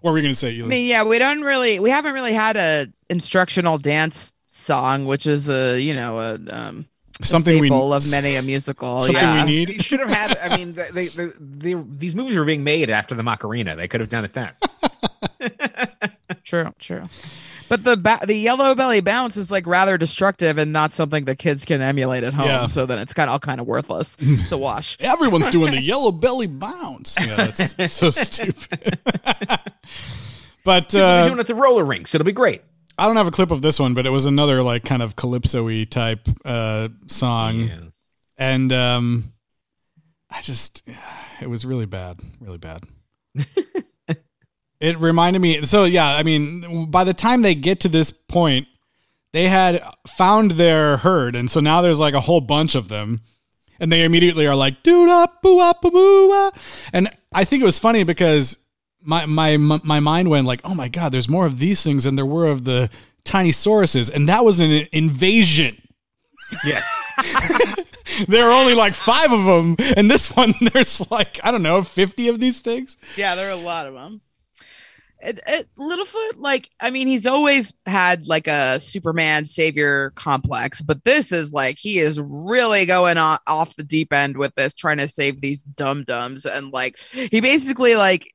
what 0.00 0.10
were 0.10 0.12
we 0.12 0.22
gonna 0.22 0.34
say? 0.34 0.58
I 0.58 0.64
mean, 0.64 0.86
yeah, 0.86 1.02
we 1.04 1.18
don't 1.18 1.42
really, 1.42 1.78
we 1.78 1.90
haven't 1.90 2.14
really 2.14 2.32
had 2.32 2.56
a 2.56 2.86
instructional 3.10 3.78
dance 3.78 4.32
song, 4.46 5.06
which 5.06 5.26
is 5.26 5.48
a 5.48 5.78
you 5.78 5.92
know 5.94 6.18
a 6.20 6.38
um 6.50 6.86
something 7.22 7.60
we 7.60 7.68
staple 7.68 7.92
of 7.92 8.10
many 8.10 8.36
a 8.36 8.42
musical. 8.42 9.00
something 9.02 9.16
yeah. 9.22 9.44
we 9.44 9.64
They 9.64 9.72
need. 9.74 9.84
should 9.84 10.00
have 10.00 10.08
had. 10.08 10.36
I 10.38 10.56
mean, 10.56 10.72
they, 10.72 11.08
they, 11.08 11.30
they, 11.38 11.74
these 11.74 12.14
movies 12.14 12.36
were 12.36 12.44
being 12.44 12.64
made 12.64 12.90
after 12.90 13.14
the 13.14 13.22
Macarena. 13.22 13.76
They 13.76 13.88
could 13.88 14.00
have 14.00 14.10
done 14.10 14.24
it 14.24 14.32
then. 14.32 14.50
True, 16.44 16.72
true. 16.78 17.08
But 17.68 17.82
the 17.84 17.96
ba- 17.96 18.20
the 18.24 18.34
yellow 18.34 18.74
belly 18.74 19.00
bounce 19.00 19.36
is 19.36 19.50
like 19.50 19.66
rather 19.66 19.98
destructive 19.98 20.56
and 20.58 20.72
not 20.72 20.92
something 20.92 21.24
the 21.24 21.34
kids 21.34 21.64
can 21.64 21.82
emulate 21.82 22.22
at 22.24 22.32
home. 22.34 22.46
Yeah. 22.46 22.66
So 22.66 22.86
then 22.86 22.98
it's 23.00 23.12
kind 23.12 23.28
of 23.28 23.32
all 23.32 23.38
kind 23.40 23.60
of 23.60 23.66
worthless. 23.66 24.16
It's 24.20 24.52
a 24.52 24.58
wash. 24.58 24.96
Everyone's 25.00 25.48
doing 25.48 25.72
the 25.72 25.80
yellow 25.92 26.12
belly 26.12 26.46
bounce. 26.46 27.16
Yeah, 27.20 27.36
that's 27.50 27.92
so 27.92 28.10
stupid. 28.10 28.98
but 30.64 30.92
We're 30.94 31.02
uh, 31.02 31.24
doing 31.26 31.38
it 31.38 31.40
at 31.40 31.46
the 31.48 31.54
roller 31.54 31.84
rinks. 31.84 32.14
It'll 32.14 32.24
be 32.24 32.32
great. 32.32 32.62
I 32.98 33.06
don't 33.06 33.16
have 33.16 33.26
a 33.26 33.30
clip 33.32 33.50
of 33.50 33.62
this 33.62 33.78
one, 33.78 33.94
but 33.94 34.06
it 34.06 34.10
was 34.10 34.24
another 34.24 34.62
like 34.62 34.84
kind 34.84 35.02
of 35.02 35.16
calypso-y 35.16 35.84
type 35.90 36.28
uh, 36.44 36.88
song, 37.08 37.58
Yeah. 37.60 37.78
and 38.38 38.72
um, 38.72 39.32
I 40.30 40.40
just 40.42 40.82
it 41.40 41.48
was 41.48 41.66
really 41.66 41.86
bad, 41.86 42.20
really 42.40 42.58
bad. 42.58 42.84
It 44.80 44.98
reminded 44.98 45.40
me. 45.40 45.62
So 45.62 45.84
yeah, 45.84 46.08
I 46.08 46.22
mean, 46.22 46.90
by 46.90 47.04
the 47.04 47.14
time 47.14 47.42
they 47.42 47.54
get 47.54 47.80
to 47.80 47.88
this 47.88 48.10
point, 48.10 48.68
they 49.32 49.48
had 49.48 49.82
found 50.06 50.52
their 50.52 50.98
herd, 50.98 51.36
and 51.36 51.50
so 51.50 51.60
now 51.60 51.82
there's 51.82 52.00
like 52.00 52.14
a 52.14 52.20
whole 52.20 52.40
bunch 52.40 52.74
of 52.74 52.88
them, 52.88 53.20
and 53.80 53.90
they 53.92 54.04
immediately 54.04 54.46
are 54.46 54.54
like 54.54 54.82
doo 54.82 55.06
da 55.06 55.26
boo 55.42 55.60
ah 55.60 55.74
boo 55.80 55.90
boo 55.90 56.50
and 56.92 57.08
I 57.32 57.44
think 57.44 57.62
it 57.62 57.66
was 57.66 57.78
funny 57.78 58.04
because 58.04 58.58
my 59.02 59.26
my 59.26 59.56
my 59.56 60.00
mind 60.00 60.28
went 60.28 60.46
like, 60.46 60.60
oh 60.64 60.74
my 60.74 60.88
god, 60.88 61.12
there's 61.12 61.28
more 61.28 61.46
of 61.46 61.58
these 61.58 61.82
things 61.82 62.04
than 62.04 62.16
there 62.16 62.26
were 62.26 62.46
of 62.46 62.64
the 62.64 62.90
tiny 63.24 63.50
sauruses, 63.50 64.12
and 64.12 64.28
that 64.28 64.44
was 64.44 64.60
an 64.60 64.86
invasion. 64.92 65.80
Yes. 66.64 66.86
There 68.28 68.48
are 68.48 68.52
only 68.52 68.74
like 68.74 68.94
five 68.94 69.32
of 69.32 69.44
them, 69.44 69.76
and 69.96 70.10
this 70.10 70.34
one 70.34 70.54
there's 70.72 71.10
like 71.10 71.38
I 71.44 71.50
don't 71.50 71.62
know, 71.62 71.82
fifty 71.82 72.28
of 72.28 72.40
these 72.40 72.60
things. 72.60 72.96
Yeah, 73.16 73.34
there 73.34 73.48
are 73.48 73.52
a 73.52 73.56
lot 73.56 73.86
of 73.86 73.94
them. 73.94 74.20
It, 75.26 75.40
it, 75.44 75.68
Littlefoot, 75.76 76.36
like, 76.36 76.70
I 76.78 76.90
mean, 76.90 77.08
he's 77.08 77.26
always 77.26 77.74
had 77.84 78.28
like 78.28 78.46
a 78.46 78.78
Superman 78.78 79.44
savior 79.44 80.10
complex, 80.10 80.80
but 80.80 81.02
this 81.02 81.32
is 81.32 81.52
like 81.52 81.78
he 81.80 81.98
is 81.98 82.20
really 82.20 82.86
going 82.86 83.18
on, 83.18 83.38
off 83.48 83.74
the 83.74 83.82
deep 83.82 84.12
end 84.12 84.36
with 84.36 84.54
this, 84.54 84.72
trying 84.72 84.98
to 84.98 85.08
save 85.08 85.40
these 85.40 85.64
dum 85.64 86.04
dums, 86.04 86.46
and 86.46 86.72
like 86.72 87.00
he 87.00 87.40
basically 87.40 87.96
like 87.96 88.32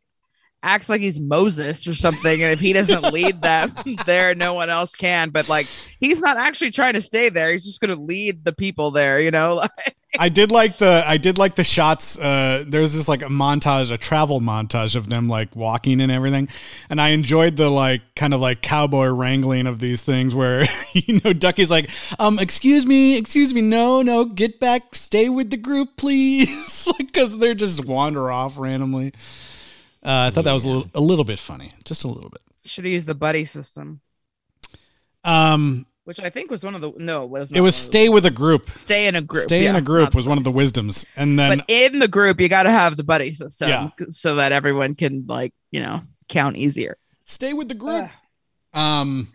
acts 0.63 0.89
like 0.89 1.01
he's 1.01 1.19
Moses 1.19 1.87
or 1.87 1.93
something, 1.93 2.43
and 2.43 2.51
if 2.51 2.59
he 2.59 2.73
doesn't 2.73 3.13
lead 3.13 3.41
them 3.41 3.73
there, 4.05 4.35
no 4.35 4.53
one 4.53 4.69
else 4.69 4.95
can. 4.95 5.29
But 5.29 5.49
like, 5.49 5.67
he's 5.99 6.21
not 6.21 6.37
actually 6.37 6.71
trying 6.71 6.93
to 6.93 7.01
stay 7.01 7.29
there; 7.29 7.51
he's 7.51 7.65
just 7.65 7.81
going 7.81 7.95
to 7.95 8.01
lead 8.01 8.43
the 8.45 8.53
people 8.53 8.91
there, 8.91 9.19
you 9.19 9.31
know. 9.31 9.55
Like, 9.55 9.95
I 10.19 10.27
did 10.27 10.51
like 10.51 10.77
the 10.77 11.03
I 11.05 11.17
did 11.17 11.37
like 11.37 11.55
the 11.55 11.63
shots. 11.63 12.19
Uh, 12.19 12.65
there's 12.67 12.93
this 12.93 13.07
like 13.07 13.21
a 13.21 13.27
montage, 13.27 13.91
a 13.91 13.97
travel 13.97 14.41
montage 14.41 14.95
of 14.95 15.09
them 15.09 15.29
like 15.29 15.55
walking 15.55 16.01
and 16.01 16.11
everything, 16.11 16.49
and 16.89 16.99
I 16.99 17.09
enjoyed 17.09 17.55
the 17.55 17.69
like 17.69 18.01
kind 18.15 18.33
of 18.33 18.41
like 18.41 18.61
cowboy 18.61 19.07
wrangling 19.07 19.67
of 19.67 19.79
these 19.79 20.01
things 20.01 20.35
where 20.35 20.67
you 20.93 21.21
know 21.23 21.33
Ducky's 21.33 21.71
like, 21.71 21.89
um, 22.19 22.39
excuse 22.39 22.85
me, 22.85 23.17
excuse 23.17 23.53
me, 23.53 23.61
no, 23.61 24.01
no, 24.01 24.25
get 24.25 24.59
back, 24.59 24.95
stay 24.95 25.29
with 25.29 25.49
the 25.49 25.57
group, 25.57 25.95
please, 25.95 26.91
because 26.97 27.37
they're 27.37 27.55
just 27.55 27.85
wander 27.85 28.29
off 28.29 28.57
randomly. 28.57 29.13
Uh, 30.03 30.27
I 30.27 30.29
thought 30.31 30.45
that 30.45 30.53
was 30.53 30.65
a 30.65 30.69
little, 30.69 30.87
a 30.95 30.99
little 31.01 31.25
bit 31.25 31.37
funny, 31.39 31.71
just 31.85 32.03
a 32.03 32.07
little 32.07 32.29
bit. 32.29 32.41
should 32.65 32.85
have 32.85 32.91
used 32.91 33.05
the 33.07 33.15
buddy 33.15 33.45
system, 33.45 34.01
Um, 35.23 35.85
which 36.05 36.19
I 36.19 36.29
think 36.31 36.49
was 36.49 36.63
one 36.63 36.73
of 36.73 36.81
the 36.81 36.91
no, 36.97 37.23
it 37.23 37.29
was 37.29 37.51
it 37.51 37.53
was 37.53 37.59
one 37.59 37.59
of 37.59 37.65
the- 37.65 37.71
stay 37.73 38.09
with 38.09 38.25
a 38.25 38.31
group. 38.31 38.69
Stay 38.71 39.07
in 39.07 39.15
a 39.15 39.21
group, 39.21 39.43
Stay 39.43 39.67
in 39.67 39.75
a 39.75 39.81
group 39.81 40.15
was 40.15 40.25
one 40.27 40.37
of 40.39 40.43
the 40.43 40.51
wisdoms, 40.51 41.05
and 41.15 41.37
then 41.37 41.59
but 41.59 41.65
in 41.69 41.99
the 41.99 42.07
group 42.07 42.41
you 42.41 42.49
got 42.49 42.63
to 42.63 42.71
have 42.71 42.95
the 42.97 43.03
buddy 43.03 43.31
system 43.31 43.69
Yeah. 43.69 43.89
so 44.09 44.35
that 44.35 44.51
everyone 44.51 44.95
can 44.95 45.25
like 45.27 45.53
you 45.69 45.81
know 45.81 46.01
count 46.27 46.55
easier 46.57 46.97
stay 47.25 47.53
with 47.53 47.67
the 47.69 47.75
group. 47.75 48.09
Um, 48.73 49.27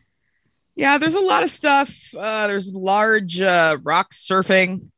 yeah 0.75 0.99
there's 0.99 1.15
a 1.15 1.21
lot 1.21 1.43
of 1.45 1.51
stuff 1.51 1.95
uh 2.19 2.47
there's 2.49 2.73
large 2.73 3.41
uh 3.41 3.79
rock 3.85 4.13
surfing 4.13 4.91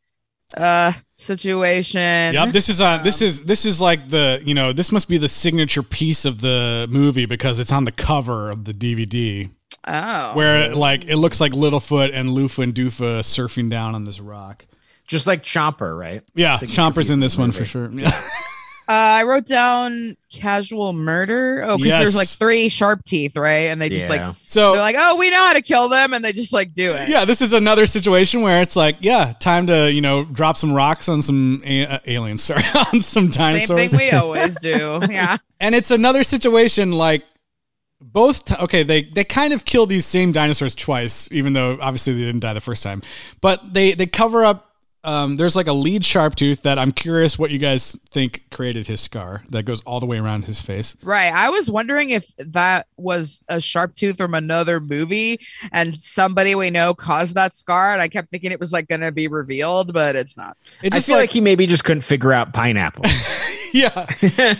uh 0.57 0.93
situation 1.17 2.33
Yep, 2.33 2.53
this 2.53 2.69
is 2.69 2.81
uh 2.81 2.99
this 2.99 3.21
is 3.21 3.45
this 3.45 3.65
is 3.65 3.81
like 3.81 4.09
the 4.09 4.41
you 4.45 4.55
know 4.55 4.73
this 4.73 4.93
must 4.93 5.09
be 5.09 5.19
the 5.19 5.29
signature 5.29 5.83
piece 5.83 6.25
of 6.25 6.41
the 6.41 6.87
movie 6.91 7.27
because 7.27 7.59
it's 7.61 7.73
on 7.73 7.85
the 7.85 7.93
cover 7.93 8.49
of 8.51 8.65
the 8.65 8.73
DVD 8.73 9.51
oh 9.87 10.35
where 10.35 10.75
like 10.75 11.05
it 11.07 11.17
looks 11.17 11.41
like 11.41 11.53
Littlefoot 11.53 12.11
and 12.15 12.31
Loofah 12.31 12.63
and 12.63 12.75
Doofah 12.75 13.21
surfing 13.21 13.69
down 13.69 13.95
on 13.95 14.05
this 14.05 14.21
rock. 14.21 14.65
Just 15.07 15.27
like 15.27 15.43
Chomper, 15.43 15.99
right? 15.99 16.23
Yeah, 16.35 16.59
Signature 16.59 16.83
Chomper's 16.83 17.09
in 17.11 17.19
this 17.21 17.37
one 17.39 17.49
movie. 17.49 17.59
for 17.61 17.65
sure. 17.65 17.91
Yeah. 17.91 18.11
uh, 18.89 18.93
i 18.93 19.23
wrote 19.25 19.45
down 19.47 20.17
casual 20.33 20.93
murder. 20.93 21.63
Oh 21.67 21.77
because 21.77 21.87
Yes. 21.87 22.03
there's 22.03 22.17
like 22.17 22.29
three 22.29 22.69
sharp 22.69 23.05
teeth 23.05 23.37
right? 23.37 23.71
And 23.71 23.81
they 23.81 23.89
just 23.89 24.09
like 24.11 24.35
So 24.47 24.73
they're 24.73 24.81
like 24.83 24.97
oh 24.99 25.17
we 25.17 25.31
know 25.31 25.39
how 25.39 25.53
to 25.55 25.63
kill 25.63 25.89
them 25.89 26.13
and 26.13 26.25
they 26.25 26.33
just 26.33 26.53
like 26.53 26.75
do 26.75 26.93
it. 26.93 27.09
Yeah, 27.09 27.25
this 27.25 27.41
is 27.41 27.53
another 27.53 27.87
situation 27.87 28.43
where 28.43 28.61
it's 28.61 28.77
like, 28.77 28.97
yeah, 29.01 29.33
time 29.41 29.67
to 29.69 29.91
you 29.93 30.01
know 30.01 30.25
drop 30.25 30.57
some 30.57 30.73
rocks 30.75 31.09
on 31.09 31.23
some 31.23 31.63
a- 31.65 31.87
uh, 31.87 31.99
aliens, 32.07 32.43
sorry, 32.49 32.63
on 32.93 33.01
some 33.01 33.25
same 33.25 33.31
dinosaurs. 33.31 33.91
thing 33.91 33.99
we 33.99 34.11
always 34.11 34.57
do. 34.59 35.01
Yeah. 35.11 35.39
And 35.61 35.75
it's 35.75 35.91
another 35.91 36.23
situation 36.23 36.93
like 36.93 37.25
both 38.01 38.45
t- 38.45 38.55
okay 38.61 38.83
they 38.85 39.03
they 39.03 39.25
kind 39.25 39.53
of 39.53 39.65
kill 39.65 39.85
these 39.87 40.07
same 40.07 40.31
dinosaurs 40.31 40.75
twice 40.75 41.29
even 41.33 41.53
though 41.53 41.77
obviously 41.81 42.13
they 42.15 42.21
didn't 42.21 42.41
die 42.41 42.55
the 42.55 42.61
first 42.61 42.83
time. 42.83 43.03
But 43.41 43.75
they 43.75 43.95
they 43.95 44.07
cover 44.07 44.45
up 44.45 44.68
um, 45.05 45.37
there's 45.37 45.55
like 45.57 45.69
a 45.69 45.73
lead 45.73 46.05
sharp 46.05 46.35
tooth 46.35 46.63
that 46.63 46.79
i'm 46.79 46.91
curious 46.93 47.39
what 47.39 47.51
you 47.51 47.59
guys 47.59 47.97
think 48.11 48.43
created 48.51 48.87
his 48.87 49.01
scar 49.01 49.43
that 49.51 49.63
goes 49.65 49.81
all 49.83 50.01
the 50.01 50.07
way 50.07 50.19
around 50.19 50.45
his 50.45 50.61
face 50.61 50.97
Right. 51.03 51.33
I 51.33 51.51
was 51.51 51.71
wondering 51.71 52.11
if 52.11 52.31
that 52.39 52.87
was 52.97 53.43
a 53.49 53.61
sharp 53.61 53.95
tooth 53.95 54.17
from 54.17 54.35
another 54.35 54.81
movie 54.81 55.39
and 55.73 55.95
somebody 55.97 56.55
we 56.55 56.71
know 56.71 56.95
caused 56.95 57.35
that 57.37 57.55
scar. 57.55 57.93
And 57.93 58.03
I 58.03 58.09
kept 58.09 58.29
thinking 58.31 58.51
it 58.53 58.59
was 58.61 58.73
like 58.73 58.89
going 58.89 59.01
to 59.03 59.13
be 59.13 59.29
revealed, 59.29 59.93
but 59.93 60.17
it's 60.17 60.37
not. 60.37 60.57
it 60.83 60.93
I 60.93 60.97
just 60.97 61.07
feel 61.07 61.17
like, 61.17 61.25
like, 61.25 61.31
he 61.31 61.41
maybe 61.41 61.67
just 61.67 61.85
couldn't 61.85 62.03
figure 62.03 62.33
out 62.33 62.53
pineapples. 62.53 63.37
yeah 63.73 64.07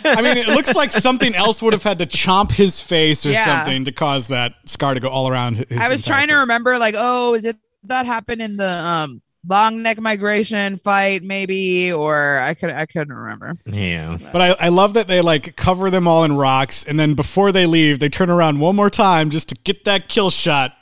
i 0.05 0.21
mean 0.21 0.37
it 0.37 0.47
looks 0.47 0.75
like 0.75 0.91
something 0.91 1.33
else 1.33 1.63
would 1.63 1.73
have 1.73 1.81
had 1.81 1.97
to 1.97 2.05
chomp 2.05 2.51
his 2.51 2.79
face 2.79 3.25
or 3.25 3.31
Yeah. 3.31 3.43
something 3.43 3.85
to 3.85 3.91
cause 3.91 4.27
that 4.27 4.53
scar 4.65 4.93
to 4.93 4.99
go 4.99 5.09
all 5.09 5.27
around 5.27 5.57
his 5.57 5.65
I 5.77 5.89
was 5.89 6.01
entire 6.05 6.15
trying 6.17 6.27
to 6.29 6.35
remember, 6.35 6.77
like, 6.77 6.93
oh, 6.97 7.37
did 7.39 7.57
that 7.85 8.05
happen 8.05 8.39
in 8.41 8.55
the 8.57 8.69
um, 8.69 9.21
long 9.47 9.81
neck 9.83 9.99
migration 9.99 10.77
fight, 10.79 11.23
maybe? 11.23 11.91
Or 11.91 12.39
I 12.39 12.53
could 12.53 12.69
I 12.71 12.85
couldn't 12.85 13.13
remember. 13.15 13.55
yeah. 13.65 14.17
But 14.31 14.41
I, 14.41 14.65
I 14.65 14.69
love 14.69 14.93
that 14.95 15.07
they 15.07 15.21
like 15.21 15.55
cover 15.55 15.89
them 15.89 16.07
all 16.07 16.23
in 16.23 16.35
rocks, 16.35 16.85
and 16.85 16.99
then 16.99 17.13
before 17.13 17.51
they 17.51 17.65
leave, 17.65 17.99
they 17.99 18.09
turn 18.09 18.29
around 18.29 18.59
one 18.59 18.75
more 18.75 18.89
time 18.89 19.29
just 19.29 19.49
to 19.49 19.55
get 19.55 19.85
that 19.85 20.09
kill 20.09 20.29
shot. 20.29 20.73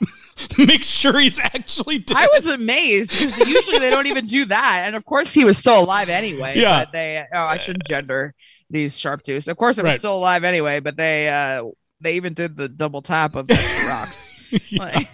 To 0.50 0.66
make 0.66 0.84
sure 0.84 1.18
he's 1.18 1.40
actually 1.40 1.98
dead. 1.98 2.16
I 2.16 2.28
was 2.32 2.46
amazed 2.46 3.10
because 3.10 3.48
usually 3.48 3.80
they 3.80 3.90
don't 3.90 4.06
even 4.06 4.28
do 4.28 4.44
that. 4.44 4.82
And 4.86 4.94
of 4.94 5.04
course, 5.04 5.34
he 5.34 5.42
was 5.44 5.58
still 5.58 5.82
alive 5.82 6.08
anyway. 6.08 6.52
Yeah. 6.56 6.84
But 6.84 6.92
they, 6.92 7.24
oh, 7.34 7.40
I 7.40 7.56
shouldn't 7.56 7.84
gender 7.88 8.34
these 8.70 8.96
sharp 8.96 9.22
tooths. 9.24 9.48
Of 9.48 9.56
course, 9.56 9.78
it 9.78 9.82
was 9.82 9.90
Right. 9.94 9.98
still 9.98 10.16
alive 10.16 10.44
anyway, 10.44 10.78
but 10.78 10.96
they, 10.96 11.28
uh, 11.28 11.64
they 12.00 12.14
even 12.14 12.34
did 12.34 12.56
the 12.56 12.68
double 12.68 13.02
tap 13.02 13.34
of 13.34 13.48
the 13.48 13.84
rocks. 13.88 14.32
Yeah. 14.70 14.82
Like, 14.84 15.08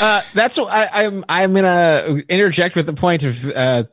Uh, 0.00 0.22
that's 0.32 0.58
what 0.58 0.72
I, 0.72 1.04
I'm. 1.04 1.24
I'm 1.28 1.54
gonna 1.54 2.22
interject 2.28 2.74
with 2.74 2.86
the 2.86 2.94
point 2.94 3.22
of 3.22 3.50
uh, 3.50 3.84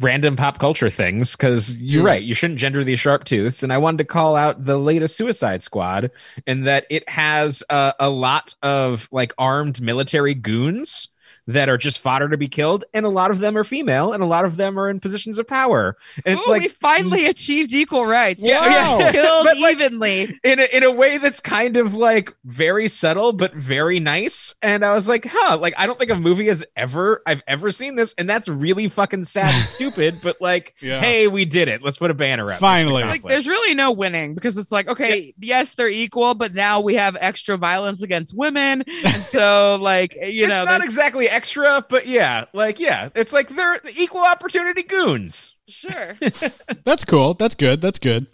random 0.00 0.34
pop 0.34 0.58
culture 0.58 0.90
things 0.90 1.36
because 1.36 1.76
you're 1.76 2.02
right. 2.02 2.22
You 2.22 2.34
shouldn't 2.34 2.58
gender 2.58 2.82
these 2.82 2.98
sharp 2.98 3.24
tooths, 3.24 3.62
and 3.62 3.72
I 3.72 3.78
wanted 3.78 3.98
to 3.98 4.04
call 4.04 4.34
out 4.34 4.64
the 4.64 4.78
latest 4.78 5.16
Suicide 5.16 5.62
Squad 5.62 6.10
in 6.46 6.62
that 6.62 6.86
it 6.90 7.08
has 7.08 7.62
uh, 7.70 7.92
a 8.00 8.10
lot 8.10 8.54
of 8.62 9.08
like 9.12 9.32
armed 9.38 9.80
military 9.80 10.34
goons 10.34 11.08
that 11.52 11.68
are 11.68 11.78
just 11.78 11.98
fodder 11.98 12.28
to 12.28 12.36
be 12.36 12.48
killed, 12.48 12.84
and 12.94 13.04
a 13.06 13.08
lot 13.08 13.30
of 13.30 13.38
them 13.40 13.56
are 13.56 13.64
female, 13.64 14.12
and 14.12 14.22
a 14.22 14.26
lot 14.26 14.44
of 14.44 14.56
them 14.56 14.78
are 14.78 14.88
in 14.90 15.00
positions 15.00 15.38
of 15.38 15.46
power. 15.46 15.96
And 16.24 16.38
it's 16.38 16.46
Ooh, 16.46 16.50
like 16.50 16.62
we 16.62 16.68
finally 16.68 17.26
achieved 17.26 17.72
equal 17.72 18.06
rights. 18.06 18.42
Yeah, 18.42 18.64
Yeah, 18.64 18.98
yeah. 18.98 19.12
killed 19.12 19.46
But, 19.46 19.58
like, 19.58 19.76
evenly. 19.80 20.38
in 20.44 20.60
a, 20.60 20.64
in 20.76 20.82
a 20.82 20.90
way 20.90 21.18
that's 21.18 21.40
kind 21.40 21.76
of 21.76 21.94
like 21.94 22.34
very 22.44 22.88
subtle 22.88 23.32
but 23.32 23.54
very 23.54 24.00
nice 24.00 24.54
and 24.62 24.84
i 24.84 24.92
was 24.94 25.08
like 25.08 25.24
huh 25.28 25.56
like 25.60 25.74
i 25.78 25.86
don't 25.86 25.98
think 25.98 26.10
a 26.10 26.14
movie 26.14 26.46
has 26.46 26.64
ever 26.76 27.22
i've 27.26 27.42
ever 27.46 27.70
seen 27.70 27.96
this 27.96 28.14
and 28.18 28.28
that's 28.28 28.48
really 28.48 28.88
fucking 28.88 29.24
sad 29.24 29.54
and 29.54 29.64
stupid 29.64 30.14
but 30.22 30.40
like 30.40 30.74
Yeah. 30.80 31.00
hey 31.00 31.26
we 31.28 31.44
did 31.44 31.68
it 31.68 31.82
let's 31.82 31.98
put 31.98 32.10
a 32.10 32.14
banner 32.14 32.50
up 32.50 32.58
Finally. 32.58 33.04
like 33.04 33.22
there's 33.22 33.46
really 33.48 33.74
no 33.74 33.92
winning 33.92 34.34
because 34.34 34.56
it's 34.56 34.72
like 34.72 34.88
okay 34.88 35.34
yes 35.38 35.74
they're 35.74 35.88
equal 35.88 36.34
but 36.34 36.54
now 36.54 36.80
we 36.80 36.94
have 36.94 37.16
extra 37.20 37.56
violence 37.56 38.02
against 38.02 38.36
women 38.36 38.82
and 39.04 39.22
so 39.22 39.78
like 39.80 40.14
you 40.14 40.46
know, 40.46 40.60
it's 40.62 40.66
not 40.66 40.78
there's- 40.78 40.84
exactly 40.84 41.28
extra 41.40 41.84
but 41.88 42.06
yeah 42.06 42.44
like 42.52 42.78
yeah 42.78 43.08
it's 43.14 43.32
like 43.32 43.48
they're 43.48 43.78
the 43.82 43.92
equal 43.96 44.20
opportunity 44.20 44.82
goons 44.82 45.54
sure 45.68 46.16
That's 46.84 47.04
cool. 47.04 47.34
That's 47.34 47.54
good. 47.54 47.80
That's 47.80 47.98
good. 47.98 48.26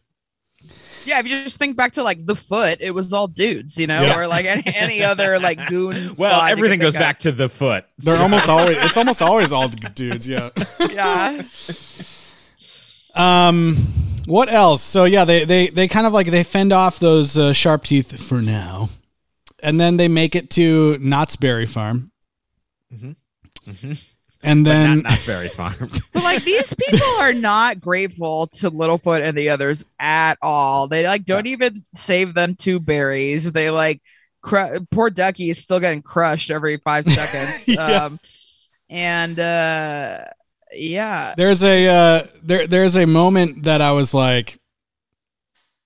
yeah 1.04 1.20
if 1.20 1.28
you 1.28 1.44
just 1.44 1.56
think 1.58 1.76
back 1.76 1.92
to 1.92 2.02
like 2.02 2.24
the 2.26 2.34
foot 2.34 2.78
it 2.80 2.90
was 2.90 3.12
all 3.12 3.28
dudes 3.28 3.78
you 3.78 3.86
know 3.86 4.02
Yeah. 4.02 4.18
or 4.18 4.26
like 4.26 4.44
any, 4.44 4.62
any 4.66 5.02
other 5.04 5.38
like 5.38 5.68
goon 5.68 5.94
well 6.18 6.32
squad 6.40 6.50
everything 6.50 6.80
goes 6.80 6.96
of. 6.96 7.00
back 7.00 7.20
to 7.20 7.30
the 7.32 7.48
foot 7.48 7.84
They're 7.98 8.20
almost 8.20 8.48
always. 8.54 8.76
It's 8.78 8.96
almost 8.96 9.22
always 9.22 9.52
all 9.52 9.68
dudes. 9.68 10.28
Yeah. 10.28 10.50
yeah 10.90 11.42
Um, 13.14 13.76
what 14.26 14.52
else? 14.52 14.82
So 14.82 15.04
yeah, 15.04 15.24
they 15.24 15.44
they 15.44 15.68
they 15.68 15.88
kind 15.88 16.06
of 16.06 16.12
like 16.12 16.26
they 16.30 16.42
fend 16.44 16.72
off 16.72 16.98
those 16.98 17.38
uh, 17.38 17.52
sharp 17.52 17.84
teeth 17.84 18.20
for 18.22 18.42
now, 18.42 18.88
and 19.62 19.80
then 19.80 19.96
they 19.96 20.08
make 20.08 20.34
it 20.34 20.50
to 20.50 20.98
Knott's 21.00 21.36
Berry 21.36 21.64
Farm, 21.66 22.10
Mhm. 22.94 23.16
Mhm. 23.66 23.98
and 24.42 24.64
but 24.64 24.70
then 24.70 24.96
not 25.02 25.10
Knott's 25.10 25.26
Berry's 25.26 25.54
farm 25.54 25.90
but 26.12 26.22
like 26.22 26.44
these 26.44 26.72
people 26.74 27.08
are 27.18 27.32
not 27.32 27.80
grateful 27.80 28.46
to 28.54 28.70
Littlefoot 28.70 29.22
and 29.26 29.36
the 29.36 29.48
others 29.50 29.84
at 29.98 30.38
all. 30.42 30.88
They 30.88 31.06
like 31.06 31.24
don't 31.24 31.46
even 31.46 31.84
save 31.94 32.34
them 32.34 32.54
two 32.54 32.78
berries. 32.80 33.50
They 33.50 33.70
like 33.70 34.00
cru- 34.42 34.86
poor 34.90 35.10
Ducky 35.10 35.50
is 35.50 35.58
still 35.58 35.80
getting 35.80 36.02
crushed 36.02 36.50
every 36.50 36.76
five 36.78 37.04
seconds. 37.10 37.66
Yeah. 37.66 38.04
Um, 38.04 38.20
and 38.88 39.38
uh, 39.40 40.24
yeah, 40.72 41.34
there's 41.36 41.62
a 41.64 41.88
uh, 41.88 42.26
there 42.42 42.66
there's 42.68 42.96
a 42.96 43.06
moment 43.06 43.64
that 43.64 43.80
I 43.80 43.92
was 43.92 44.14
like, 44.14 44.60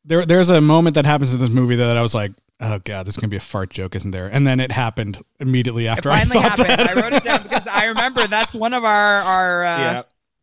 there 0.05 0.27
there's 0.27 0.51
a 0.51 0.61
moment 0.61 0.95
that 0.97 1.07
happens 1.07 1.33
in 1.33 1.41
this 1.41 1.49
movie 1.51 1.77
that 1.77 1.97
I 1.97 2.03
was 2.03 2.15
like, 2.15 2.33
oh 2.61 2.79
god, 2.85 3.07
there's 3.07 3.17
gonna 3.17 3.29
be 3.29 3.37
a 3.37 3.41
fart 3.41 3.71
joke, 3.71 3.95
isn't 3.97 4.11
there? 4.11 4.27
And 4.29 4.47
then 4.47 4.61
it 4.61 4.73
happened 4.73 5.23
immediately 5.39 5.89
after 5.89 6.11
I 6.11 6.21
finally 6.25 6.41
thought 6.41 6.59
happened. 6.59 6.69
that. 6.69 6.91
I 6.97 7.01
wrote 7.01 7.13
it 7.13 7.25
down 7.25 7.43
because 7.43 7.67
I 7.67 7.87
remember 7.87 8.27
that's 8.27 8.55
one 8.55 8.75
of 8.75 8.85
our 8.85 9.17
our 9.23 9.65
uh, 9.65 9.79
yeah 9.79 10.03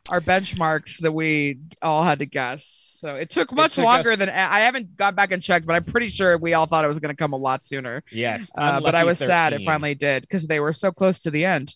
our 0.10 0.22
benchmarks 0.22 1.00
that 1.00 1.12
we 1.12 1.60
all 1.82 2.04
had 2.04 2.20
to 2.20 2.26
guess. 2.26 2.84
So 3.02 3.14
it 3.16 3.30
took 3.30 3.52
much 3.52 3.76
took 3.76 3.86
longer 3.86 4.12
us- 4.14 4.18
than 4.18 4.30
I 4.30 4.62
haven't 4.62 4.96
gone 4.96 5.14
back 5.16 5.32
and 5.32 5.44
checked, 5.44 5.66
but 5.68 5.76
I'm 5.76 5.84
pretty 5.84 6.10
sure 6.10 6.38
we 6.38 6.54
all 6.54 6.66
thought 6.66 6.84
it 6.84 6.88
was 6.88 7.00
going 7.00 7.14
to 7.14 7.18
come 7.18 7.34
a 7.34 7.38
lot 7.38 7.64
sooner. 7.64 8.02
yes 8.12 8.50
Uh, 8.58 8.80
but 8.82 8.96
I 8.96 9.02
Unlucky 9.02 9.08
was 9.08 9.18
sad 9.20 9.54
it 9.54 9.62
finally 9.66 9.94
did 9.96 10.22
because 10.24 10.48
they 10.48 10.60
were 10.60 10.74
so 10.74 10.92
close 10.92 11.20
to 11.20 11.30
the 11.32 11.46
end. 11.46 11.76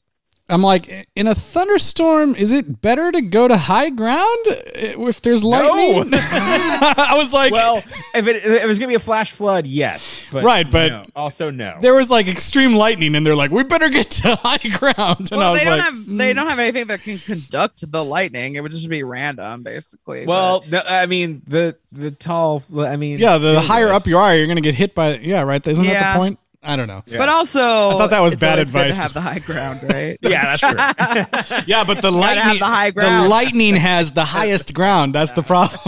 I'm 0.52 0.62
like, 0.62 1.08
in 1.16 1.28
a 1.28 1.36
thunderstorm, 1.36 2.36
is 2.36 2.52
it 2.52 2.82
better 2.82 3.12
to 3.12 3.22
go 3.22 3.48
to 3.48 3.56
high 3.56 3.90
ground 3.90 4.46
eh, 4.48 4.96
if 4.98 5.22
there's 5.22 5.44
lightning? 5.44 6.12
I 6.14 7.14
was 7.16 7.34
like, 7.34 7.54
well, 7.54 7.78
if 8.14 8.28
it, 8.28 8.36
if 8.38 8.46
it 8.46 8.68
was 8.68 8.78
gonna 8.78 8.90
be 8.90 8.96
a 8.96 9.00
flash 9.00 9.32
flood, 9.32 9.66
yes, 9.66 10.22
but 10.32 10.44
Right, 10.44 10.70
but- 10.70 10.92
no. 10.92 11.06
also 11.16 11.50
no. 11.52 11.78
there 11.82 11.96
was 11.96 12.10
like 12.10 12.28
extreme 12.28 12.74
lightning, 12.74 13.16
and 13.16 13.26
they're 13.26 13.36
like, 13.36 13.52
we 13.52 13.64
better 13.64 13.90
get 13.90 14.12
to 14.12 14.36
high 14.44 14.58
ground. 14.58 15.32
And 15.32 15.42
I 15.42 15.52
was 15.52 15.62
they 15.62 15.66
don't 15.66 15.78
like, 15.78 15.86
have 15.86 16.06
they 16.06 16.32
hmm. 16.32 16.36
don't 16.36 16.48
have 16.48 16.60
anything 16.60 16.88
that 16.88 17.02
can 17.02 17.18
conduct 17.18 17.90
the 17.90 18.04
lightning. 18.04 18.56
It 18.56 18.62
would 18.62 18.72
just 18.72 18.90
be 18.90 19.04
random, 19.04 19.64
basically. 19.64 20.26
well, 20.26 20.64
no, 20.68 20.82
I 20.86 21.06
mean 21.06 21.42
the 21.48 21.78
the 21.92 22.12
tall. 22.12 22.64
I 22.78 22.98
mean, 22.98 23.20
yeah, 23.20 23.38
the, 23.38 23.48
anyways. 23.50 23.68
higher 23.68 23.90
up 23.90 24.06
you 24.06 24.18
are, 24.18 24.36
you're 24.36 24.48
gonna 24.48 24.62
get 24.62 24.76
hit 24.76 24.94
by. 24.94 25.18
Yeah, 25.18 25.42
right. 25.42 25.66
Isn't 25.66 25.86
that 25.86 26.14
the 26.14 26.20
point? 26.20 26.40
I 26.64 26.76
don't 26.76 26.88
know. 26.88 27.02
but, 27.08 27.18
but 27.18 27.30
also, 27.30 27.60
I 27.62 27.94
thought 27.98 28.12
that 28.12 28.20
was 28.20 28.36
bad 28.36 28.60
advice. 28.60 28.96
To 28.96 29.02
have 29.02 29.14
the 29.14 29.22
high 29.22 29.40
ground, 29.40 29.80
right? 29.90 30.18
Yeah, 30.22 30.56
that's 30.56 30.60
true. 30.60 31.64
Yeah, 31.68 31.84
but 31.84 32.02
the 32.02 32.12
lightning, 32.12 32.60
the 32.60 32.66
high 32.66 32.92
ground. 32.92 33.26
the 33.26 33.30
lightning 33.30 33.76
has 33.76 34.12
the 34.12 34.24
highest 34.38 34.74
ground. 34.74 35.16
That's 35.16 35.32
the 35.32 35.42
problem. 35.42 35.80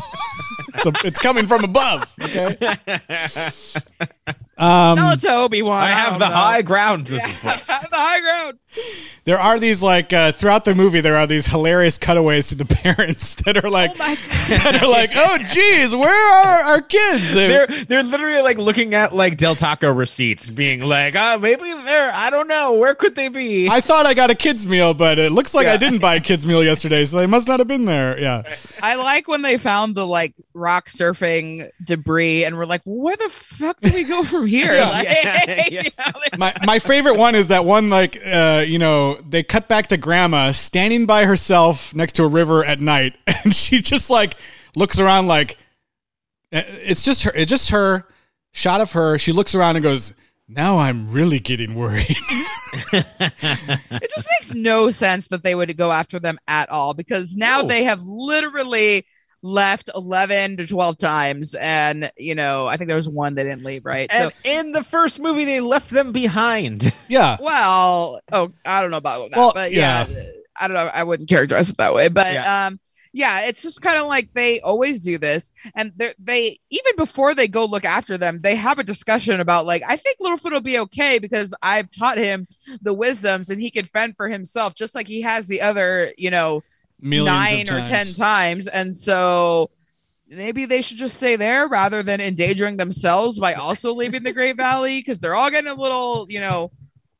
so 0.80 0.92
it's 1.04 1.20
coming 1.20 1.46
from 1.48 1.64
above. 1.64 2.12
Okay. 2.22 2.58
Um, 4.58 4.98
Tell 4.98 5.10
it 5.12 5.22
to 5.22 5.32
Obi 5.32 5.62
Wan. 5.62 5.84
I 5.84 5.90
have 5.92 6.20
the 6.20 6.28
high 6.28 6.62
ground. 6.62 7.08
This 7.08 7.24
is 7.24 7.42
the 7.42 7.88
high 7.92 8.20
ground. 8.22 8.60
There 9.26 9.40
are 9.40 9.60
these 9.60 9.82
like 9.82 10.12
uh, 10.12 10.32
throughout 10.34 10.66
the 10.66 10.76
movie, 10.76 11.00
there 11.02 11.16
are 11.16 11.26
these 11.28 11.48
hilarious 11.48 11.98
cutaways 11.98 12.48
to 12.50 12.56
the 12.56 12.66
parents 12.84 13.36
that 13.36 13.64
are 13.64 13.70
like, 13.70 13.92
Oh 13.92 13.98
my 13.98 14.16
that 14.50 14.82
are 14.84 14.90
like, 14.90 15.12
oh 15.16 15.38
geez, 15.38 15.96
where 15.96 16.10
are 16.12 16.64
our 16.64 16.82
kids? 16.82 17.34
They're 17.34 17.68
they're 17.88 18.04
literally 18.04 18.42
like 18.42 18.58
looking 18.58 18.94
at 18.94 19.14
like 19.14 19.38
Del 19.38 19.56
Taco 19.56 19.92
receipts, 19.92 20.50
being 20.50 20.82
like, 20.82 21.16
ah, 21.16 21.38
maybe 21.40 21.72
they're 21.86 22.12
I 22.14 22.30
don't 22.30 22.48
know 22.48 22.74
where 22.74 22.96
could 22.96 23.16
they 23.16 23.30
be. 23.30 23.70
I 23.70 23.80
thought 23.82 24.06
I 24.06 24.14
got 24.14 24.30
a 24.30 24.36
kids 24.36 24.68
meal, 24.68 24.94
but 24.94 25.20
it 25.20 25.32
looks 25.32 25.54
like 25.56 25.68
I 25.68 25.78
didn't 25.78 26.00
buy 26.00 26.16
a 26.16 26.20
kids 26.20 26.46
meal 26.46 26.64
yesterday, 26.64 27.06
so 27.06 27.18
they 27.18 27.28
must 27.28 27.48
not 27.48 27.60
have 27.60 27.68
been 27.68 27.86
there. 27.86 28.20
Yeah. 28.20 28.44
I 28.82 28.96
like 28.96 29.28
when 29.28 29.42
they 29.42 29.58
found 29.58 29.96
the 29.96 30.06
like 30.06 30.34
rock 30.54 30.88
surfing 30.88 31.70
debris 31.84 32.44
and 32.44 32.58
we're 32.58 32.66
like, 32.66 32.82
where 32.86 33.16
the 33.16 33.30
fuck 33.30 33.80
do 33.80 33.92
we 33.94 34.04
go 34.04 34.24
from 34.24 34.46
here? 34.48 34.74
Yeah. 34.74 34.90
Like, 34.90 35.04
Yeah, 35.24 35.64
yeah. 35.70 35.82
you 35.84 35.90
know, 35.98 36.20
my 36.38 36.54
my 36.66 36.80
favorite 36.80 37.16
one 37.18 37.36
is 37.36 37.48
that 37.48 37.64
one 37.66 37.90
like 37.90 38.18
uh 38.26 38.63
you 38.68 38.80
know 38.80 39.16
they 39.28 39.44
cut 39.44 39.68
back 39.68 39.88
to 39.88 39.98
grandma 39.98 40.52
standing 40.52 41.06
by 41.06 41.26
herself 41.26 41.94
next 41.96 42.14
to 42.14 42.24
a 42.24 42.28
river 42.28 42.64
at 42.66 42.80
night 42.82 43.18
and 43.28 43.56
she 43.56 43.82
just 43.82 44.10
like 44.10 44.36
looks 44.76 45.00
around 45.00 45.28
like 45.28 45.58
uh, 46.52 46.62
it's 46.66 47.04
just 47.04 47.24
her 47.24 47.32
it's 47.36 47.50
just 47.50 47.70
her 47.72 48.06
shot 48.52 48.82
of 48.82 48.92
her 48.92 49.18
she 49.18 49.32
looks 49.32 49.56
around 49.56 49.76
and 49.76 49.84
goes 49.84 50.14
now 50.48 50.78
i'm 50.78 51.10
really 51.12 51.40
getting 51.40 51.74
worried 51.76 52.18
it 52.94 54.12
just 54.16 54.28
makes 54.40 54.54
no 54.54 54.92
sense 54.92 55.28
that 55.30 55.44
they 55.44 55.56
would 55.56 55.76
go 55.78 55.92
after 55.92 56.20
them 56.20 56.38
at 56.48 56.70
all 56.70 56.94
because 56.94 57.36
now 57.36 57.62
No. 57.62 57.68
they 57.68 57.84
have 57.84 58.04
literally 58.06 59.06
left 59.44 59.90
11 59.94 60.56
to 60.58 60.66
12 60.66 60.98
times 60.98 61.54
and 61.56 62.10
you 62.18 62.34
know 62.34 62.66
i 62.66 62.78
think 62.78 62.88
there 62.88 62.96
was 62.98 63.10
one 63.10 63.36
they 63.36 63.44
didn't 63.44 63.64
leave 63.64 63.84
right 63.86 64.10
and 64.12 64.32
so 64.32 64.40
in 64.50 64.72
the 64.72 64.84
first 64.84 65.20
movie, 65.20 65.44
they 65.44 65.60
left 65.60 65.90
them 65.90 66.14
behind. 66.14 66.94
yeah 67.10 67.36
well 67.42 68.22
oh 68.32 68.52
i 68.66 68.82
don't 68.82 68.90
know 68.90 68.98
about 68.98 69.30
that 69.32 69.38
Well, 69.38 69.52
but 69.54 69.74
yeah, 69.74 70.08
i 70.60 70.68
don't 70.68 70.76
know 70.76 70.90
i 70.94 71.04
wouldn't 71.04 71.28
characterize 71.28 71.70
it 71.70 71.78
that 71.78 71.94
way 71.94 72.08
but 72.08 72.32
Yeah. 72.34 72.68
um 72.68 72.80
yeah 73.12 73.42
it's 73.42 73.62
just 73.62 73.82
kind 73.82 73.98
of 74.00 74.08
like 74.08 74.30
they 74.34 74.62
always 74.62 75.02
do 75.02 75.18
this 75.18 75.52
and 75.76 75.92
they 75.98 76.14
they 76.18 76.60
even 76.70 76.96
before 76.96 77.36
they 77.36 77.48
go 77.50 77.66
look 77.66 77.84
after 77.86 78.18
them 78.18 78.40
they 78.42 78.56
have 78.56 78.80
a 78.80 78.84
discussion 78.84 79.40
about 79.42 79.66
like 79.66 79.84
i 79.86 79.98
think 79.98 80.18
littlefoot 80.22 80.52
will 80.52 80.62
be 80.62 80.80
okay 80.80 81.20
because 81.20 81.54
i've 81.62 81.92
taught 81.92 82.18
him 82.18 82.48
the 82.82 82.94
wisdoms 82.94 83.50
and 83.50 83.60
he 83.62 83.70
can 83.70 83.86
fend 83.86 84.16
for 84.16 84.30
himself 84.30 84.74
just 84.74 84.96
like 84.96 85.08
he 85.08 85.22
has 85.22 85.48
the 85.48 85.62
other 85.62 86.12
you 86.18 86.32
know 86.32 86.62
millions 86.62 86.64
nine 87.04 87.70
of 87.70 87.76
or 87.76 87.88
ten 87.88 88.06
times. 88.14 88.68
and 88.68 88.96
so 88.96 89.70
maybe 90.30 90.66
they 90.66 90.82
should 90.82 90.98
just 90.98 91.18
stay 91.18 91.36
there 91.36 91.68
rather 91.68 92.02
than 92.02 92.20
endangering 92.22 92.78
themselves 92.78 93.40
by 93.40 93.54
also 93.54 93.94
leaving 93.94 94.24
the 94.24 94.32
great 94.32 94.58
valley 94.58 95.00
because 95.00 95.20
they're 95.20 95.36
all 95.36 95.52
getting 95.52 95.70
a 95.70 95.76
little 95.76 96.26
you 96.30 96.40
know 96.40 96.72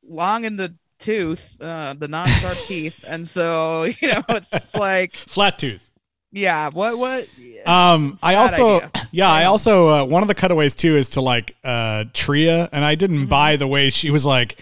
long 0.06 0.44
in 0.44 0.56
the 0.56 0.74
tooth 0.98 1.56
uh 1.60 1.94
the 1.98 2.08
non-sharp 2.08 2.58
teeth 2.66 2.98
and 3.06 3.28
so 3.28 3.84
you 3.84 4.08
know 4.08 4.22
it's 4.30 4.74
like 4.74 5.14
flat 5.26 5.58
tooth 5.58 5.90
yeah 6.32 6.70
what 6.72 6.96
what 6.98 7.28
Um, 7.66 8.18
I 8.22 8.34
also, 8.34 8.76
idea. 8.80 8.90
yeah, 9.12 9.30
I 9.30 9.44
also 9.44 9.88
uh, 9.88 10.04
one 10.04 10.22
of 10.22 10.28
the 10.28 10.34
cutaways 10.34 10.74
too 10.76 10.96
is 10.96 11.10
to 11.10 11.20
like 11.22 11.56
uh 11.64 12.04
Tria, 12.12 12.68
and 12.72 12.84
I 12.84 12.94
didn't 12.94 13.16
Mm-hmm. 13.20 13.28
buy 13.30 13.56
the 13.56 13.66
way 13.66 13.88
she 13.90 14.10
was 14.10 14.26
like, 14.26 14.60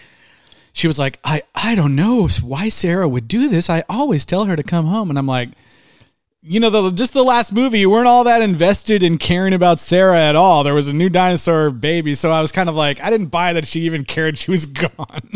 she 0.73 0.87
was 0.87 0.99
like, 0.99 1.19
I 1.23 1.43
I 1.55 1.75
don't 1.75 1.95
know 1.95 2.27
why 2.41 2.67
Cera 2.69 3.07
would 3.07 3.27
do 3.27 3.47
this. 3.47 3.69
I 3.69 3.83
always 3.87 4.25
tell 4.25 4.45
her 4.45 4.55
to 4.55 4.63
come 4.63 4.85
home, 4.87 5.09
and 5.09 5.17
I'm 5.17 5.27
like, 5.27 5.49
you 6.41 6.59
know, 6.59 6.69
the 6.69 6.91
just 6.91 7.13
the 7.13 7.23
last 7.23 7.53
movie, 7.53 7.79
you 7.79 7.89
weren't 7.89 8.07
all 8.07 8.25
that 8.25 8.41
invested 8.41 9.01
in 9.01 9.17
caring 9.17 9.53
about 9.53 9.79
Cera 9.79 10.19
at 10.19 10.35
all. 10.35 10.63
There 10.63 10.73
was 10.73 10.89
a 10.89 10.93
new 10.93 11.07
dinosaur 11.09 11.69
baby, 11.69 12.13
so 12.15 12.31
I 12.31 12.41
was 12.41 12.51
kind 12.51 12.67
of 12.67 12.75
like, 12.75 13.01
I 13.01 13.09
didn't 13.09 13.27
buy 13.27 13.53
that 13.53 13.65
she 13.65 13.81
even 13.81 14.03
cared 14.03 14.37
she 14.37 14.51
was 14.51 14.65
gone. 14.83 15.31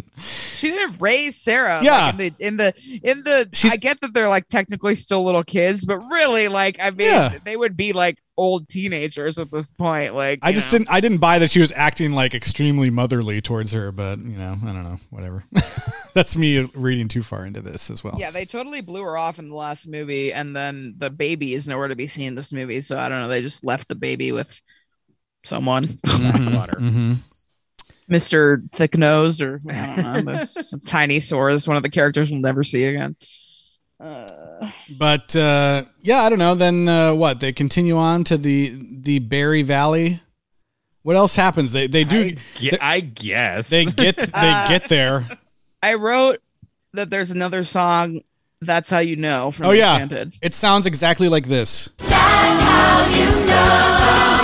She 0.56 0.70
didn't 0.70 1.00
raise 1.00 1.38
Cera. 1.38 1.82
Yeah. 1.84 2.08
Like 2.08 2.14
in 2.14 2.18
the 2.18 2.34
in 2.40 2.58
the 2.58 3.00
in 3.04 3.24
the 3.24 3.50
She's- 3.54 3.74
I 3.74 3.78
get 3.78 4.02
that 4.02 4.14
they're 4.14 4.28
like 4.28 4.48
technically 4.50 4.96
still 4.96 5.24
little 5.24 5.44
kids, 5.44 5.86
but 5.86 5.98
really 6.12 6.48
like 6.50 6.78
I 6.82 6.90
mean 6.90 7.08
Yeah. 7.08 7.38
they 7.46 7.56
would 7.56 7.78
be 7.78 7.94
like 7.94 8.20
old 8.38 8.70
teenagers 8.70 9.38
at 9.40 9.52
this 9.52 9.72
point. 9.72 10.14
Like 10.16 10.40
I 10.44 10.52
just 10.54 10.72
know. 10.72 10.78
didn't 10.80 10.92
I 10.92 11.00
didn't 11.00 11.18
buy 11.18 11.40
that 11.40 11.50
she 11.52 11.60
was 11.60 11.72
acting 11.76 12.14
like 12.14 12.34
extremely 12.36 12.90
motherly 12.90 13.42
towards 13.42 13.72
her, 13.74 13.92
but 13.92 14.20
you 14.20 14.38
know, 14.38 14.56
I 14.64 14.68
don't 14.68 14.84
know, 14.84 14.98
whatever. 15.10 15.44
That's 16.14 16.38
me 16.38 16.60
reading 16.74 17.08
too 17.08 17.24
far 17.24 17.46
into 17.46 17.62
this 17.62 17.90
as 17.90 18.04
well. 18.04 18.16
Yeah, 18.20 18.32
they 18.32 18.46
totally 18.46 18.82
blew 18.82 19.02
her 19.04 19.18
off 19.18 19.40
in 19.40 19.50
the 19.50 19.56
last 19.56 19.88
movie, 19.88 20.32
and 20.34 20.56
then 20.56 20.96
the 20.98 21.10
baby 21.10 21.54
is 21.54 21.68
nowhere 21.68 21.88
to 21.90 21.96
be 21.96 22.08
seen 22.08 22.28
in 22.30 22.36
this 22.36 22.54
movie. 22.54 22.82
So 22.82 22.98
I 22.98 23.10
don't 23.10 23.20
know. 23.22 23.28
They 23.28 23.42
just 23.42 23.64
left 23.64 23.88
the 23.88 23.96
baby 23.96 24.32
with 24.32 24.62
someone, 25.44 25.86
Mhm, 26.06 26.56
Water. 26.56 26.78
mhm. 26.80 27.18
Mister 28.10 28.64
Thick 28.72 28.98
Nose, 28.98 29.42
or 29.42 29.60
I 29.70 29.96
don't 29.96 30.26
know, 30.26 30.38
the, 30.46 30.68
the 30.72 30.80
tiny 30.86 31.20
sores. 31.20 31.68
One 31.68 31.76
of 31.78 31.84
the 31.84 31.90
characters 31.90 32.32
we'll 32.32 32.40
never 32.40 32.64
see 32.64 32.86
again. 32.86 33.16
Uh, 34.00 34.70
But 34.98 35.36
uh, 35.36 35.84
yeah, 36.02 36.22
I 36.24 36.30
don't 36.30 36.40
know. 36.40 36.56
Then 36.56 36.88
uh, 36.88 37.14
what? 37.14 37.40
They 37.40 37.52
continue 37.54 37.98
on 37.98 38.24
to 38.26 38.38
the 38.38 38.80
the 39.02 39.20
Berry 39.20 39.62
Valley. 39.64 40.22
What 41.04 41.16
else 41.16 41.36
happens? 41.36 41.72
They 41.72 41.88
they 41.88 42.04
do 42.04 42.22
I, 42.22 42.38
gue- 42.60 42.78
I 42.82 43.00
guess. 43.00 43.70
they 43.70 43.86
get 43.86 44.18
they 44.18 44.32
Uh, 44.34 44.68
get 44.68 44.90
there. 44.90 45.28
I 45.82 45.94
wrote 45.94 46.40
that 46.94 47.10
there's 47.10 47.32
another 47.32 47.64
song. 47.64 48.22
That's 48.62 48.90
how 48.90 49.00
you 49.00 49.16
know. 49.16 49.52
From 49.52 49.68
Oh, 49.68 49.72
yeah. 49.72 49.94
Enchanted. 50.02 50.34
It 50.42 50.56
sounds 50.56 50.86
exactly 50.88 51.30
like 51.30 51.46
this. 51.48 51.90
That's 52.00 52.62
how 52.64 53.08
you 53.08 53.46
know. 53.46 54.37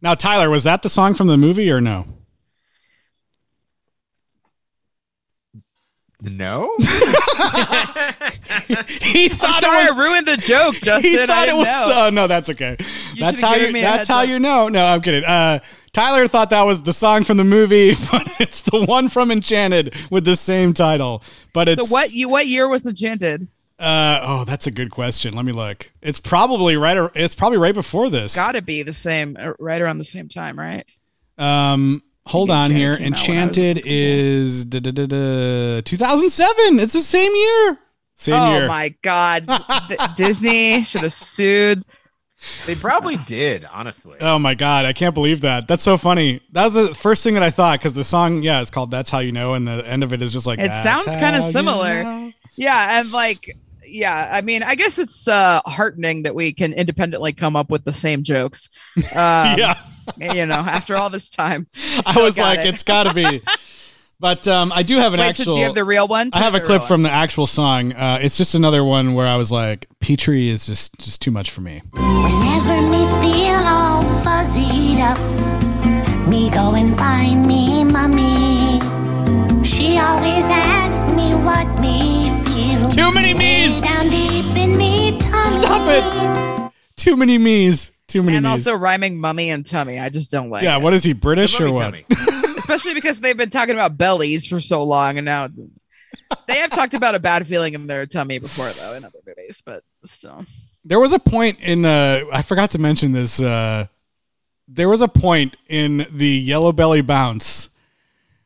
Now, 0.00 0.14
Tyler, 0.14 0.48
was 0.50 0.64
that 0.64 0.82
the 0.82 0.88
song 0.88 1.14
from 1.14 1.26
the 1.26 1.36
movie 1.36 1.70
or 1.70 1.80
no? 1.80 2.06
no. 6.20 6.74
He 9.00 9.30
I'm 9.30 9.36
thought 9.36 9.60
sorry, 9.60 9.84
it 9.84 9.94
I 9.94 9.98
ruined 9.98 10.26
the 10.26 10.36
joke, 10.36 10.66
was. 10.74 10.80
Justin. 10.80 11.10
He 11.10 11.26
thought 11.26 11.48
it 11.48 11.52
didn't 11.52 11.58
was. 11.58 11.66
know. 11.66 11.92
Oh 12.06 12.10
no, 12.10 12.26
that's 12.26 12.50
okay. 12.50 12.76
You 13.14 13.20
that's 13.20 13.40
how 13.40 13.54
you. 13.54 13.72
That's 13.72 14.06
how 14.08 14.22
up. 14.22 14.28
you 14.28 14.38
know. 14.38 14.68
No, 14.68 14.84
I'm 14.84 15.00
kidding. 15.00 15.24
Uh, 15.24 15.60
Tyler 15.92 16.26
thought 16.28 16.50
that 16.50 16.62
was 16.62 16.82
the 16.82 16.92
song 16.92 17.24
from 17.24 17.36
the 17.36 17.44
movie, 17.44 17.94
but 18.10 18.28
it's 18.40 18.62
the 18.62 18.84
one 18.84 19.08
from 19.08 19.30
Enchanted 19.30 19.94
with 20.10 20.24
the 20.24 20.36
same 20.36 20.72
title. 20.74 21.22
But 21.54 21.68
it's 21.68 21.88
So 21.88 21.92
what 21.92 22.12
you 22.12 22.28
what 22.28 22.46
year 22.46 22.68
was 22.68 22.86
Enchanted? 22.86 23.48
Uh, 23.78 24.18
oh, 24.22 24.44
that's 24.44 24.66
a 24.66 24.70
good 24.70 24.90
question. 24.90 25.34
Let 25.34 25.44
me 25.44 25.52
look. 25.52 25.90
It's 26.02 26.18
probably 26.20 26.76
right. 26.76 26.96
ar- 26.96 27.12
It's 27.14 27.34
probably 27.34 27.58
right 27.58 27.74
before 27.74 28.10
this. 28.10 28.34
Got 28.34 28.52
to 28.52 28.62
be 28.62 28.82
the 28.82 28.92
same, 28.92 29.36
uh, 29.38 29.52
right 29.60 29.80
around 29.80 29.98
the 29.98 30.04
same 30.04 30.28
time, 30.28 30.58
right? 30.58 30.84
Um, 31.38 32.02
hold 32.26 32.50
on 32.50 32.72
here. 32.72 32.94
Enchanted 32.94 33.14
came 33.24 33.36
out 33.36 33.36
when 33.36 33.38
I 33.38 33.46
was 33.46 33.58
in 33.58 33.64
Enchanted 33.64 33.78
school. 33.82 33.92
is 33.92 34.64
da, 34.64 34.80
da, 34.80 34.90
da, 34.90 35.06
da, 35.06 35.80
2007. 35.82 36.80
It's 36.80 36.92
the 36.92 37.00
same 37.00 37.32
year. 37.34 37.78
Same 38.16 38.34
oh 38.34 38.58
year. 38.58 38.66
my 38.66 38.92
god, 39.02 39.46
Disney 40.16 40.82
should 40.82 41.02
have 41.02 41.12
sued. 41.12 41.84
they 42.66 42.74
probably 42.74 43.16
did, 43.16 43.64
honestly. 43.72 44.16
Oh 44.20 44.40
my 44.40 44.56
god, 44.56 44.86
I 44.86 44.92
can't 44.92 45.14
believe 45.14 45.42
that. 45.42 45.68
That's 45.68 45.84
so 45.84 45.96
funny. 45.96 46.40
That 46.50 46.64
was 46.64 46.72
the 46.72 46.94
first 46.96 47.22
thing 47.22 47.34
that 47.34 47.44
I 47.44 47.50
thought 47.50 47.78
because 47.78 47.92
the 47.92 48.02
song, 48.02 48.42
yeah, 48.42 48.60
it's 48.60 48.72
called 48.72 48.90
"That's 48.90 49.08
How 49.10 49.20
You 49.20 49.30
Know," 49.30 49.54
and 49.54 49.68
the 49.68 49.86
end 49.86 50.02
of 50.02 50.12
it 50.12 50.20
is 50.20 50.32
just 50.32 50.48
like 50.48 50.58
It 50.58 50.66
"That's 50.66 50.82
sounds 50.82 51.04
kinda 51.16 51.38
how 51.42 51.46
you 51.46 51.52
similar. 51.52 52.02
know." 52.02 52.32
Yeah, 52.56 52.98
and 52.98 53.12
like, 53.12 53.56
yeah, 53.90 54.30
I 54.32 54.40
mean, 54.40 54.62
I 54.62 54.74
guess 54.74 54.98
it's 54.98 55.26
uh 55.28 55.60
heartening 55.66 56.22
that 56.24 56.34
we 56.34 56.52
can 56.52 56.72
independently 56.72 57.32
come 57.32 57.56
up 57.56 57.70
with 57.70 57.84
the 57.84 57.92
same 57.92 58.22
jokes. 58.22 58.70
Um, 58.96 59.02
yeah, 59.14 59.78
you 60.18 60.46
know, 60.46 60.54
after 60.54 60.96
all 60.96 61.10
this 61.10 61.28
time. 61.28 61.66
I 62.06 62.20
was 62.22 62.38
like, 62.38 62.60
it. 62.60 62.66
it's 62.66 62.82
got 62.82 63.04
to 63.04 63.14
be. 63.14 63.42
But 64.20 64.48
um, 64.48 64.72
I 64.74 64.82
do 64.82 64.98
have 64.98 65.14
an 65.14 65.20
Wait, 65.20 65.28
actual. 65.28 65.44
so 65.44 65.52
do 65.52 65.58
you 65.58 65.66
have 65.66 65.76
the 65.76 65.84
real 65.84 66.08
one? 66.08 66.30
I 66.32 66.40
have 66.40 66.56
a 66.56 66.60
clip 66.60 66.82
from 66.82 67.02
the 67.02 67.10
actual 67.10 67.46
song. 67.46 67.92
Uh, 67.92 68.18
it's 68.20 68.36
just 68.36 68.56
another 68.56 68.82
one 68.82 69.14
where 69.14 69.28
I 69.28 69.36
was 69.36 69.52
like, 69.52 69.86
Petrie 70.00 70.48
is 70.48 70.66
just 70.66 70.98
just 70.98 71.22
too 71.22 71.30
much 71.30 71.52
for 71.52 71.60
me. 71.60 71.82
Whenever 71.92 72.80
me 72.90 73.06
feel 73.22 73.60
all 73.62 74.02
fuzzied 74.24 74.98
up, 74.98 76.28
me 76.28 76.50
go 76.50 76.74
and 76.74 76.98
find 76.98 77.46
me 77.46 77.67
Too 82.98 83.14
many 83.14 83.32
me's. 83.32 83.80
Way 83.80 83.88
down 83.88 84.08
deep 84.08 84.56
in 84.56 84.76
me 84.76 85.18
tummy. 85.20 85.52
Stop 85.52 85.82
it. 85.88 86.72
Too 86.96 87.14
many 87.14 87.38
me's. 87.38 87.92
Too 88.08 88.24
many 88.24 88.32
me's. 88.32 88.44
and 88.44 88.56
me's. 88.56 88.66
also 88.66 88.76
rhyming 88.76 89.20
mummy 89.20 89.50
and 89.50 89.64
tummy. 89.64 90.00
I 90.00 90.08
just 90.08 90.32
don't 90.32 90.50
like. 90.50 90.64
yeah, 90.64 90.78
it. 90.78 90.82
what 90.82 90.92
is 90.94 91.04
he 91.04 91.12
British 91.12 91.60
or 91.60 91.70
what? 91.70 91.94
especially 92.58 92.94
because 92.94 93.20
they've 93.20 93.36
been 93.36 93.50
talking 93.50 93.74
about 93.76 93.96
bellies 93.96 94.46
for 94.46 94.58
so 94.58 94.82
long, 94.82 95.16
and 95.16 95.24
now 95.24 95.48
they 96.48 96.56
have 96.56 96.70
talked 96.70 96.92
about 96.92 97.14
a 97.14 97.20
bad 97.20 97.46
feeling 97.46 97.74
in 97.74 97.86
their 97.86 98.04
tummy 98.04 98.40
before, 98.40 98.68
though, 98.70 98.94
in 98.94 99.04
other 99.04 99.20
movies. 99.24 99.62
But 99.64 99.84
still, 100.04 100.44
There 100.84 100.98
was 100.98 101.12
a 101.12 101.20
point 101.20 101.60
in 101.60 101.84
uh 101.84 102.22
I 102.32 102.42
forgot 102.42 102.70
to 102.70 102.80
mention 102.80 103.12
this 103.12 103.40
uh 103.40 103.86
there 104.66 104.88
was 104.88 105.02
a 105.02 105.08
point 105.08 105.56
in 105.68 106.04
the 106.10 106.26
Yellow 106.26 106.72
Belly 106.72 107.02
Bounce 107.02 107.68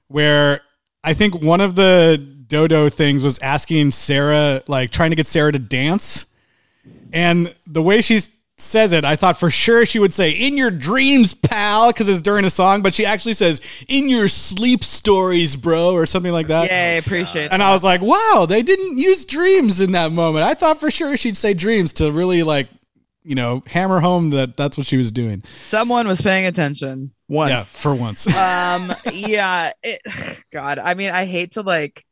where 0.09 0.61
I 1.03 1.15
think 1.15 1.41
one 1.43 1.63
of 1.63 1.75
the 1.75 2.42
dodo 2.53 2.91
things 2.91 3.25
was 3.25 3.39
asking 3.39 3.91
Cera 3.91 4.63
like 4.67 4.91
trying 4.91 5.09
to 5.11 5.17
get 5.17 5.27
Cera 5.27 5.51
to 5.53 5.59
dance 5.59 6.27
and 7.13 7.55
the 7.67 7.81
way 7.83 8.03
she 8.03 8.21
says 8.59 8.93
it 8.93 9.05
I 9.05 9.17
thought 9.17 9.39
for 9.39 9.51
sure 9.51 9.87
she 9.87 9.99
would 9.99 10.13
say 10.13 10.31
in 10.31 10.57
your 10.59 10.71
dreams 10.71 11.33
pal 11.33 11.89
because 11.89 12.09
it's 12.11 12.21
during 12.21 12.45
a 12.45 12.51
song 12.51 12.83
but 12.83 12.93
she 12.93 13.07
actually 13.07 13.33
says 13.33 13.63
in 13.89 14.07
your 14.09 14.29
sleep 14.29 14.85
stories 14.85 15.57
bro 15.57 15.95
or 15.95 16.05
something 16.07 16.31
like 16.31 16.49
that 16.49 16.71
yay, 16.71 16.99
appreciate. 16.99 17.51
and 17.51 17.63
I 17.63 17.73
was 17.73 17.83
like, 17.83 18.03
wow, 18.03 18.47
they 18.47 18.63
didn't 18.63 18.99
use 18.99 19.25
dreams 19.25 19.81
in 19.81 19.93
that 19.93 20.13
moment. 20.13 20.45
I 20.45 20.53
thought 20.55 20.79
for 20.79 20.91
sure 20.91 21.17
she'd 21.17 21.37
say 21.39 21.55
dreams 21.55 21.95
to 21.95 22.13
really 22.13 22.43
like, 22.43 22.69
you 23.25 23.35
know, 23.35 23.63
hammer 23.67 24.01
home 24.01 24.31
that 24.31 24.57
that's 24.57 24.77
what 24.77 24.87
she 24.87 24.97
was 24.99 25.11
doing. 25.11 25.43
Someone 25.61 26.07
was 26.07 26.21
paying 26.21 26.45
attention 26.47 27.13
once. 27.29 27.51
Yeah, 27.51 27.63
for 27.63 27.95
once. 27.95 28.27
um 28.37 28.93
yeah 29.13 29.73
it, 29.83 30.01
god 30.53 30.79
i 30.79 30.93
mean 30.95 31.11
i 31.11 31.25
hate 31.25 31.53
to 31.53 31.63
like 31.63 32.05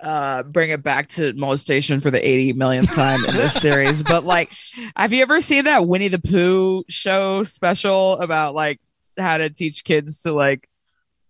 uh 0.00 0.42
bring 0.42 0.70
it 0.70 0.82
back 0.82 1.08
to 1.08 1.32
molestation 1.34 2.00
for 2.00 2.10
the 2.10 2.26
80 2.28 2.52
millionth 2.52 2.94
time 2.94 3.24
in 3.24 3.34
this 3.34 3.54
series 3.54 4.02
but 4.02 4.24
like 4.24 4.52
have 4.94 5.12
you 5.14 5.22
ever 5.22 5.40
seen 5.40 5.64
that 5.64 5.86
winnie 5.88 6.08
the 6.08 6.18
pooh 6.18 6.84
show 6.88 7.42
special 7.44 8.14
about 8.18 8.54
like 8.54 8.78
how 9.18 9.38
to 9.38 9.48
teach 9.48 9.84
kids 9.84 10.20
to 10.22 10.32
like 10.32 10.68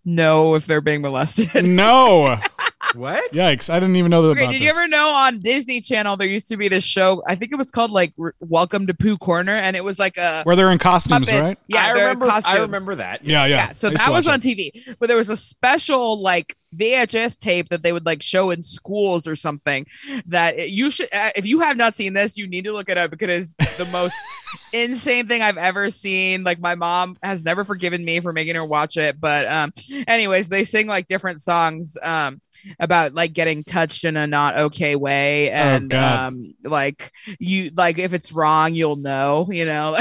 know 0.04 0.54
if 0.56 0.66
they're 0.66 0.80
being 0.80 1.02
molested 1.02 1.64
no. 1.64 2.36
What? 2.94 3.32
Yikes. 3.32 3.68
I 3.68 3.80
didn't 3.80 3.96
even 3.96 4.10
know 4.10 4.22
that 4.22 4.28
Okay, 4.30 4.42
about 4.44 4.52
did 4.52 4.62
this. 4.62 4.72
you 4.72 4.78
ever 4.80 4.88
know 4.88 5.10
on 5.10 5.40
Disney 5.40 5.80
Channel 5.80 6.16
there 6.16 6.28
used 6.28 6.48
to 6.48 6.56
be 6.56 6.68
this 6.68 6.84
show? 6.84 7.20
I 7.26 7.34
think 7.34 7.52
it 7.52 7.56
was 7.56 7.70
called 7.70 7.90
like 7.90 8.14
R- 8.18 8.34
Welcome 8.40 8.86
to 8.86 8.94
Pooh 8.94 9.18
Corner, 9.18 9.54
and 9.54 9.76
it 9.76 9.84
was 9.84 9.98
like 9.98 10.16
a 10.16 10.42
Where 10.44 10.54
they're 10.56 10.70
in 10.70 10.78
costumes, 10.78 11.28
puppets. 11.28 11.42
right? 11.60 11.64
Yeah, 11.68 11.84
I 11.90 11.94
they're 11.94 12.08
remember. 12.14 12.28
I 12.44 12.58
remember 12.58 12.94
that. 12.94 13.24
Yeah, 13.24 13.44
yeah. 13.46 13.56
yeah, 13.56 13.72
so 13.72 13.90
that 13.90 14.08
was 14.10 14.26
watch 14.26 14.34
on 14.34 14.40
TV, 14.40 14.96
but 14.98 15.08
there 15.08 15.16
was 15.16 15.28
a 15.28 15.36
special 15.36 16.22
like 16.22 16.56
VHS 16.76 17.38
tape 17.38 17.68
that 17.70 17.82
they 17.82 17.92
would 17.92 18.06
like 18.06 18.22
show 18.22 18.50
in 18.50 18.62
schools 18.62 19.26
or 19.26 19.36
something. 19.36 19.86
That 20.26 20.58
it- 20.58 20.70
you 20.70 20.90
should, 20.90 21.08
uh, 21.14 21.30
if 21.36 21.46
you 21.46 21.60
have 21.60 21.76
not 21.76 21.94
seen 21.94 22.12
this, 22.12 22.36
you 22.36 22.46
need 22.48 22.64
to 22.64 22.72
look 22.72 22.88
it 22.88 22.98
up 22.98 23.10
because 23.10 23.54
it's 23.58 23.76
the 23.78 23.84
most 23.86 24.14
insane 24.72 25.26
thing 25.28 25.42
I've 25.42 25.56
ever 25.58 25.90
seen. 25.90 26.44
Like 26.44 26.60
my 26.60 26.74
mom 26.74 27.16
has 27.22 27.44
never 27.44 27.64
forgiven 27.64 28.04
me 28.04 28.20
for 28.20 28.32
making 28.32 28.54
her 28.56 28.64
watch 28.64 28.96
it, 28.96 29.20
but 29.20 29.50
um, 29.50 29.72
anyways, 30.06 30.48
they 30.48 30.64
sing 30.64 30.86
like 30.86 31.06
different 31.08 31.40
songs 31.40 31.96
um 32.02 32.40
about 32.80 33.14
like 33.14 33.32
getting 33.32 33.62
touched 33.62 34.04
in 34.04 34.16
a 34.16 34.26
not 34.26 34.58
okay 34.58 34.96
way 34.96 35.50
and 35.52 35.94
Oh, 35.94 35.98
um 36.00 36.54
like 36.64 37.12
you 37.38 37.70
like 37.76 37.98
if 37.98 38.12
it's 38.12 38.32
wrong 38.32 38.74
you'll 38.74 38.96
know 38.96 39.46
you 39.52 39.64
know 39.64 39.94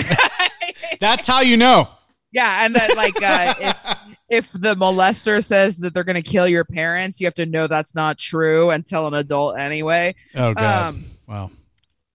That's 1.00 1.28
how 1.28 1.42
you 1.42 1.58
know. 1.58 1.90
Yeah, 2.32 2.66
and 2.66 2.76
that 2.76 2.98
like 2.98 3.22
uh, 3.24 3.54
if 3.60 4.15
if 4.30 4.52
the 4.52 4.76
molester 4.76 5.44
says 5.44 5.78
that 5.80 5.94
they're 5.94 6.04
gonna 6.04 6.22
kill 6.22 6.48
your 6.48 6.66
parents, 6.66 7.20
you 7.20 7.28
have 7.28 7.36
to 7.36 7.46
know 7.46 7.68
that's 7.68 7.96
not 7.96 8.18
true 8.18 8.70
and 8.70 8.86
tell 8.86 9.08
an 9.08 9.14
adult 9.14 9.58
anyway. 9.60 10.16
Oh 10.36 10.54
god. 10.54 10.88
Um, 10.88 11.06
wow. 11.28 11.52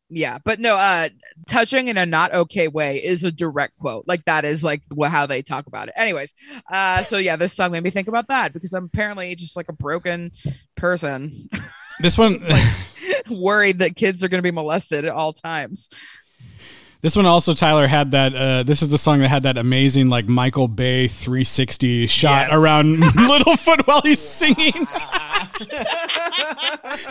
yeah, 0.09 0.39
but 0.45 0.59
no, 0.59 0.75
uh, 0.77 1.09
touching 1.49 1.89
in 1.89 1.97
a 1.97 2.07
not 2.07 2.35
okay 2.35 2.69
way 2.69 3.03
is 3.03 3.23
a 3.23 3.31
direct 3.31 3.79
quote. 3.79 4.05
Like 4.09 4.25
that 4.25 4.45
is 4.45 4.65
like 4.65 4.83
how 5.03 5.27
they 5.27 5.43
talk 5.43 5.67
about 5.67 5.89
it. 5.89 5.95
Anyways, 5.97 6.35
uh, 6.71 7.05
so 7.05 7.17
yeah, 7.17 7.37
this 7.37 7.55
song 7.55 7.73
made 7.73 7.85
me 7.85 7.91
think 7.91 8.09
about 8.09 8.29
that 8.29 8.53
because 8.53 8.73
I'm 8.73 8.87
apparently 8.87 9.35
just 9.37 9.57
like 9.57 9.69
a 9.69 9.75
broken 9.75 10.33
person, 10.77 11.49
This 12.01 12.17
one 12.17 12.41
worried 13.31 13.81
that 13.81 13.95
kids 13.95 14.25
are 14.25 14.29
gonna 14.29 14.43
be 14.43 14.51
molested 14.51 15.05
at 15.05 15.13
all 15.13 15.33
times. 15.33 15.89
This 17.03 17.17
one 17.17 17.25
also, 17.25 17.55
Tyler 17.55 17.87
had 17.87 18.11
that. 18.11 18.35
Uh, 18.35 18.63
this 18.63 18.83
is 18.83 18.91
the 18.91 18.99
song 18.99 19.21
that 19.21 19.29
had 19.29 19.45
that 19.45 19.57
amazing 19.57 20.09
like 20.09 20.29
Michael 20.29 20.69
Bay 20.69 21.09
360 21.09 22.07
shot 22.07 22.49
Yes. 22.49 22.55
around 22.59 22.99
Littlefoot 23.03 23.87
while 23.87 24.03
he's 24.03 24.21
singing. 24.21 24.73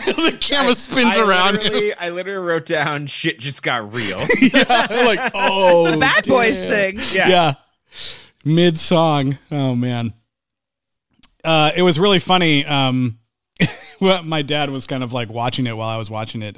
the 0.06 0.36
camera 0.40 0.74
spins 0.74 1.16
I 1.16 1.22
around. 1.22 1.54
Literally, 1.56 1.94
I 1.94 2.10
literally 2.10 2.46
wrote 2.46 2.66
down 2.66 3.08
shit 3.08 3.40
just 3.40 3.64
got 3.64 3.92
real. 3.92 4.20
yeah, 4.40 4.86
like 5.04 5.32
oh, 5.34 5.90
the 5.90 5.96
Bad 5.96 6.26
Boys 6.26 6.58
thing. 6.58 7.00
Yeah. 7.12 7.28
yeah. 7.28 7.54
Mid 8.44 8.78
song. 8.78 9.38
Oh 9.50 9.74
man. 9.74 10.14
Uh 11.42 11.72
it 11.74 11.82
was 11.82 11.98
really 11.98 12.20
funny. 12.20 12.64
Um 12.64 13.18
my 14.00 14.42
dad 14.42 14.70
was 14.70 14.86
kind 14.86 15.02
of 15.02 15.12
like 15.12 15.28
watching 15.30 15.66
it 15.66 15.76
while 15.76 15.88
I 15.88 15.96
was 15.96 16.10
watching 16.10 16.42
it. 16.42 16.56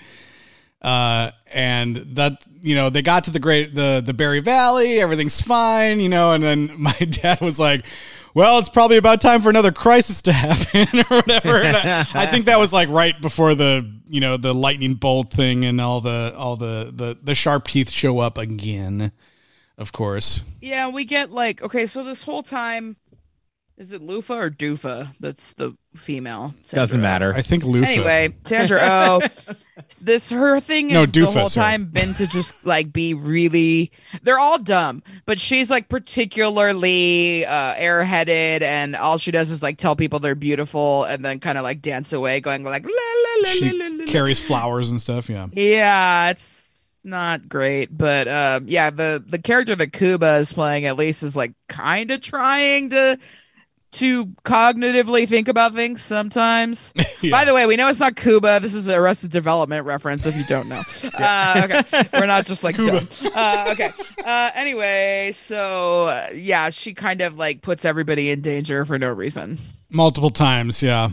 Uh 0.83 1.31
and 1.47 1.97
that 2.17 2.47
you 2.61 2.75
know, 2.75 2.91
they 2.91 3.03
got 3.03 3.25
to 3.25 3.31
the 3.31 3.39
great 3.39 3.75
the 3.75 4.03
the 4.05 4.13
Berry 4.13 4.41
Valley, 4.41 5.01
everything's 5.01 5.41
fine, 5.41 6.01
you 6.01 6.09
know, 6.09 6.33
and 6.33 6.43
then 6.43 6.73
my 6.79 6.93
dad 6.93 7.41
was 7.41 7.59
like 7.59 7.85
well, 8.35 8.59
it's 8.59 8.69
probably 8.69 8.97
about 8.97 9.21
time 9.21 9.43
for 9.43 9.51
another 9.51 9.73
crisis 9.73 10.23
to 10.23 10.33
happen 10.33 11.01
or 11.01 11.17
whatever. 11.17 11.63
I, 11.63 12.07
I 12.15 12.27
think 12.27 12.47
that 12.47 12.59
was 12.59 12.73
like 12.73 12.89
right 12.89 13.19
before 13.21 13.55
the, 13.55 14.01
you 14.09 14.21
know, 14.21 14.37
the 14.37 14.55
lightning 14.55 14.95
bolt 14.95 15.31
thing 15.33 15.65
and 15.65 15.81
all 15.81 16.01
the 16.01 16.35
all 16.37 16.57
the 16.57 16.93
the 16.95 17.19
the 17.23 17.35
sharp 17.35 17.67
teeth 17.67 17.91
show 17.91 18.19
up 18.21 18.39
again. 18.39 19.13
Of 19.79 19.93
course. 19.93 20.45
Yeah, 20.61 20.89
we 20.89 21.05
get 21.05 21.31
like 21.31 21.63
okay, 21.63 21.87
so 21.87 22.05
this 22.05 22.23
whole 22.23 22.43
time, 22.43 22.97
is 23.77 23.93
it 23.93 24.01
Loofah 24.01 24.39
or 24.39 24.51
Doofah? 24.51 25.15
That's 25.21 25.53
the 25.55 25.77
female. 25.97 26.55
Doesn't 26.71 26.89
Sandra 26.95 26.99
Oh. 26.99 27.03
matter. 27.03 27.35
I 27.35 27.43
think 27.43 27.65
Loofah. 27.65 27.87
Anyway, 27.91 28.35
Sandra 28.45 28.79
Oh, 28.83 29.21
this 30.01 30.31
her 30.31 30.59
thing 30.61 30.89
is 30.89 30.95
No, 30.95 31.07
the 31.07 31.13
Doofah, 31.13 31.41
whole 31.41 31.49
sorry. 31.49 31.73
time 31.73 31.85
been 31.87 32.15
to 32.15 32.27
just 32.27 32.65
like 32.67 32.93
be 32.93 33.15
really. 33.15 33.93
They're 34.23 34.39
all 34.39 34.59
dumb, 34.59 35.03
but 35.27 35.39
she's 35.39 35.71
like 35.71 35.89
particularly 35.89 37.45
uh, 37.47 37.75
airheaded, 37.75 38.63
and 38.63 38.97
all 38.97 39.19
she 39.19 39.31
does 39.31 39.51
is 39.51 39.63
like 39.63 39.79
tell 39.79 39.97
people 39.97 40.19
they're 40.19 40.35
beautiful, 40.35 41.05
and 41.05 41.25
then 41.25 41.41
kind 41.41 41.59
of 41.59 41.65
like 41.65 41.83
dance 41.83 42.13
away, 42.13 42.41
going 42.41 42.65
like 42.65 42.85
la 42.85 42.91
la 42.91 43.43
la 43.43 43.49
she 43.51 43.71
la 43.73 43.87
la 43.87 43.95
la. 43.97 44.05
carries 44.07 44.41
flowers 44.41 44.91
and 44.91 45.01
stuff. 45.01 45.29
Yeah. 45.29 45.47
Yeah, 45.53 46.31
it's 46.31 46.99
not 47.05 47.49
great, 47.49 47.97
but 47.97 48.29
um, 48.29 48.67
yeah, 48.69 48.91
the 48.91 49.23
the 49.27 49.39
character 49.39 49.75
that 49.75 49.93
Cuba 49.93 50.37
is 50.37 50.53
playing 50.53 50.85
at 50.87 50.97
least 50.97 51.23
is 51.23 51.37
like 51.37 51.53
kind 51.69 52.11
of 52.11 52.21
trying 52.21 52.91
to 52.91 53.19
to 53.93 54.27
cognitively 54.45 55.29
think 55.29 55.49
about 55.49 55.75
things 55.75 56.03
sometimes. 56.03 56.93
Yeah. 57.23 57.31
By 57.31 57.45
the 57.45 57.55
way, 57.55 57.67
we 57.67 57.77
know 57.77 57.87
it's 57.87 58.01
not 58.01 58.17
Cuba. 58.17 58.59
This 58.59 58.75
is 58.75 58.89
a 58.89 58.97
Arrested 58.97 59.31
Development 59.31 59.87
reference. 59.87 60.27
If 60.27 60.35
you 60.35 60.43
don't 60.43 60.69
know, 60.69 60.83
uh, 61.15 61.63
okay, 61.71 62.09
we're 62.13 62.27
not 62.27 62.47
just 62.47 62.65
like 62.65 62.77
dumb. 62.77 63.09
Uh, 63.33 63.69
okay. 63.71 63.93
Uh, 64.25 64.51
anyway, 64.57 65.31
so 65.33 66.09
uh, 66.09 66.31
yeah, 66.35 66.71
she 66.71 66.95
kind 66.95 67.21
of 67.21 67.39
like 67.39 67.63
puts 67.63 67.85
everybody 67.85 68.31
in 68.31 68.41
danger 68.41 68.85
for 68.85 68.99
no 68.99 69.13
reason. 69.13 69.57
Multiple 69.89 70.31
times. 70.31 70.83
Yeah. 70.83 71.11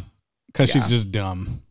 Because 0.48 0.72
she's 0.72 0.90
just 0.90 1.12
dumb. 1.12 1.62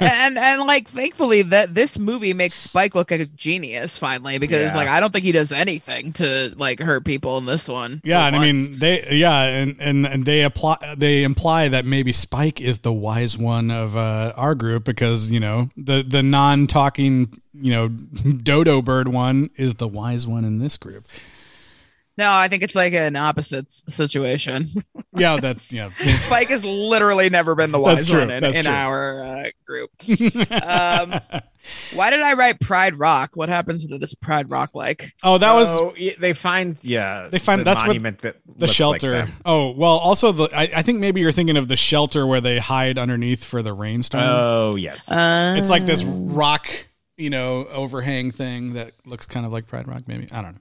And 0.00 0.38
and 0.38 0.60
like 0.62 0.88
thankfully 0.88 1.42
that 1.42 1.74
this 1.74 1.98
movie 1.98 2.34
makes 2.34 2.58
Spike 2.58 2.94
look 2.94 3.10
like 3.10 3.20
a 3.20 3.26
genius 3.26 3.98
finally 3.98 4.38
because 4.38 4.70
Yeah. 4.72 4.76
like 4.76 4.88
I 4.88 5.00
don't 5.00 5.12
think 5.12 5.24
he 5.24 5.32
does 5.32 5.52
anything 5.52 6.12
to 6.14 6.54
like 6.56 6.80
hurt 6.80 7.04
people 7.04 7.38
in 7.38 7.46
this 7.46 7.68
one. 7.68 8.00
Yeah, 8.04 8.26
and 8.26 8.34
I 8.36 8.38
mean 8.38 8.78
they 8.78 9.06
yeah, 9.10 9.42
and, 9.42 9.76
and 9.80 10.06
and 10.06 10.24
they 10.24 10.42
apply 10.42 10.94
they 10.96 11.22
imply 11.22 11.68
that 11.68 11.84
maybe 11.84 12.12
Spike 12.12 12.60
is 12.60 12.78
the 12.80 12.92
wise 12.92 13.36
one 13.38 13.70
of 13.70 13.96
uh, 13.96 14.32
our 14.36 14.54
group 14.54 14.84
because, 14.84 15.30
you 15.30 15.40
know, 15.40 15.70
the 15.76 16.02
the 16.06 16.22
non-talking, 16.22 17.40
you 17.54 17.70
know, 17.72 17.88
dodo 17.88 18.82
bird 18.82 19.08
one 19.08 19.50
is 19.56 19.74
the 19.76 19.88
wise 19.88 20.26
one 20.26 20.44
in 20.44 20.58
this 20.58 20.76
group. 20.76 21.06
No, 22.18 22.30
I 22.32 22.48
think 22.48 22.62
it's 22.62 22.74
like 22.74 22.92
an 22.92 23.16
opposite 23.16 23.70
situation. 23.70 24.66
Yeah, 25.12 25.38
that's 25.40 25.72
yeah. 25.72 25.90
Spike 26.26 26.50
has 26.50 26.64
literally 26.64 27.30
never 27.30 27.56
been 27.56 27.72
the 27.72 27.80
wise 27.80 28.08
one 28.08 28.30
in, 28.30 28.44
in 28.44 28.66
our 28.68 29.24
uh, 29.24 29.50
group. 29.66 29.90
um, 30.62 31.20
why 31.94 32.10
did 32.10 32.20
I 32.22 32.34
write 32.34 32.60
Pride 32.60 32.96
Rock? 32.96 33.32
What 33.34 33.48
happens 33.48 33.84
to 33.88 33.98
this 33.98 34.14
Pride 34.14 34.48
Rock 34.48 34.70
like? 34.72 35.12
Oh, 35.24 35.36
that 35.36 35.52
was 35.52 35.68
So, 35.68 35.94
y- 35.98 36.14
they 36.18 36.32
find 36.32 36.76
yeah 36.82 37.26
They 37.28 37.40
find- 37.40 37.60
the 37.60 37.64
that's 37.64 37.80
what- 37.80 37.88
monument 37.88 38.22
that 38.22 38.36
the 38.56 38.68
shelter. 38.68 39.22
Like 39.24 39.28
oh, 39.44 39.72
well, 39.72 39.98
also 39.98 40.30
the 40.30 40.48
I, 40.56 40.70
I 40.76 40.82
think 40.82 41.00
maybe 41.00 41.20
you're 41.20 41.32
thinking 41.32 41.56
of 41.56 41.66
the 41.66 41.76
shelter 41.76 42.24
where 42.24 42.40
they 42.40 42.58
hide 42.60 42.96
underneath 42.96 43.42
for 43.44 43.60
the 43.62 43.72
rainstorm. 43.72 44.22
Oh 44.24 44.76
yes. 44.76 45.10
Uh, 45.10 45.56
It's 45.58 45.68
like 45.70 45.86
this 45.86 46.04
rock, 46.04 46.68
you 47.16 47.30
know, 47.30 47.64
overhang 47.66 48.30
thing 48.30 48.74
that 48.74 48.92
looks 49.04 49.26
kind 49.26 49.44
of 49.44 49.50
like 49.50 49.66
Pride 49.66 49.88
Rock, 49.88 50.04
maybe. 50.06 50.28
I 50.30 50.40
don't 50.40 50.54
know. 50.54 50.60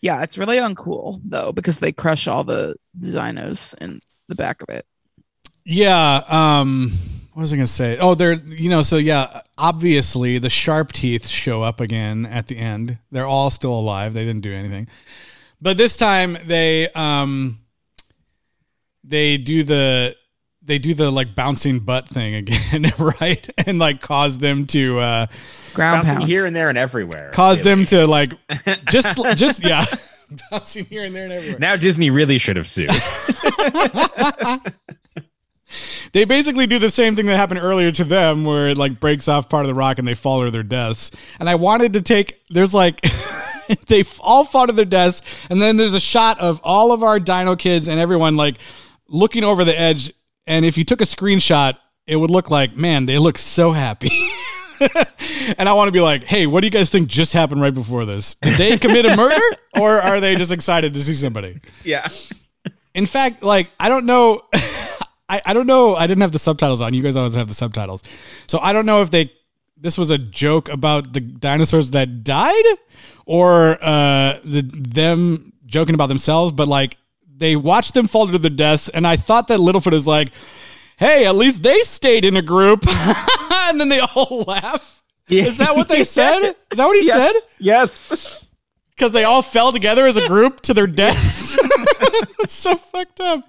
Yeah, 0.00 0.22
it's 0.22 0.38
really 0.38 0.58
uncool 0.58 1.20
though 1.24 1.52
because 1.52 1.78
they 1.78 1.92
crush 1.92 2.28
all 2.28 2.44
the 2.44 2.76
designers 2.98 3.74
in 3.80 4.00
the 4.28 4.34
back 4.34 4.62
of 4.62 4.68
it. 4.68 4.86
Yeah. 5.64 6.22
Um, 6.28 6.92
what 7.32 7.42
was 7.42 7.52
I 7.52 7.56
going 7.56 7.66
to 7.66 7.72
say? 7.72 7.98
Oh, 7.98 8.14
they're, 8.14 8.34
you 8.34 8.68
know, 8.68 8.82
so 8.82 8.96
yeah, 8.96 9.42
obviously 9.56 10.38
the 10.38 10.50
sharp 10.50 10.92
teeth 10.92 11.28
show 11.28 11.62
up 11.62 11.80
again 11.80 12.26
at 12.26 12.48
the 12.48 12.58
end. 12.58 12.98
They're 13.12 13.26
all 13.26 13.50
still 13.50 13.74
alive. 13.74 14.14
They 14.14 14.24
didn't 14.24 14.42
do 14.42 14.52
anything. 14.52 14.88
But 15.60 15.76
this 15.76 15.96
time 15.96 16.38
they, 16.46 16.88
um, 16.90 17.60
they 19.04 19.36
do 19.36 19.62
the, 19.62 20.16
they 20.68 20.78
do 20.78 20.94
the 20.94 21.10
like 21.10 21.34
bouncing 21.34 21.80
butt 21.80 22.08
thing 22.08 22.34
again, 22.36 22.92
right? 22.98 23.48
And 23.66 23.78
like 23.78 24.00
cause 24.00 24.38
them 24.38 24.66
to, 24.68 25.00
uh, 25.00 25.26
Ground 25.74 26.04
Bouncing 26.04 26.18
pound. 26.18 26.28
here 26.28 26.46
and 26.46 26.54
there 26.54 26.68
and 26.68 26.78
everywhere. 26.78 27.30
cause 27.32 27.58
really. 27.58 27.70
them 27.70 27.84
to 27.86 28.06
like, 28.06 28.32
just, 28.88 29.18
just, 29.36 29.64
yeah, 29.64 29.84
bouncing 30.50 30.84
here 30.84 31.04
and 31.04 31.14
there 31.14 31.24
and 31.24 31.32
everywhere. 31.32 31.58
Now 31.58 31.76
Disney 31.76 32.10
really 32.10 32.38
should 32.38 32.56
have 32.56 32.68
sued. 32.68 32.90
They 36.12 36.24
basically 36.24 36.66
do 36.66 36.78
the 36.78 36.88
same 36.88 37.14
thing 37.14 37.26
that 37.26 37.36
happened 37.36 37.60
earlier 37.60 37.92
to 37.92 38.04
them, 38.04 38.44
where 38.44 38.68
it 38.68 38.78
like 38.78 39.00
breaks 39.00 39.28
off 39.28 39.48
part 39.48 39.64
of 39.64 39.68
the 39.68 39.74
rock 39.74 39.98
and 39.98 40.08
they 40.08 40.14
fall 40.14 40.44
to 40.44 40.50
their 40.50 40.62
deaths. 40.62 41.10
And 41.38 41.48
I 41.48 41.56
wanted 41.56 41.92
to 41.94 42.00
take 42.02 42.40
there's 42.48 42.72
like 42.72 43.04
they 43.86 44.04
all 44.20 44.44
fall 44.44 44.66
to 44.66 44.72
their 44.72 44.86
deaths, 44.86 45.22
and 45.50 45.60
then 45.60 45.76
there's 45.76 45.94
a 45.94 46.00
shot 46.00 46.40
of 46.40 46.60
all 46.64 46.92
of 46.92 47.02
our 47.02 47.20
Dino 47.20 47.56
kids 47.56 47.88
and 47.88 48.00
everyone 48.00 48.36
like 48.36 48.56
looking 49.08 49.44
over 49.44 49.64
the 49.64 49.78
edge. 49.78 50.12
And 50.48 50.64
if 50.64 50.78
you 50.78 50.84
took 50.84 51.02
a 51.02 51.04
screenshot, 51.04 51.76
it 52.06 52.16
would 52.16 52.30
look 52.30 52.50
like, 52.50 52.74
man, 52.74 53.04
they 53.04 53.18
look 53.18 53.36
so 53.36 53.70
happy. 53.72 54.30
and 55.58 55.68
I 55.68 55.74
want 55.74 55.88
to 55.88 55.92
be 55.92 56.00
like, 56.00 56.24
hey, 56.24 56.46
what 56.46 56.62
do 56.62 56.66
you 56.66 56.70
guys 56.70 56.88
think 56.88 57.06
just 57.06 57.34
happened 57.34 57.60
right 57.60 57.74
before 57.74 58.06
this? 58.06 58.36
Did 58.36 58.56
they 58.56 58.78
commit 58.78 59.04
a 59.04 59.14
murder, 59.14 59.40
or 59.78 60.00
are 60.00 60.20
they 60.20 60.34
just 60.36 60.50
excited 60.50 60.94
to 60.94 61.00
see 61.00 61.12
somebody? 61.12 61.60
yeah. 61.84 62.08
In 62.94 63.04
fact, 63.04 63.42
like 63.42 63.70
I 63.78 63.90
don't 63.90 64.06
know. 64.06 64.42
I, 65.28 65.42
I 65.44 65.52
don't 65.52 65.66
know. 65.66 65.94
I 65.94 66.06
didn't 66.06 66.22
have 66.22 66.32
the 66.32 66.38
subtitles 66.38 66.80
on. 66.80 66.94
You 66.94 67.02
guys 67.02 67.14
always 67.14 67.34
have 67.34 67.46
the 67.46 67.54
subtitles, 67.54 68.02
so 68.46 68.58
I 68.60 68.72
don't 68.72 68.86
know 68.86 69.02
if 69.02 69.10
they. 69.10 69.30
This 69.76 69.98
was 69.98 70.10
a 70.10 70.18
joke 70.18 70.70
about 70.70 71.12
the 71.12 71.20
dinosaurs 71.20 71.90
that 71.92 72.24
died, 72.24 72.64
or 73.26 73.78
uh, 73.84 74.40
the 74.42 74.62
them 74.62 75.52
joking 75.66 75.94
about 75.94 76.06
themselves. 76.06 76.52
But 76.52 76.66
like 76.66 76.96
they 77.38 77.56
watched 77.56 77.94
them 77.94 78.06
fall 78.06 78.26
to 78.26 78.38
their 78.38 78.50
deaths, 78.50 78.88
and 78.88 79.06
I 79.06 79.16
thought 79.16 79.48
that 79.48 79.60
Littlefoot 79.60 79.92
is 79.94 80.06
like, 80.06 80.30
"Hey, 80.98 81.26
at 81.26 81.34
least 81.36 81.62
they 81.62 81.80
stayed 81.80 82.24
in 82.24 82.36
a 82.36 82.42
group," 82.42 82.84
and 82.88 83.80
then 83.80 83.88
they 83.88 84.00
all 84.00 84.42
laugh. 84.46 85.02
Is 85.28 85.58
that 85.58 85.76
what 85.76 85.88
they 85.88 86.04
said? 86.18 86.54
Is 86.70 86.76
that 86.78 86.86
what 86.86 86.96
he 86.96 87.02
said? 87.02 87.32
Yes. 87.58 88.10
Yes. 88.12 88.44
Because 88.90 89.12
they 89.12 89.22
all 89.24 89.42
fell 89.42 89.70
together 89.70 90.06
as 90.06 90.16
a 90.16 90.26
group 90.26 90.60
to 90.62 90.74
their 90.74 90.88
deaths. 90.88 91.56
That's 92.38 92.52
so 92.52 92.74
fucked 92.76 93.20
up. 93.20 93.44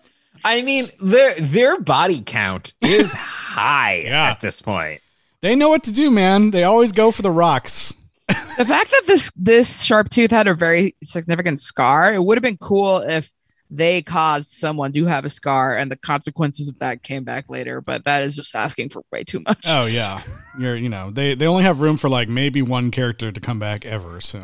I 0.46 0.62
mean, 0.62 0.88
their 1.02 1.34
their 1.36 1.80
body 1.80 2.22
count 2.24 2.74
is 2.82 3.14
high 3.14 4.04
Yeah. 4.06 4.30
at 4.30 4.42
this 4.42 4.62
point. 4.62 5.02
They 5.42 5.56
know 5.56 5.70
what 5.70 5.84
to 5.84 5.92
do, 5.92 6.12
man. 6.12 6.52
They 6.52 6.64
always 6.66 6.92
go 6.92 7.12
for 7.12 7.24
the 7.24 7.32
rocks. 7.32 7.94
the 8.28 8.66
fact 8.66 8.92
that 8.92 9.04
this 9.08 9.32
this 9.36 9.82
sharp 9.82 10.10
tooth 10.10 10.30
had 10.30 10.48
a 10.48 10.54
very 10.54 10.96
significant 11.02 11.60
scar, 11.62 12.14
it 12.14 12.24
would 12.24 12.38
have 12.38 12.44
been 12.44 12.58
cool 12.58 12.98
if 12.98 13.32
they 13.70 14.02
caused 14.02 14.50
someone 14.50 14.92
to 14.94 15.06
have 15.06 15.26
a 15.26 15.30
scar 15.30 15.76
and 15.76 15.92
the 15.92 15.96
consequences 15.96 16.70
of 16.70 16.80
that 16.80 17.04
came 17.04 17.24
back 17.24 17.46
later. 17.50 17.82
But 17.82 18.06
that 18.06 18.24
is 18.24 18.36
just 18.36 18.56
asking 18.56 18.90
for 18.90 19.04
way 19.12 19.24
too 19.24 19.42
much. 19.48 19.64
Oh 19.68 19.86
yeah, 19.86 20.22
you're 20.58 20.76
you 20.76 20.90
know 20.90 21.12
they 21.12 21.36
they 21.36 21.46
only 21.48 21.64
have 21.64 21.82
room 21.82 21.98
for 21.98 22.10
like 22.10 22.28
maybe 22.30 22.62
one 22.62 22.92
character 22.92 23.32
to 23.32 23.40
come 23.40 23.60
back 23.60 23.86
ever. 23.86 24.20
So 24.22 24.40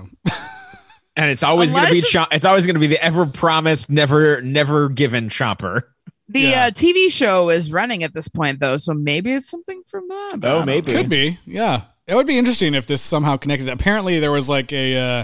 And 1.17 1.31
it's 1.31 1.43
always 1.43 1.71
going 1.71 1.85
to 1.85 1.91
be 1.93 1.99
Unless 1.99 2.11
Chom- 2.11 2.27
it's 2.35 2.45
always 2.45 2.65
going 2.65 2.73
to 2.73 2.79
be 2.79 2.87
the 2.87 3.01
ever 3.03 3.25
promised, 3.25 3.89
never 3.89 4.41
never 4.41 4.89
given 4.89 5.29
Chomper. 5.29 5.83
The 6.27 6.41
Yeah. 6.41 6.65
uh, 6.65 6.71
TV 6.71 7.09
show 7.09 7.49
is 7.49 7.71
running 7.71 8.03
at 8.03 8.13
this 8.13 8.27
point, 8.27 8.59
though, 8.59 8.77
so 8.77 8.93
maybe 8.93 9.31
it's 9.31 9.47
something 9.49 9.81
from 9.87 10.07
that. 10.09 10.39
Oh, 10.43 10.65
maybe. 10.65 10.91
know. 10.91 10.97
could 10.99 11.09
be, 11.09 11.37
yeah. 11.45 11.83
It 12.07 12.15
would 12.15 12.27
be 12.27 12.37
interesting 12.37 12.73
if 12.73 12.85
this 12.87 13.01
somehow 13.01 13.37
connected. 13.37 13.69
Apparently, 13.69 14.19
there 14.19 14.31
was 14.31 14.49
like 14.49 14.73
a, 14.73 14.97
uh, 14.97 15.23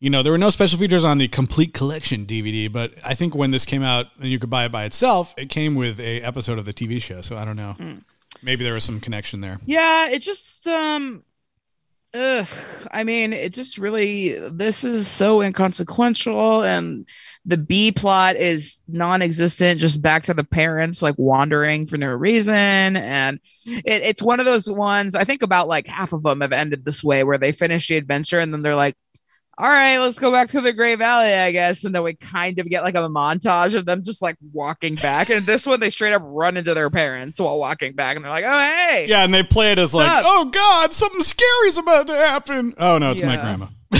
you 0.00 0.10
know, 0.10 0.22
there 0.22 0.32
were 0.32 0.38
no 0.38 0.50
special 0.50 0.78
features 0.78 1.04
on 1.04 1.18
the 1.18 1.28
complete 1.28 1.74
collection 1.74 2.24
DVD, 2.24 2.70
but 2.70 2.94
I 3.04 3.14
think 3.14 3.34
when 3.34 3.50
this 3.50 3.64
came 3.64 3.82
out 3.82 4.06
and 4.20 4.28
you 4.28 4.38
could 4.38 4.50
buy 4.50 4.64
it 4.64 4.72
by 4.72 4.84
itself, 4.84 5.34
it 5.36 5.48
came 5.48 5.74
with 5.74 5.98
a 5.98 6.20
episode 6.22 6.58
of 6.58 6.64
the 6.64 6.72
TV 6.72 7.02
show. 7.02 7.20
So 7.20 7.36
I 7.36 7.44
don't 7.44 7.56
know. 7.56 7.76
Maybe 8.42 8.62
there 8.64 8.74
was 8.74 8.84
some 8.84 9.00
connection 9.00 9.40
there. 9.40 9.58
Yeah, 9.64 10.10
it 10.10 10.20
just 10.20 10.66
um, 10.68 11.24
Ugh, 12.14 12.46
I 12.90 13.04
mean, 13.04 13.34
it 13.34 13.52
just 13.52 13.76
really 13.76 14.38
this 14.50 14.82
is 14.82 15.06
so 15.08 15.42
inconsequential, 15.42 16.64
and 16.64 17.06
the 17.44 17.58
B 17.58 17.92
plot 17.92 18.36
is 18.36 18.80
non-existent. 18.88 19.78
Just 19.78 20.00
back 20.00 20.22
to 20.24 20.34
the 20.34 20.44
parents 20.44 21.02
like 21.02 21.16
wandering 21.18 21.86
for 21.86 21.98
no 21.98 22.08
reason, 22.08 22.54
and 22.54 23.38
it, 23.66 24.02
it's 24.02 24.22
one 24.22 24.40
of 24.40 24.46
those 24.46 24.70
ones. 24.70 25.14
I 25.14 25.24
think 25.24 25.42
about 25.42 25.68
like 25.68 25.86
half 25.86 26.14
of 26.14 26.22
them 26.22 26.40
have 26.40 26.52
ended 26.52 26.86
this 26.86 27.04
way, 27.04 27.24
where 27.24 27.36
they 27.36 27.52
finish 27.52 27.88
the 27.88 27.96
adventure 27.96 28.40
and 28.40 28.54
then 28.54 28.62
they're 28.62 28.74
like, 28.74 28.96
"All 29.58 29.68
right, 29.68 29.98
let's 29.98 30.18
go 30.18 30.30
back 30.30 30.48
to 30.50 30.60
the 30.60 30.72
Great 30.72 30.98
Valley, 30.98 31.34
I 31.34 31.52
guess," 31.52 31.84
and 31.84 31.94
then 31.94 32.02
we 32.02 32.14
kind 32.14 32.58
of 32.58 32.68
get 32.68 32.82
like 32.82 32.94
a 32.94 33.08
montage 33.08 33.74
of 33.74 33.84
them 33.84 34.02
just 34.04 34.22
like 34.22 34.36
walking 34.52 34.94
back. 34.94 35.30
And 35.30 35.44
this 35.44 35.66
one, 35.66 35.80
they 35.80 35.90
straight 35.90 36.14
up 36.14 36.22
run 36.24 36.56
into 36.56 36.74
their 36.74 36.90
parents 36.90 37.40
while 37.40 37.58
walking 37.58 37.94
back, 37.94 38.16
and 38.16 38.24
they're 38.24 38.30
like, 38.30 38.44
"Oh 38.46 38.58
hey, 38.58 39.06
Yeah, 39.08 39.24
and 39.24 39.34
they 39.34 39.42
play 39.42 39.72
it 39.72 39.78
as 39.78 39.94
like, 39.94 40.06
Stop. 40.06 40.24
oh 40.26 40.44
God, 40.46 40.92
something 40.92 41.22
scary's 41.22 41.78
about 41.78 42.06
to 42.06 42.14
happen. 42.14 42.74
Oh 42.78 42.98
no, 42.98 43.10
it's 43.10 43.22
my 43.22 43.36
grandma. 43.36 43.66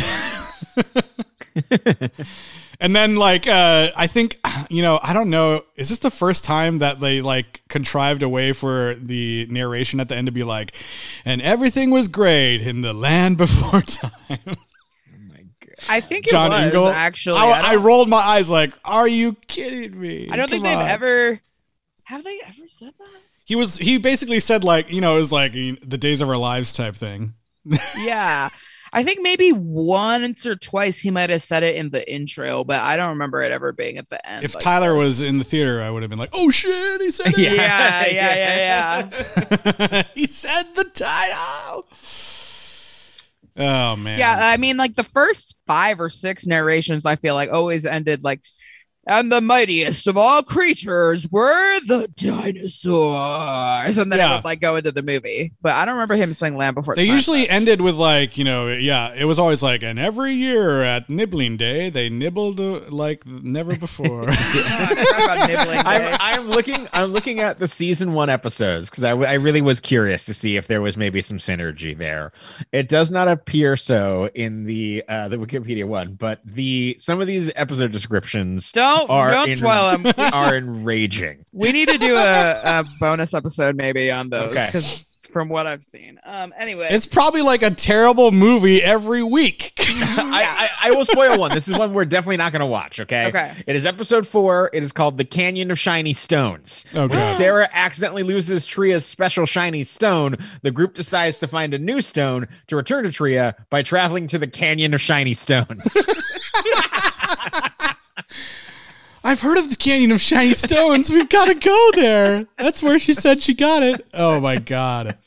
and 2.80 2.94
then 2.94 3.16
like 3.16 3.48
uh 3.48 3.90
I 3.96 4.06
think 4.06 4.38
you 4.70 4.82
know, 4.82 5.00
I 5.02 5.12
don't 5.12 5.30
know, 5.30 5.64
is 5.76 5.88
this 5.88 6.00
the 6.00 6.10
first 6.10 6.44
time 6.44 6.78
that 6.78 7.00
they 7.00 7.22
like 7.22 7.62
contrived 7.68 8.22
a 8.22 8.28
way 8.28 8.52
for 8.52 8.94
the 8.94 9.46
narration 9.50 10.00
at 10.00 10.08
the 10.08 10.16
end 10.16 10.26
to 10.26 10.32
be 10.32 10.44
like, 10.44 10.74
and 11.24 11.40
everything 11.42 11.90
was 11.90 12.08
great 12.08 12.60
in 12.60 12.82
the 12.82 12.92
land 12.92 13.38
before 13.38 13.82
time. 13.86 14.56
I 15.88 16.00
think 16.00 16.26
it 16.26 16.30
John 16.30 16.50
was 16.50 16.66
Ingle. 16.66 16.88
actually. 16.88 17.38
I, 17.38 17.50
I, 17.50 17.72
I 17.72 17.76
rolled 17.76 18.08
my 18.08 18.18
eyes 18.18 18.50
like, 18.50 18.72
are 18.84 19.08
you 19.08 19.34
kidding 19.46 20.00
me? 20.00 20.28
I 20.30 20.36
don't 20.36 20.50
think 20.50 20.64
Come 20.64 20.78
they've 20.78 20.88
ever. 20.88 21.40
Have 22.04 22.24
they 22.24 22.40
ever 22.46 22.66
said 22.66 22.94
that? 22.98 23.20
He 23.44 23.56
was 23.56 23.78
he 23.78 23.98
basically 23.98 24.40
said 24.40 24.64
like, 24.64 24.90
you 24.90 25.00
know, 25.00 25.14
it 25.16 25.18
was 25.18 25.32
like 25.32 25.52
the 25.52 25.98
days 25.98 26.20
of 26.20 26.28
our 26.28 26.36
lives 26.36 26.72
type 26.72 26.96
thing. 26.96 27.34
yeah. 27.96 28.50
I 28.92 29.04
think 29.04 29.20
maybe 29.22 29.52
once 29.52 30.46
or 30.46 30.56
twice 30.56 30.98
he 30.98 31.10
might 31.10 31.30
have 31.30 31.42
said 31.42 31.62
it 31.62 31.76
in 31.76 31.90
the 31.90 32.10
intro, 32.10 32.64
but 32.64 32.80
I 32.80 32.96
don't 32.96 33.10
remember 33.10 33.42
it 33.42 33.52
ever 33.52 33.72
being 33.72 33.98
at 33.98 34.08
the 34.08 34.26
end. 34.28 34.44
If 34.44 34.54
like 34.54 34.64
Tyler 34.64 34.94
this. 34.94 35.04
was 35.04 35.20
in 35.20 35.38
the 35.38 35.44
theater, 35.44 35.82
I 35.82 35.90
would 35.90 36.02
have 36.02 36.10
been 36.10 36.18
like, 36.18 36.30
"Oh 36.32 36.50
shit, 36.50 37.00
he 37.00 37.10
said 37.10 37.28
it." 37.28 37.38
yeah, 37.38 38.06
yeah, 38.06 38.34
yeah, 38.34 39.10
yeah. 39.90 40.02
he 40.14 40.26
said 40.26 40.74
the 40.74 40.84
title. 40.84 41.86
Oh 43.58 43.96
man. 43.96 44.18
Yeah, 44.18 44.38
I 44.40 44.56
mean, 44.56 44.76
like 44.76 44.94
the 44.94 45.02
first 45.02 45.56
five 45.66 46.00
or 46.00 46.08
six 46.08 46.46
narrations, 46.46 47.04
I 47.04 47.16
feel 47.16 47.34
like 47.34 47.50
always 47.50 47.84
ended 47.84 48.22
like, 48.22 48.40
and 49.08 49.32
the 49.32 49.40
mightiest 49.40 50.06
of 50.06 50.16
all 50.16 50.42
creatures 50.42 51.28
were 51.30 51.80
the 51.86 52.08
dinosaurs, 52.16 53.98
and 53.98 54.12
then 54.12 54.18
Yeah. 54.18 54.32
it 54.32 54.36
would 54.36 54.44
like 54.44 54.60
go 54.60 54.76
into 54.76 54.92
the 54.92 55.02
movie. 55.02 55.52
But 55.60 55.72
I 55.72 55.84
don't 55.84 55.94
remember 55.94 56.16
him 56.16 56.32
saying 56.32 56.56
"Land 56.56 56.74
Before." 56.74 56.94
They 56.94 57.06
Time 57.06 57.14
usually 57.14 57.40
much. 57.40 57.50
ended 57.50 57.80
with 57.80 57.94
like, 57.94 58.36
you 58.38 58.44
know, 58.44 58.68
yeah, 58.68 59.14
it 59.14 59.24
was 59.24 59.38
always 59.38 59.62
like, 59.62 59.82
and 59.82 59.98
every 59.98 60.32
year 60.34 60.82
at 60.82 61.08
nibbling 61.08 61.56
day, 61.56 61.90
they 61.90 62.08
nibbled 62.08 62.60
uh, 62.60 62.80
like 62.88 63.26
never 63.26 63.76
before. 63.76 64.24
I 64.28 64.34
forgot 64.36 65.24
about 65.24 65.48
nibbling 65.48 65.78
I'm. 65.84 66.16
I'm 66.20 66.48
looking. 66.48 66.88
I'm 66.92 67.12
looking 67.12 67.40
at 67.40 67.58
the 67.58 67.66
season 67.66 68.12
one 68.12 68.28
episodes 68.30 68.90
because 68.90 69.04
I, 69.04 69.10
I 69.10 69.34
really 69.34 69.62
was 69.62 69.80
curious 69.80 70.24
to 70.24 70.34
see 70.34 70.56
if 70.56 70.66
there 70.66 70.80
was 70.80 70.96
maybe 70.96 71.20
some 71.20 71.38
synergy 71.38 71.96
there. 71.96 72.32
It 72.72 72.88
does 72.88 73.10
not 73.10 73.28
appear 73.28 73.76
so 73.76 74.28
in 74.34 74.64
the 74.64 75.04
uh, 75.08 75.28
the 75.28 75.36
Wikipedia 75.36 75.86
one, 75.86 76.14
but 76.14 76.40
the 76.44 76.96
some 76.98 77.20
of 77.20 77.26
these 77.26 77.50
episode 77.56 77.92
descriptions 77.92 78.72
Don't 78.72 78.97
are 79.08 79.30
don't 79.30 79.50
in- 79.50 79.56
spoil 79.58 79.96
them. 79.98 80.12
are 80.32 80.56
enraging. 80.56 81.44
We 81.52 81.72
need 81.72 81.88
to 81.88 81.98
do 81.98 82.14
a, 82.16 82.52
a 82.62 82.84
bonus 83.00 83.34
episode 83.34 83.74
maybe 83.76 84.12
on 84.12 84.28
those 84.30 84.52
Okay. 84.52 84.66
because 84.66 85.04
from 85.32 85.48
what 85.50 85.66
I've 85.66 85.82
seen. 85.84 86.18
Um. 86.24 86.54
Anyway, 86.56 86.86
it's 86.90 87.04
probably 87.04 87.42
like 87.42 87.62
a 87.62 87.70
terrible 87.70 88.30
movie 88.32 88.82
every 88.82 89.22
week. 89.22 89.72
I, 89.78 90.70
I, 90.80 90.88
I 90.88 90.90
will 90.92 91.04
spoil 91.04 91.38
one. 91.38 91.50
This 91.52 91.68
is 91.68 91.76
one 91.78 91.92
we're 91.92 92.04
definitely 92.06 92.38
not 92.38 92.52
going 92.52 92.60
to 92.60 92.66
watch. 92.66 92.98
Okay. 93.00 93.26
Okay. 93.26 93.54
It 93.66 93.76
is 93.76 93.84
episode 93.84 94.26
four. 94.26 94.70
It 94.72 94.82
is 94.82 94.92
called 94.92 95.18
"The 95.18 95.24
Canyon 95.26 95.70
of 95.70 95.78
Shiny 95.78 96.12
Stones." 96.14 96.86
Oh, 96.94 97.00
When 97.08 97.10
God. 97.18 97.36
Cera 97.36 97.68
accidentally 97.72 98.22
loses 98.22 98.64
Tria's 98.64 99.04
special 99.04 99.44
shiny 99.44 99.84
stone, 99.84 100.36
the 100.62 100.70
group 100.70 100.94
decides 100.94 101.38
to 101.40 101.48
find 101.48 101.74
a 101.74 101.78
new 101.78 102.00
stone 102.00 102.46
to 102.68 102.76
return 102.76 103.04
to 103.04 103.12
Tria 103.12 103.54
by 103.68 103.82
traveling 103.82 104.28
to 104.28 104.38
the 104.38 104.46
Canyon 104.46 104.94
of 104.94 105.00
Shiny 105.00 105.34
Stones. 105.34 105.94
I've 109.24 109.40
heard 109.40 109.58
of 109.58 109.70
the 109.70 109.76
Canyon 109.76 110.12
of 110.12 110.20
Shiny 110.20 110.52
Stones. 110.52 111.10
We've 111.10 111.28
got 111.28 111.46
to 111.46 111.54
go 111.54 111.90
there. 111.94 112.46
That's 112.56 112.82
where 112.82 112.98
she 112.98 113.12
said 113.12 113.42
she 113.42 113.54
got 113.54 113.82
it. 113.82 114.06
Oh 114.14 114.40
my 114.40 114.56
god. 114.58 115.18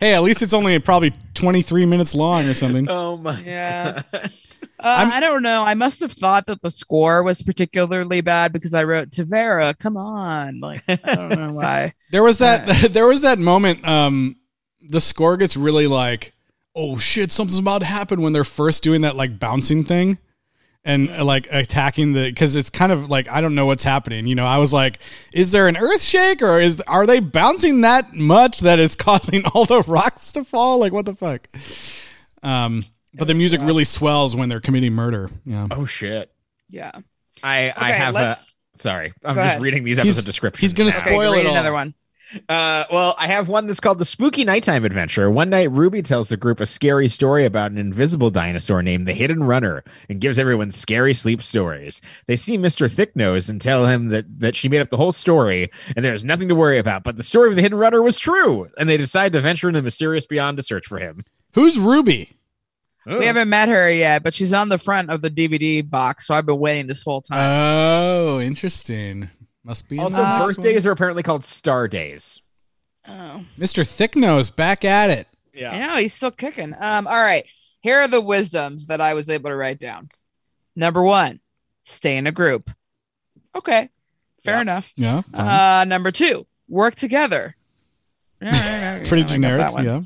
Hey, 0.00 0.14
at 0.14 0.22
least 0.22 0.42
it's 0.42 0.52
only 0.54 0.78
probably 0.80 1.12
23 1.34 1.86
minutes 1.86 2.14
long 2.14 2.46
or 2.46 2.54
something. 2.54 2.88
oh 2.88 3.16
my! 3.16 3.40
yeah. 3.40 4.02
Uh, 4.12 5.10
I 5.12 5.20
don't 5.20 5.42
know. 5.42 5.62
I 5.62 5.74
must 5.74 6.00
have 6.00 6.12
thought 6.12 6.46
that 6.46 6.60
the 6.60 6.70
score 6.70 7.22
was 7.22 7.40
particularly 7.40 8.20
bad 8.20 8.52
because 8.52 8.74
I 8.74 8.84
wrote 8.84 9.10
Tavera. 9.10 9.78
Come 9.78 9.96
on, 9.96 10.60
like 10.60 10.82
I 10.88 11.14
don't 11.14 11.30
know 11.30 11.52
why. 11.54 11.94
There 12.10 12.22
was 12.24 12.38
that 12.38 12.66
there 12.92 13.06
was 13.06 13.22
that 13.22 13.38
moment 13.38 13.86
um 13.86 14.36
the 14.82 15.00
score 15.00 15.36
gets 15.36 15.56
really 15.56 15.86
like 15.86 16.34
oh 16.74 16.98
shit 16.98 17.32
something's 17.32 17.58
about 17.58 17.78
to 17.78 17.86
happen 17.86 18.20
when 18.20 18.32
they're 18.34 18.44
first 18.44 18.82
doing 18.82 19.00
that 19.02 19.16
like 19.16 19.38
bouncing 19.38 19.84
thing 19.84 20.18
and 20.84 21.10
uh, 21.10 21.24
like 21.24 21.48
attacking 21.50 22.12
the 22.12 22.32
cuz 22.32 22.56
it's 22.56 22.70
kind 22.70 22.92
of 22.92 23.08
like 23.08 23.28
I 23.30 23.40
don't 23.40 23.54
know 23.54 23.66
what's 23.66 23.84
happening 23.84 24.26
you 24.26 24.34
know 24.34 24.44
I 24.46 24.58
was 24.58 24.72
like 24.72 24.98
is 25.32 25.50
there 25.52 25.66
an 25.68 25.76
earth 25.76 26.02
shake 26.02 26.42
or 26.42 26.60
is 26.60 26.80
are 26.86 27.06
they 27.06 27.20
bouncing 27.20 27.80
that 27.82 28.14
much 28.14 28.60
that 28.60 28.78
it's 28.78 28.94
causing 29.08 29.44
all 29.46 29.64
the 29.64 29.82
rocks 29.82 30.32
to 30.32 30.44
fall 30.44 30.78
like 30.78 30.92
what 30.92 31.06
the 31.06 31.14
fuck 31.14 31.48
um 32.42 32.84
but 33.14 33.26
the 33.28 33.34
music 33.34 33.60
really 33.62 33.84
swells 33.84 34.34
when 34.36 34.48
they're 34.48 34.60
committing 34.60 34.92
murder 34.92 35.30
yeah 35.46 35.66
Oh 35.70 35.86
shit! 35.86 36.30
Yeah. 36.68 36.90
I 37.42 37.70
I 37.70 37.90
Okay, 37.90 37.92
have 37.92 38.08
a. 38.14 38.18
let's. 38.18 38.54
Sorry, 38.76 39.12
I'm 39.24 39.34
Go 39.36 39.40
just 39.40 39.50
ahead. 39.50 39.62
reading 39.62 39.84
these 39.84 39.98
episode 40.00 40.14
He's- 40.14 40.24
descriptions. 40.24 40.60
he's 40.60 40.74
gonna 40.74 40.90
now. 40.90 40.98
Okay, 40.98 41.10
spoil 41.14 41.32
read 41.32 41.40
it 41.40 41.46
all. 41.46 41.52
another 41.52 41.72
one. 41.72 41.94
Uh, 42.48 42.84
well, 42.90 43.14
I 43.18 43.26
have 43.26 43.48
one 43.48 43.66
that's 43.66 43.80
called 43.80 43.98
the 43.98 44.04
Spooky 44.04 44.44
Nighttime 44.44 44.84
Adventure. 44.84 45.30
One 45.30 45.50
night, 45.50 45.70
Ruby 45.70 46.02
tells 46.02 46.28
the 46.28 46.36
group 46.36 46.60
a 46.60 46.66
scary 46.66 47.08
story 47.08 47.44
about 47.44 47.70
an 47.70 47.78
invisible 47.78 48.30
dinosaur 48.30 48.82
named 48.82 49.06
the 49.06 49.14
Hidden 49.14 49.44
Runner 49.44 49.84
and 50.08 50.20
gives 50.20 50.38
everyone 50.38 50.70
scary 50.70 51.14
sleep 51.14 51.42
stories. 51.42 52.00
They 52.26 52.36
see 52.36 52.58
Mr. 52.58 52.92
Thicknose 52.92 53.48
and 53.48 53.60
tell 53.60 53.86
him 53.86 54.08
that, 54.08 54.24
that 54.40 54.56
she 54.56 54.68
made 54.68 54.80
up 54.80 54.90
the 54.90 54.96
whole 54.96 55.12
story 55.12 55.70
and 55.94 56.04
there's 56.04 56.24
nothing 56.24 56.48
to 56.48 56.54
worry 56.54 56.78
about. 56.78 57.04
But 57.04 57.16
the 57.16 57.22
story 57.22 57.50
of 57.50 57.56
the 57.56 57.62
Hidden 57.62 57.78
Runner 57.78 58.02
was 58.02 58.18
true, 58.18 58.68
and 58.78 58.88
they 58.88 58.96
decide 58.96 59.32
to 59.34 59.40
venture 59.40 59.68
into 59.68 59.78
the 59.78 59.84
mysterious 59.84 60.26
beyond 60.26 60.56
to 60.56 60.62
search 60.62 60.86
for 60.86 60.98
him. 60.98 61.24
who's 61.54 61.78
Ruby 61.78 62.30
We 63.06 63.26
haven't 63.26 63.48
met 63.48 63.68
her 63.68 63.90
yet, 63.90 64.22
but 64.22 64.34
she's 64.34 64.52
on 64.52 64.70
the 64.70 64.78
front 64.78 65.10
of 65.10 65.20
the 65.20 65.30
DVD 65.30 65.88
box, 65.88 66.26
so 66.26 66.34
I've 66.34 66.46
been 66.46 66.58
waiting 66.58 66.86
this 66.86 67.02
whole 67.02 67.20
time. 67.20 67.38
oh 67.38 68.40
interesting 68.40 69.28
must 69.64 69.88
be 69.88 69.98
Also, 69.98 70.16
the 70.18 70.22
next 70.22 70.40
one. 70.40 70.54
birthdays 70.54 70.86
are 70.86 70.92
apparently 70.92 71.22
called 71.22 71.44
star 71.44 71.88
days. 71.88 72.40
oh. 73.08 73.44
Mr. 73.58 73.82
Thicknose 73.84 74.54
back 74.54 74.84
at 74.84 75.10
it 75.10 75.26
Yeah, 75.52 75.70
I 75.72 75.76
Yeah. 75.76 75.86
know 75.86 75.96
he's 75.96 76.14
still 76.14 76.30
kicking. 76.30 76.74
Um, 76.78 77.06
all 77.06 77.20
right. 77.20 77.44
Here 77.80 77.98
are 78.00 78.08
the 78.08 78.20
wisdoms 78.20 78.86
that 78.86 79.00
I 79.00 79.14
was 79.14 79.28
able 79.28 79.50
to 79.50 79.56
write 79.56 79.78
down. 79.78 80.08
Number 80.74 81.02
one, 81.02 81.40
stay 81.84 82.16
in 82.16 82.26
a 82.26 82.32
group. 82.32 82.70
Okay, 83.54 83.90
fair 84.42 84.56
Yeah. 84.56 84.60
enough. 84.62 84.92
yeah 84.96 85.22
fine. 85.34 85.80
Uh, 85.80 85.84
number 85.84 86.10
two, 86.10 86.46
work 86.68 86.94
together. 86.96 87.56
Pretty 88.40 89.24
generic 89.24 89.70
one. 89.72 89.84
yeah 89.84 90.00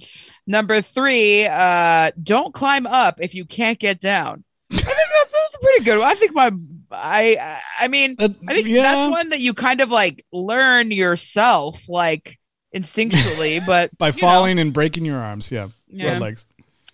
Number 0.47 0.81
three, 0.83 1.47
uh, 1.47 2.11
don't 2.23 2.53
climb 2.55 2.87
up 2.87 3.21
if 3.21 3.35
you 3.35 3.45
can't 3.45 3.79
get 3.79 4.01
down. 4.01 4.45
I 4.73 4.77
think 4.77 4.87
that's, 4.87 5.33
that's 5.33 5.55
a 5.55 5.59
pretty 5.59 5.85
good 5.85 5.99
one. 5.99 6.09
I 6.09 6.15
think 6.15 6.35
my, 6.35 6.51
I, 6.91 7.59
I 7.81 7.89
mean, 7.89 8.17
That- 8.19 8.35
I 8.49 8.55
think 8.55 8.69
yeah. 8.69 8.83
that's 8.83 9.11
one 9.11 9.31
that 9.31 9.41
you 9.41 9.55
kind 9.55 9.81
of 9.81 9.91
like 9.91 10.25
learn 10.33 10.91
yourself, 10.91 11.89
like 11.89 12.39
instinctually, 12.75 13.61
but 13.67 13.97
by 13.99 14.09
you 14.09 14.13
know. 14.13 14.19
falling 14.19 14.59
and 14.59 14.73
breaking 14.73 15.05
your 15.05 15.19
arms. 15.19 15.51
Yeah, 15.53 15.69
Yeah. 15.89 16.13
Red 16.13 16.21
legs. 16.23 16.47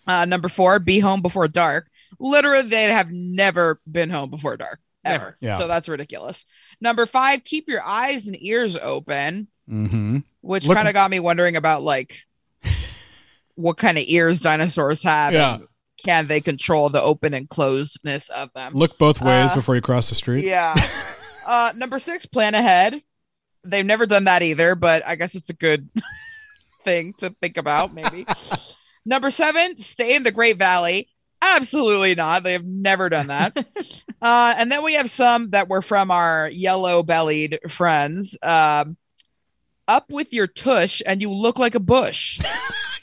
Uh, 0.06 0.24
number 0.24 0.48
four, 0.48 0.78
be 0.78 0.98
home 0.98 1.22
before 1.22 1.48
dark. 1.48 1.88
Literally, 2.20 2.68
they 2.68 2.84
have 2.84 3.10
never 3.10 3.80
been 3.90 4.10
home 4.10 4.30
before 4.30 4.56
dark 4.56 4.80
ever. 5.04 5.36
Yeah. 5.40 5.58
So 5.58 5.66
that's 5.66 5.88
ridiculous. 5.88 6.44
Number 6.80 7.06
five, 7.06 7.42
keep 7.44 7.68
your 7.68 7.82
eyes 7.82 8.26
and 8.26 8.36
ears 8.42 8.76
open, 8.76 9.48
Mm-hmm. 9.70 10.18
which 10.42 10.68
kind 10.68 10.88
of 10.88 10.92
got 10.94 11.10
me 11.10 11.20
wondering 11.20 11.56
about 11.56 11.82
like 11.82 12.18
what 13.54 13.76
kind 13.78 13.96
of 13.98 14.04
ears 14.06 14.40
dinosaurs 14.40 15.02
have. 15.02 15.32
Yeah. 15.32 15.54
and 15.56 15.68
can 16.04 16.26
they 16.28 16.40
control 16.40 16.90
the 16.90 17.02
open 17.02 17.34
and 17.34 17.48
closedness 17.48 18.28
of 18.30 18.52
them? 18.54 18.74
Look 18.74 18.98
both 18.98 19.20
ways 19.20 19.50
Uh, 19.50 19.54
before 19.54 19.74
you 19.74 19.80
cross 19.80 20.08
the 20.08 20.14
street. 20.14 20.44
Yeah. 20.44 20.74
uh, 21.46 21.72
number 21.74 21.98
six, 21.98 22.26
plan 22.26 22.54
ahead. 22.54 23.02
They've 23.64 23.84
never 23.84 24.06
done 24.06 24.24
that 24.24 24.42
either, 24.42 24.74
but 24.74 25.04
I 25.06 25.16
guess 25.16 25.34
it's 25.34 25.50
a 25.50 25.54
good 25.54 25.88
thing 26.84 27.14
to 27.18 27.34
think 27.40 27.56
about, 27.56 27.94
maybe. 27.94 28.26
number 29.06 29.30
seven, 29.30 29.78
stay 29.78 30.14
in 30.14 30.22
the 30.22 30.30
Great 30.32 30.58
Valley. 30.58 31.08
Absolutely 31.40 32.14
not. 32.14 32.42
They 32.42 32.52
have 32.52 32.64
never 32.64 33.08
done 33.08 33.26
that. 33.28 33.56
uh, 34.22 34.54
and 34.56 34.70
then 34.70 34.82
we 34.82 34.94
have 34.94 35.10
some 35.10 35.50
that 35.50 35.68
were 35.68 35.82
from 35.82 36.10
our 36.10 36.48
yellow 36.50 37.02
bellied 37.02 37.58
friends. 37.68 38.36
Um, 38.42 38.96
up 39.86 40.10
with 40.10 40.32
your 40.32 40.46
tush 40.46 41.02
and 41.04 41.20
you 41.20 41.30
look 41.30 41.58
like 41.58 41.74
a 41.74 41.80
bush. 41.80 42.40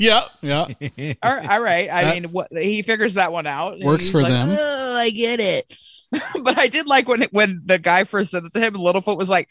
Yeah, 0.02 0.22
yeah. 0.42 0.62
all 1.24 1.36
right, 1.36 1.50
all 1.50 1.62
right. 1.62 1.90
I 1.90 2.04
That- 2.04 2.14
mean, 2.22 2.32
what 2.32 2.48
he 2.52 2.82
figures 2.82 3.14
that 3.14 3.32
one 3.32 3.46
out. 3.46 3.80
Works 3.80 4.10
for 4.10 4.22
like, 4.24 4.32
them. 4.32 4.56
Oh, 4.60 4.96
I 4.98 5.12
get 5.12 5.40
it. 5.40 5.72
but 6.42 6.58
I 6.58 6.68
did 6.68 6.88
like 6.88 7.08
when 7.08 7.22
when 7.32 7.62
the 7.66 7.78
guy 7.78 8.04
first 8.04 8.32
said 8.32 8.44
it 8.44 8.52
to 8.54 8.60
him, 8.60 8.74
Littlefoot 8.74 9.18
was 9.18 9.30
like, 9.30 9.48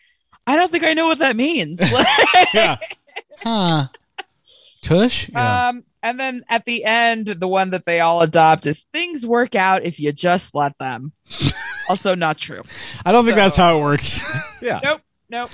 "I 0.46 0.56
don't 0.56 0.70
think 0.70 0.84
I 0.84 0.92
know 0.94 1.06
what 1.06 1.20
that 1.20 1.36
means." 1.36 1.80
yeah. 2.54 2.76
Huh. 3.42 3.86
Tush? 4.82 5.28
Yeah. 5.30 5.68
Um, 5.68 5.84
and 6.02 6.18
then 6.18 6.42
at 6.48 6.64
the 6.64 6.84
end, 6.84 7.26
the 7.28 7.48
one 7.48 7.70
that 7.70 7.84
they 7.86 8.00
all 8.00 8.20
adopt 8.22 8.66
is 8.66 8.84
things 8.92 9.26
work 9.26 9.54
out 9.54 9.84
if 9.84 10.00
you 10.00 10.12
just 10.12 10.54
let 10.54 10.76
them. 10.78 11.12
also, 11.88 12.14
not 12.14 12.38
true. 12.38 12.62
I 13.04 13.12
don't 13.12 13.24
think 13.24 13.36
so- 13.36 13.42
that's 13.42 13.56
how 13.56 13.78
it 13.78 13.82
works. 13.82 14.22
Yeah. 14.62 14.80
Nope, 14.82 15.00
nope. 15.30 15.50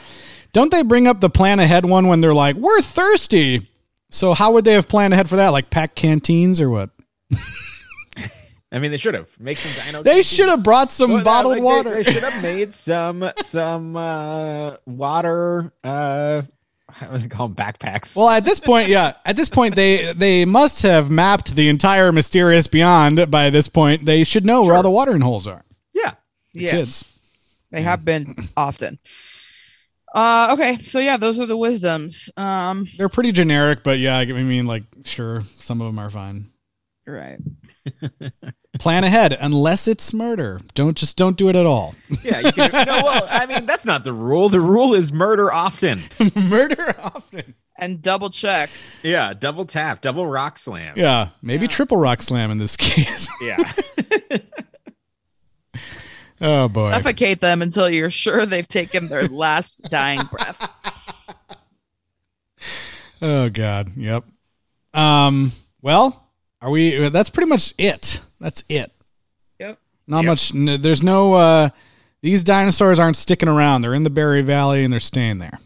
don't 0.52 0.70
they 0.72 0.82
bring 0.82 1.06
up 1.06 1.20
the 1.20 1.30
plan 1.30 1.60
ahead 1.60 1.84
one 1.84 2.08
when 2.08 2.20
they're 2.20 2.34
like, 2.34 2.56
we're 2.56 2.80
thirsty? 2.80 3.68
So 4.10 4.34
how 4.34 4.52
would 4.52 4.64
they 4.64 4.72
have 4.74 4.88
planned 4.88 5.12
ahead 5.14 5.28
for 5.28 5.36
that? 5.36 5.48
Like 5.48 5.70
pack 5.70 5.94
canteens 5.94 6.60
or 6.60 6.70
what? 6.70 6.90
I 8.72 8.78
mean, 8.80 8.90
they 8.90 8.96
should 8.96 9.14
have 9.14 9.30
make 9.38 9.58
some 9.58 9.84
dino. 9.84 10.02
They 10.02 10.22
should 10.22 10.48
have 10.48 10.62
brought 10.62 10.90
some 10.90 11.10
Well, 11.12 11.24
bottled 11.24 11.54
like, 11.54 11.62
water. 11.62 11.90
They, 12.02 12.02
should 12.02 12.22
have 12.24 12.42
made 12.42 12.74
some 12.74 13.30
some 13.42 13.96
uh 13.96 14.76
water. 14.86 15.72
Uh, 15.84 16.42
what 16.98 17.12
was 17.12 17.22
it 17.22 17.30
called? 17.30 17.56
Backpacks. 17.56 18.16
Well, 18.16 18.28
at 18.28 18.44
this 18.44 18.58
point, 18.60 18.88
yeah, 18.88 19.14
at 19.24 19.36
this 19.36 19.48
point, 19.48 19.76
they 19.76 20.12
they 20.14 20.44
must 20.44 20.82
have 20.82 21.10
mapped 21.10 21.54
the 21.54 21.68
entire 21.68 22.10
mysterious 22.12 22.66
beyond. 22.66 23.30
By 23.30 23.50
this 23.50 23.68
point, 23.68 24.04
they 24.04 24.24
should 24.24 24.44
know 24.44 24.62
where 24.62 24.74
all 24.74 24.82
the 24.82 24.90
watering 24.90 25.20
holes 25.22 25.46
are. 25.46 25.64
yeah. 25.94 26.14
Yeah, 26.52 26.70
Kids, 26.70 27.04
they 27.70 27.82
have 27.82 28.02
been 28.04 28.34
often. 28.56 28.98
Uh, 30.16 30.48
okay, 30.54 30.78
so 30.82 30.98
yeah, 30.98 31.16
those 31.18 31.38
are 31.38 31.44
the 31.46 31.56
wisdoms. 31.56 32.30
Um, 32.38 32.86
they're 32.96 33.10
pretty 33.10 33.32
generic, 33.32 33.82
but 33.84 33.98
yeah, 33.98 34.16
I 34.16 34.24
mean, 34.24 34.66
like, 34.66 34.84
sure, 35.04 35.42
some 35.60 35.80
of 35.82 35.86
them 35.86 35.98
are 35.98 36.08
fine. 36.10 36.46
right. 37.06 37.38
Plan 38.78 39.04
ahead, 39.04 39.36
unless 39.40 39.86
it's 39.86 40.12
murder. 40.14 40.60
Don't 40.74 40.96
just 40.96 41.16
don't 41.16 41.36
do 41.36 41.48
it 41.48 41.54
at 41.56 41.66
all. 41.66 41.94
Yeah. 42.24 42.40
You 42.40 42.52
can, 42.52 42.70
no. 42.72 43.02
Well, 43.04 43.26
I 43.30 43.46
mean, 43.46 43.64
that's 43.66 43.84
not 43.84 44.04
the 44.04 44.12
rule. 44.12 44.48
The 44.48 44.60
rule 44.60 44.94
is 44.94 45.12
murder 45.12 45.52
often. 45.52 46.02
murder 46.34 46.94
often. 46.98 47.54
And 47.78 48.02
double 48.02 48.30
check. 48.30 48.70
Yeah. 49.02 49.34
Double 49.34 49.64
tap. 49.66 50.00
Double 50.00 50.26
rock 50.26 50.58
slam. 50.58 50.94
Yeah, 50.96 51.28
maybe 51.42 51.66
Yeah. 51.66 51.70
triple 51.70 51.96
rock 51.98 52.22
slam 52.22 52.50
in 52.50 52.58
this 52.58 52.76
case. 52.78 53.28
Yeah. 53.40 53.72
Oh 56.40 56.68
boy. 56.68 56.90
Suffocate 56.90 57.40
them 57.40 57.62
until 57.62 57.88
you're 57.88 58.10
sure 58.10 58.46
they've 58.46 58.66
taken 58.68 59.08
their 59.08 59.22
last 59.28 59.82
dying 59.90 60.20
breath. 60.30 60.70
Oh 63.22 63.48
god. 63.48 63.96
Yep. 63.96 64.24
Um. 64.94 65.52
Well, 65.82 66.28
are 66.60 66.70
we? 66.70 67.08
That's 67.08 67.30
pretty 67.30 67.48
much 67.48 67.74
it. 67.78 68.20
That's 68.40 68.62
it. 68.68 68.92
Yep. 69.58 69.78
Not 70.06 70.24
Yep. 70.24 70.26
much. 70.26 70.54
n- 70.54 70.80
There's 70.82 71.02
no. 71.02 71.34
uh 71.34 71.68
These 72.22 72.44
dinosaurs 72.44 72.98
aren't 72.98 73.16
sticking 73.16 73.48
around. 73.48 73.80
They're 73.82 73.94
in 73.94 74.02
the 74.02 74.10
Berry 74.10 74.42
Valley 74.42 74.84
and 74.84 74.92
they're 74.92 75.00
staying 75.00 75.38
there. 75.38 75.58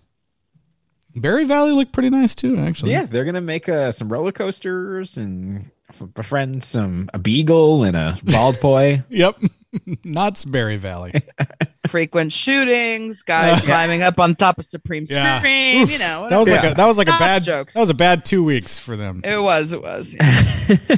Berry 1.17 1.45
Valley 1.45 1.73
looked 1.73 1.93
pretty 1.93 2.11
nice 2.11 2.35
too, 2.37 2.57
actually. 2.59 2.93
yeah. 2.93 3.05
They're 3.07 3.25
gonna 3.25 3.41
make 3.41 3.69
uh, 3.69 3.91
some 3.93 4.11
roller 4.13 4.33
coasters 4.33 5.17
and 5.17 5.71
befriend 6.15 6.63
some 6.63 7.11
a 7.13 7.19
beagle 7.19 7.83
and 7.85 7.97
a 7.97 8.17
bald 8.25 8.61
boy. 8.61 9.03
Yep. 9.11 9.41
Knott's 10.05 10.45
Berry 10.45 10.77
Valley. 10.77 11.13
Frequent 11.87 12.33
shootings, 12.33 13.23
guys 13.23 13.61
climbing 13.65 14.03
up 14.03 14.19
on 14.21 14.35
top 14.37 14.59
of 14.59 14.65
Supreme 14.65 15.05
Yeah. 15.09 15.39
Scream, 15.39 15.83
Oof. 15.83 15.93
you 15.93 15.99
know. 15.99 16.29
that 16.29 16.37
was 16.39 16.49
like 16.51 16.63
Yeah. 16.63 16.71
a 16.73 16.75
that 16.75 16.87
was 16.87 16.99
like 16.99 17.07
a 17.09 17.11
Knott's 17.11 17.21
bad 17.21 17.43
jokes. 17.45 17.75
that 17.75 17.81
was 17.81 17.91
a 17.91 17.95
bad 17.95 18.25
two 18.25 18.43
weeks 18.45 18.79
for 18.79 18.97
them. 18.97 19.21
It 19.25 19.41
was, 19.41 19.73
it 19.73 19.81
was. 19.83 20.15
yeah. 20.15 20.97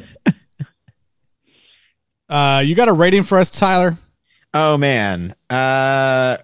Uh, 2.28 2.60
you 2.64 2.74
got 2.74 2.88
a 2.88 2.92
rating 2.92 3.24
for 3.24 3.38
us, 3.38 3.50
Tyler? 3.50 3.96
Oh 4.54 4.76
man. 4.78 5.34
Uh 5.50 6.38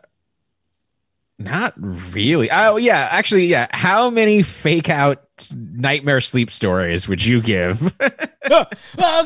not 1.39 1.73
really. 1.77 2.51
Oh 2.51 2.77
yeah, 2.77 3.09
actually 3.11 3.47
yeah. 3.47 3.69
How 3.71 4.11
many 4.11 4.43
fake 4.43 4.89
out 4.91 5.28
nightmare 5.55 6.21
sleep 6.21 6.51
stories 6.51 7.09
would 7.09 7.25
you 7.25 7.41
give? 7.43 7.95
oh 8.51 8.65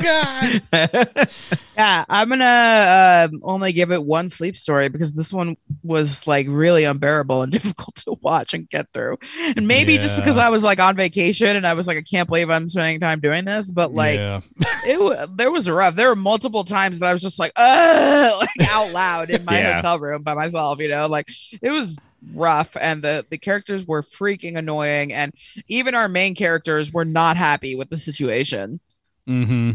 God! 0.01 0.61
Yeah, 1.75 2.05
I'm 2.07 2.29
gonna 2.29 3.29
um 3.31 3.41
only 3.43 3.73
give 3.73 3.91
it 3.91 4.03
one 4.03 4.29
sleep 4.29 4.55
story 4.55 4.89
because 4.89 5.13
this 5.13 5.33
one 5.33 5.57
was 5.81 6.27
like 6.27 6.45
really 6.47 6.83
unbearable 6.83 7.41
and 7.41 7.51
difficult 7.51 7.95
to 7.95 8.15
watch 8.21 8.53
and 8.53 8.69
get 8.69 8.87
through. 8.93 9.17
And 9.57 9.67
maybe 9.67 9.97
just 9.97 10.15
because 10.15 10.37
I 10.37 10.49
was 10.49 10.63
like 10.63 10.79
on 10.79 10.95
vacation 10.95 11.55
and 11.55 11.65
I 11.65 11.73
was 11.73 11.87
like, 11.87 11.97
I 11.97 12.03
can't 12.03 12.27
believe 12.27 12.51
I'm 12.51 12.69
spending 12.69 12.99
time 12.99 13.21
doing 13.21 13.43
this. 13.45 13.71
But 13.71 13.91
like, 13.91 14.17
yeah. 14.19 14.41
it 14.85 15.29
there 15.35 15.49
was 15.49 15.67
a 15.67 15.73
rough. 15.73 15.95
There 15.95 16.09
were 16.09 16.15
multiple 16.15 16.63
times 16.63 16.99
that 16.99 17.09
I 17.09 17.13
was 17.13 17.23
just 17.23 17.39
like, 17.39 17.53
uh, 17.55 18.37
like 18.39 18.69
out 18.69 18.91
loud 18.91 19.31
in 19.31 19.43
my 19.43 19.57
Yeah. 19.57 19.75
hotel 19.77 19.97
room 19.97 20.21
by 20.21 20.35
myself. 20.35 20.79
You 20.79 20.89
know, 20.89 21.07
like 21.07 21.27
it 21.59 21.71
was 21.71 21.97
rough, 22.33 22.75
and 22.79 23.01
the 23.03 23.25
the 23.29 23.37
characters 23.37 23.85
were 23.87 24.01
freaking 24.03 24.57
annoying, 24.57 25.11
and 25.13 25.33
even 25.67 25.95
our 25.95 26.07
main 26.07 26.35
characters 26.35 26.91
were 26.93 27.05
not 27.05 27.37
happy 27.37 27.75
with 27.75 27.89
the 27.89 27.97
situation. 27.97 28.79
Mm-hmm. 29.27 29.71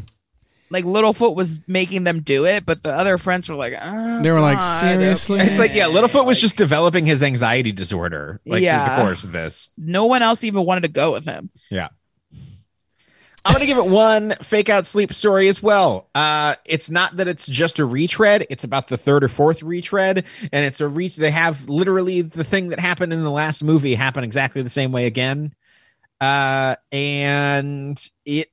Like 0.71 0.85
Littlefoot 0.85 1.35
was 1.35 1.63
making 1.67 2.05
them 2.05 2.21
do 2.21 2.45
it, 2.45 2.67
but 2.67 2.83
the 2.83 2.93
other 2.93 3.17
friends 3.17 3.49
were 3.49 3.55
like, 3.55 3.73
oh, 3.81 4.23
They 4.23 4.31
were 4.31 4.41
like, 4.41 4.61
"Seriously?" 4.61 5.41
okay." 5.41 5.49
it's 5.49 5.59
like 5.59 5.75
yeah, 5.75 5.87
Littlefoot 5.87 6.27
was 6.27 6.39
just 6.41 6.59
developing 6.59 7.07
his 7.07 7.23
anxiety 7.23 7.73
disorder 7.73 8.41
like 8.45 8.59
through 8.59 8.65
Yeah. 8.67 8.97
the 8.99 9.03
course 9.03 9.25
of 9.25 9.33
this. 9.33 9.71
no 9.79 10.05
one 10.05 10.21
else 10.21 10.45
even 10.45 10.67
wanted 10.67 10.83
to 10.83 10.89
go 10.89 11.11
with 11.13 11.25
him. 11.25 11.49
I'm 13.49 13.55
gonna 13.55 13.65
give 13.65 13.79
it 13.79 13.87
one 13.87 14.35
fake 14.43 14.69
out 14.69 14.85
sleep 14.85 15.11
story 15.15 15.49
as 15.49 15.63
well. 15.63 16.11
Uh, 16.15 16.55
it's 16.67 16.91
not 16.91 17.17
that 17.17 17.29
it's 17.29 17.47
just 17.47 17.79
a 17.79 17.87
retread; 17.87 18.47
it's 18.51 18.63
about 18.63 18.89
the 18.89 18.99
third 18.99 19.25
or 19.25 19.29
fourth 19.29 19.63
retread, 19.63 20.25
and 20.53 20.67
it's 20.67 20.83
a 20.83 20.87
reach. 20.89 21.17
They 21.17 21.31
have 21.31 21.67
literally 21.67 22.21
the 22.21 22.45
thing 22.45 22.69
that 22.69 22.79
happened 22.79 23.13
in 23.15 23.23
the 23.23 23.31
last 23.31 23.65
movie 23.65 23.95
happen 23.95 24.23
exactly 24.23 24.61
the 24.61 24.69
same 24.69 24.93
way 24.93 25.07
again, 25.07 25.55
uh, 26.21 26.77
and 26.93 28.11
it. 28.27 28.49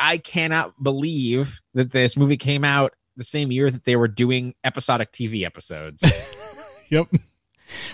I 0.00 0.16
cannot 0.18 0.82
believe 0.82 1.60
that 1.74 1.90
this 1.92 2.16
movie 2.16 2.38
came 2.38 2.64
out 2.64 2.94
the 3.18 3.24
same 3.24 3.52
year 3.52 3.70
that 3.70 3.84
they 3.84 3.94
were 3.94 4.08
doing 4.08 4.54
episodic 4.64 5.12
TV 5.12 5.44
episodes. 5.44 6.02
Yep. 6.90 7.08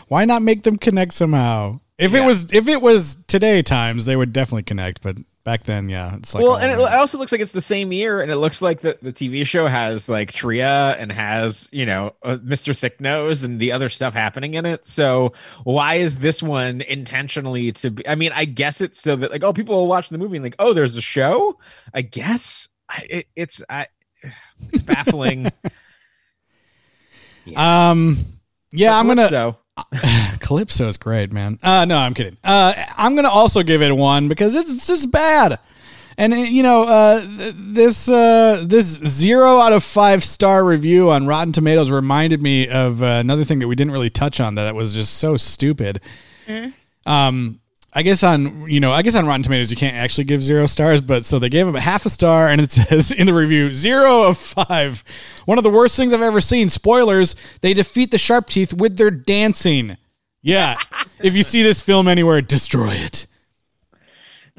Why 0.09 0.25
not 0.25 0.43
make 0.43 0.65
them 0.65 0.77
connect 0.77 1.13
somehow? 1.15 1.81
If 1.97 2.15
it 2.15 2.23
was 2.23 2.53
if 2.53 2.69
it 2.69 2.83
was 2.83 3.17
today 3.29 3.63
times, 3.63 4.05
they 4.05 4.17
would 4.17 4.33
definitely 4.33 4.65
connect. 4.65 5.01
But 5.01 5.17
back 5.51 5.65
then, 5.65 5.89
yeah, 5.89 6.15
it's 6.15 6.33
like 6.33 6.45
well, 6.45 6.57
and 6.57 6.71
it 6.71 6.79
also 6.79 7.19
looks 7.19 7.33
like 7.33 7.41
it's 7.41 7.51
the 7.51 7.61
same 7.61 7.91
year, 7.91 8.21
and 8.21 8.31
it 8.31 8.37
looks 8.37 8.63
like 8.63 8.83
the, 8.83 8.97
the 9.03 9.13
TV 9.13 9.45
show 9.45 9.67
has 9.67 10.09
like 10.09 10.31
Tria 10.31 10.93
and 10.97 11.11
has 11.11 11.69
you 11.73 11.85
know 11.85 12.15
uh, 12.23 12.37
Mr. 12.37 12.73
Thicknose 12.73 13.45
and 13.45 13.59
the 13.59 13.73
other 13.73 13.89
stuff 13.89 14.15
happening 14.15 14.55
in 14.55 14.65
it. 14.65 14.87
So 14.87 15.33
why 15.65 15.97
is 15.97 16.19
this 16.19 16.41
one 16.41 16.83
intentionally 16.83 17.73
to 17.73 17.91
be? 17.91 18.07
I 18.07 18.15
mean, 18.15 18.31
I 18.33 18.45
guess 18.45 18.81
it's 18.81 19.01
so 19.01 19.17
that 19.17 19.33
like 19.33 19.43
oh 19.43 19.53
people 19.53 19.75
will 19.75 19.89
watch 19.89 20.09
the 20.09 20.19
movie 20.19 20.37
and 20.37 20.45
like 20.45 20.55
oh 20.61 20.73
there's 20.73 20.95
a 20.95 21.01
show. 21.01 21.59
I 21.93 22.03
guess 22.03 22.69
I, 22.89 23.07
it, 23.11 23.27
it's 23.35 23.61
I 23.69 23.89
it's 24.71 24.85
baffling. 24.85 25.51
um, 27.57 28.19
yeah, 28.71 28.97
I'm 28.97 29.09
gonna 29.09 29.27
so 29.27 29.57
Calypso 30.41 30.89
is 30.89 30.97
great, 30.97 31.33
man. 31.33 31.59
Uh, 31.63 31.85
no, 31.85 31.97
I'm 31.97 32.15
kidding. 32.15 32.37
Uh, 32.43 32.73
I'm 32.97 33.15
gonna 33.15 33.29
also 33.29 33.63
give 33.63 33.83
it 33.83 33.95
one 33.95 34.29
because 34.29 34.55
it's, 34.55 34.73
it's 34.73 34.87
just 34.87 35.11
bad. 35.11 35.59
And 36.19 36.35
uh, 36.35 36.37
you 36.37 36.63
know, 36.63 36.85
uh, 36.85 37.21
th- 37.21 37.55
this 37.57 38.09
uh, 38.09 38.65
this 38.67 38.87
zero 38.87 39.59
out 39.59 39.73
of 39.73 39.83
five 39.83 40.23
star 40.23 40.65
review 40.65 41.11
on 41.11 41.27
Rotten 41.27 41.53
Tomatoes 41.53 41.91
reminded 41.91 42.43
me 42.43 42.69
of 42.69 43.03
uh, 43.03 43.07
another 43.07 43.45
thing 43.45 43.59
that 43.61 43.69
we 43.69 43.75
didn't 43.75 43.93
really 43.93 44.11
touch 44.11 44.39
on 44.41 44.55
that 44.57 44.75
was 44.75 44.93
just 44.93 45.15
so 45.19 45.37
stupid. 45.37 46.01
Um, 47.07 47.61
I 47.93 48.03
guess 48.03 48.23
on 48.23 48.71
you 48.71 48.79
know, 48.81 48.93
I 48.93 49.03
guess 49.03 49.17
on 49.17 49.27
Rotten 49.27 49.43
Tomatoes 49.43 49.71
you 49.71 49.77
can't 49.77 49.97
actually 49.97 50.25
give 50.25 50.43
zero 50.43 50.67
stars, 50.67 51.01
but 51.01 51.25
so 51.25 51.39
they 51.39 51.49
gave 51.49 51.67
him 51.67 51.75
a 51.75 51.81
half 51.81 52.07
a 52.07 52.11
star, 52.11 52.49
and 52.49 52.61
it 52.61 52.71
says 52.71 53.11
in 53.11 53.27
the 53.27 53.35
review 53.35 53.75
zero 53.75 54.23
of 54.23 54.39
five. 54.39 55.03
One 55.45 55.59
of 55.59 55.65
the 55.65 55.71
worst 55.71 55.97
things 55.97 56.13
I've 56.13 56.23
ever 56.23 56.41
seen. 56.41 56.69
Spoilers: 56.69 57.35
They 57.63 57.75
defeat 57.75 58.11
the 58.11 58.19
Sharp 58.19 58.49
Teeth 58.49 58.73
with 58.73 58.97
their 58.97 59.11
dancing. 59.11 59.97
Yeah, 60.43 60.77
if 61.23 61.35
you 61.35 61.43
see 61.43 61.63
this 61.63 61.83
film 61.83 62.07
anywhere, 62.09 62.41
destroy 62.41 62.93
it. 62.93 63.27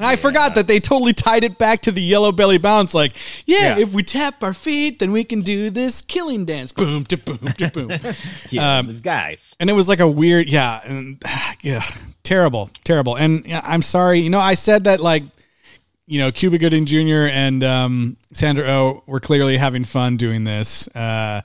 And 0.01 0.07
I 0.07 0.15
forgot 0.15 0.55
that 0.55 0.65
they 0.65 0.79
totally 0.79 1.13
tied 1.13 1.43
it 1.43 1.59
back 1.59 1.81
to 1.83 1.91
the 1.91 2.01
yellow 2.01 2.31
belly 2.31 2.57
bounce. 2.57 2.95
Like, 2.95 3.13
yeah, 3.45 3.77
Yeah. 3.77 3.83
if 3.83 3.93
we 3.93 4.01
tap 4.01 4.41
our 4.41 4.51
feet, 4.55 4.97
then 4.97 5.11
we 5.11 5.23
can 5.23 5.41
do 5.43 5.69
this 5.69 6.01
killing 6.01 6.43
dance. 6.43 6.71
Boom, 6.71 7.03
to 7.05 7.17
boom, 7.17 7.37
to 7.57 7.69
boom. 7.69 7.91
yeah, 8.49 8.79
Um, 8.79 8.87
these 8.87 8.99
guys. 9.01 9.55
and 9.59 9.69
it 9.69 9.73
was 9.73 9.87
like 9.87 9.99
a 9.99 10.07
weird 10.07 10.49
yeah 10.49 10.81
and 10.85 11.21
yeah 11.61 11.83
terrible 12.23 12.71
terrible 12.83 13.15
and 13.15 13.45
yeah, 13.45 13.61
i'm 13.63 13.83
sorry 13.83 14.19
you 14.21 14.29
know 14.31 14.39
i 14.39 14.55
said 14.55 14.85
that 14.85 14.99
like 15.01 15.23
you 16.07 16.17
know 16.19 16.31
cuba 16.31 16.57
gooding 16.57 16.85
jr 16.85 17.27
and 17.31 17.63
um, 17.63 18.17
sandra 18.31 18.65
oh 18.67 19.03
were 19.05 19.19
clearly 19.19 19.57
having 19.57 19.83
fun 19.83 20.17
doing 20.17 20.43
this 20.45 20.87
uh, 20.95 21.41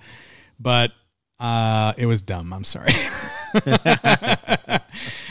but 0.59 0.93
uh, 1.41 1.93
it 1.97 2.07
was 2.07 2.23
dumb 2.23 2.53
i'm 2.53 2.65
sorry 2.65 2.93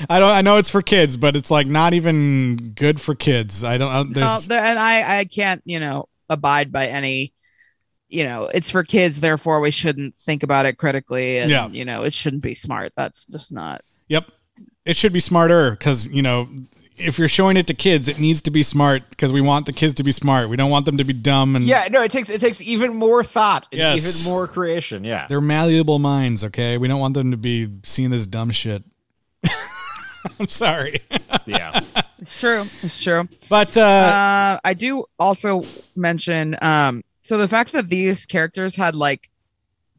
I 0.09 0.19
don't. 0.19 0.31
I 0.31 0.41
know 0.41 0.57
it's 0.57 0.69
for 0.69 0.81
kids, 0.81 1.17
but 1.17 1.35
it's 1.35 1.51
like 1.51 1.67
not 1.67 1.93
even 1.93 2.73
good 2.75 2.99
for 2.99 3.15
kids. 3.15 3.63
I 3.63 3.77
don't. 3.77 3.91
I, 3.91 4.03
No, 4.03 4.09
there's, 4.13 4.47
there- 4.47 4.63
and 4.63 4.79
I, 4.79 5.19
I 5.19 5.25
can't, 5.25 5.61
you 5.65 5.79
know, 5.79 6.07
abide 6.29 6.71
by 6.71 6.87
any, 6.87 7.33
you 8.09 8.23
know, 8.23 8.49
it's 8.53 8.69
for 8.69 8.83
kids, 8.83 9.19
therefore 9.19 9.59
we 9.59 9.71
shouldn't 9.71 10.15
think 10.25 10.43
about 10.43 10.65
it 10.65 10.77
critically, 10.77 11.37
and 11.39 11.49
Yeah. 11.49 11.67
you 11.67 11.85
know, 11.85 12.03
it 12.03 12.13
shouldn't 12.13 12.43
be 12.43 12.55
smart. 12.55 12.91
That's 12.95 13.25
just 13.25 13.51
not. 13.51 13.81
Yep. 14.07 14.25
It 14.85 14.97
should 14.97 15.13
be 15.13 15.19
smarter 15.19 15.71
because, 15.71 16.07
you 16.07 16.21
know, 16.21 16.47
if 16.97 17.19
you're 17.19 17.27
showing 17.27 17.57
it 17.57 17.67
to 17.67 17.73
kids, 17.73 18.07
it 18.07 18.19
needs 18.19 18.41
to 18.43 18.51
be 18.51 18.63
smart 18.63 19.03
because 19.09 19.31
we 19.31 19.41
want 19.41 19.65
the 19.65 19.73
kids 19.73 19.93
to 19.95 20.03
be 20.03 20.11
smart. 20.11 20.49
We 20.49 20.55
don't 20.57 20.69
want 20.69 20.85
them 20.85 20.97
to 20.97 21.03
be 21.03 21.13
dumb 21.13 21.55
and 21.55 21.65
Yeah, 21.65 21.87
no, 21.91 22.01
it 22.01 22.11
takes 22.11 22.29
it 22.29 22.39
takes 22.41 22.61
even 22.61 22.95
more 22.95 23.23
thought, 23.23 23.67
and 23.71 23.79
Yes. 23.79 24.19
even 24.25 24.31
more 24.31 24.47
creation. 24.47 25.03
Yeah, 25.03 25.27
they're 25.27 25.41
malleable 25.41 25.99
minds, 25.99 26.43
okay? 26.45 26.77
We 26.77 26.87
don't 26.87 26.99
want 26.99 27.13
them 27.13 27.31
to 27.31 27.37
be 27.37 27.69
seeing 27.83 28.09
this 28.11 28.25
dumb 28.27 28.51
shit. 28.51 28.83
I'm 30.39 30.47
sorry. 30.47 31.01
yeah. 31.45 31.79
It's 32.17 32.39
true. 32.39 32.61
It's 32.81 33.03
true. 33.03 33.27
but 33.49 33.75
uh, 33.77 33.81
Uh, 33.81 34.59
I 34.63 34.73
do 34.73 35.05
also 35.19 35.63
mention, 35.95 36.57
um, 36.61 37.03
so 37.21 37.37
the 37.37 37.47
fact 37.47 37.73
that 37.73 37.89
these 37.89 38.25
characters 38.25 38.75
had 38.77 38.95
like 38.95 39.29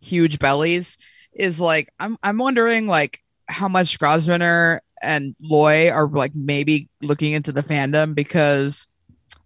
huge 0.01 0.39
bellies 0.41 0.97
is 1.33 1.61
like, 1.61 1.93
I'm, 2.01 2.17
I'm 2.25 2.39
wondering 2.39 2.89
like 2.89 3.23
how 3.47 3.69
much 3.69 3.99
Grosvenor 4.01 4.83
and 5.03 5.35
Loy 5.41 5.91
are 5.91 6.09
like 6.09 6.33
maybe 6.35 6.89
looking 7.03 7.33
into 7.33 7.53
the 7.53 7.63
fandom 7.63 8.15
because 8.15 8.87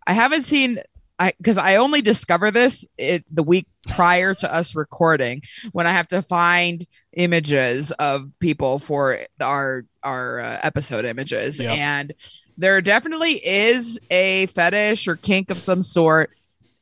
I 0.07 0.13
haven't 0.13 0.45
seen 0.45 0.81
I 1.19 1.33
because 1.37 1.59
I 1.59 1.77
only 1.77 2.01
discover 2.03 2.51
this 2.51 2.85
it 2.97 3.25
the 3.31 3.43
week 3.43 3.67
prior 3.89 4.35
to 4.37 4.55
us 4.55 4.75
recording 4.75 5.43
when 5.73 5.87
I 5.87 5.93
have 5.93 6.09
to 6.09 6.23
find 6.23 6.87
images 7.15 7.91
of 7.93 8.31
people 8.41 8.79
for 8.79 9.21
our 9.41 9.85
our 10.03 10.41
uh, 10.41 10.61
episode 10.63 11.05
images 11.05 11.59
Yep. 11.61 11.77
and 11.79 12.15
there 12.57 12.81
definitely 12.81 13.33
is 13.47 13.99
a 14.11 14.47
fetish 14.47 15.09
or 15.09 15.17
kink 15.17 15.51
of 15.51 15.59
some 15.59 15.83
sort 15.83 16.31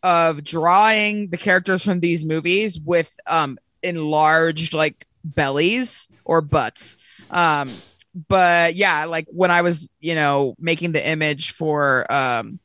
of 0.05 0.45
drawing 0.45 1.31
the 1.31 1.37
characters 1.37 1.83
from 1.85 1.99
these 2.01 2.25
movies 2.25 2.79
with 2.79 3.13
um 3.27 3.59
enlarged 3.83 4.73
like 4.75 5.07
bellies 5.25 6.07
or 6.25 6.41
butts 6.41 6.97
um 7.31 7.73
but 8.15 8.75
yeah 8.75 9.05
like 9.05 9.27
when 9.31 9.51
i 9.51 9.63
was 9.63 9.89
you 10.01 10.15
know 10.15 10.55
making 10.59 10.93
the 10.93 11.09
image 11.09 11.53
for 11.53 12.11
um 12.11 12.59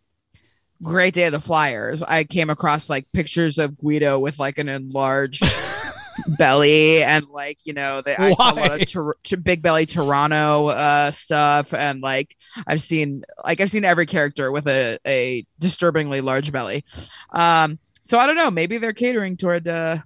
great 0.81 1.13
day 1.13 1.25
of 1.25 1.31
the 1.31 1.39
flyers 1.39 2.01
i 2.03 2.23
came 2.23 2.49
across 2.49 2.89
like 2.89 3.11
pictures 3.13 3.57
of 3.57 3.77
guido 3.77 4.19
with 4.19 4.39
like 4.39 4.57
an 4.57 4.69
enlarged 4.69 5.43
belly 6.37 7.01
and 7.03 7.25
like 7.29 7.57
you 7.63 7.73
know 7.73 8.01
i 8.05 8.33
saw 8.33 8.53
a 8.53 8.55
lot 8.55 8.81
of 8.81 8.87
Tor- 8.87 9.17
big 9.41 9.61
belly 9.61 9.85
toronto 9.85 10.67
uh 10.67 11.11
stuff 11.11 11.73
and 11.73 12.01
like 12.01 12.35
i've 12.67 12.81
seen 12.81 13.23
like 13.43 13.61
i've 13.61 13.71
seen 13.71 13.85
every 13.85 14.05
character 14.05 14.51
with 14.51 14.67
a, 14.67 14.99
a 15.07 15.45
disturbingly 15.59 16.21
large 16.21 16.51
belly. 16.51 16.85
Um 17.31 17.79
so 18.03 18.19
i 18.19 18.27
don't 18.27 18.35
know 18.35 18.51
maybe 18.51 18.77
they're 18.77 18.93
catering 18.93 19.37
toward 19.37 19.67
uh 19.67 19.97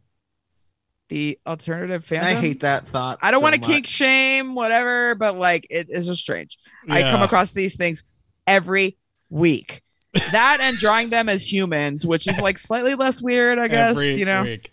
the 1.10 1.40
alternative 1.48 2.06
fandom 2.06 2.24
I 2.24 2.34
hate 2.36 2.60
that 2.62 2.88
thought. 2.88 3.20
I 3.22 3.32
don't 3.32 3.40
so 3.40 3.44
want 3.44 3.56
to 3.56 3.62
much. 3.62 3.70
kink 3.70 3.88
shame, 3.88 4.56
whatever, 4.56 5.16
but 5.16 5.38
like 5.38 5.68
it 5.70 5.88
is 5.90 6.06
just 6.06 6.22
strange. 6.22 6.58
I 6.90 7.02
come 7.04 7.22
across 7.22 7.52
these 7.52 7.76
things 7.76 8.04
every 8.46 8.98
week. 9.30 9.84
that 10.32 10.60
and 10.62 10.78
drawing 10.78 11.10
them 11.10 11.30
as 11.30 11.52
humans, 11.52 12.06
which 12.06 12.28
is 12.28 12.40
like 12.40 12.58
slightly 12.58 12.96
less 12.96 13.22
weird, 13.22 13.60
I 13.60 13.68
guess. 13.68 13.92
every 13.92 14.16
you 14.16 14.26
know, 14.26 14.44
week. 14.44 14.72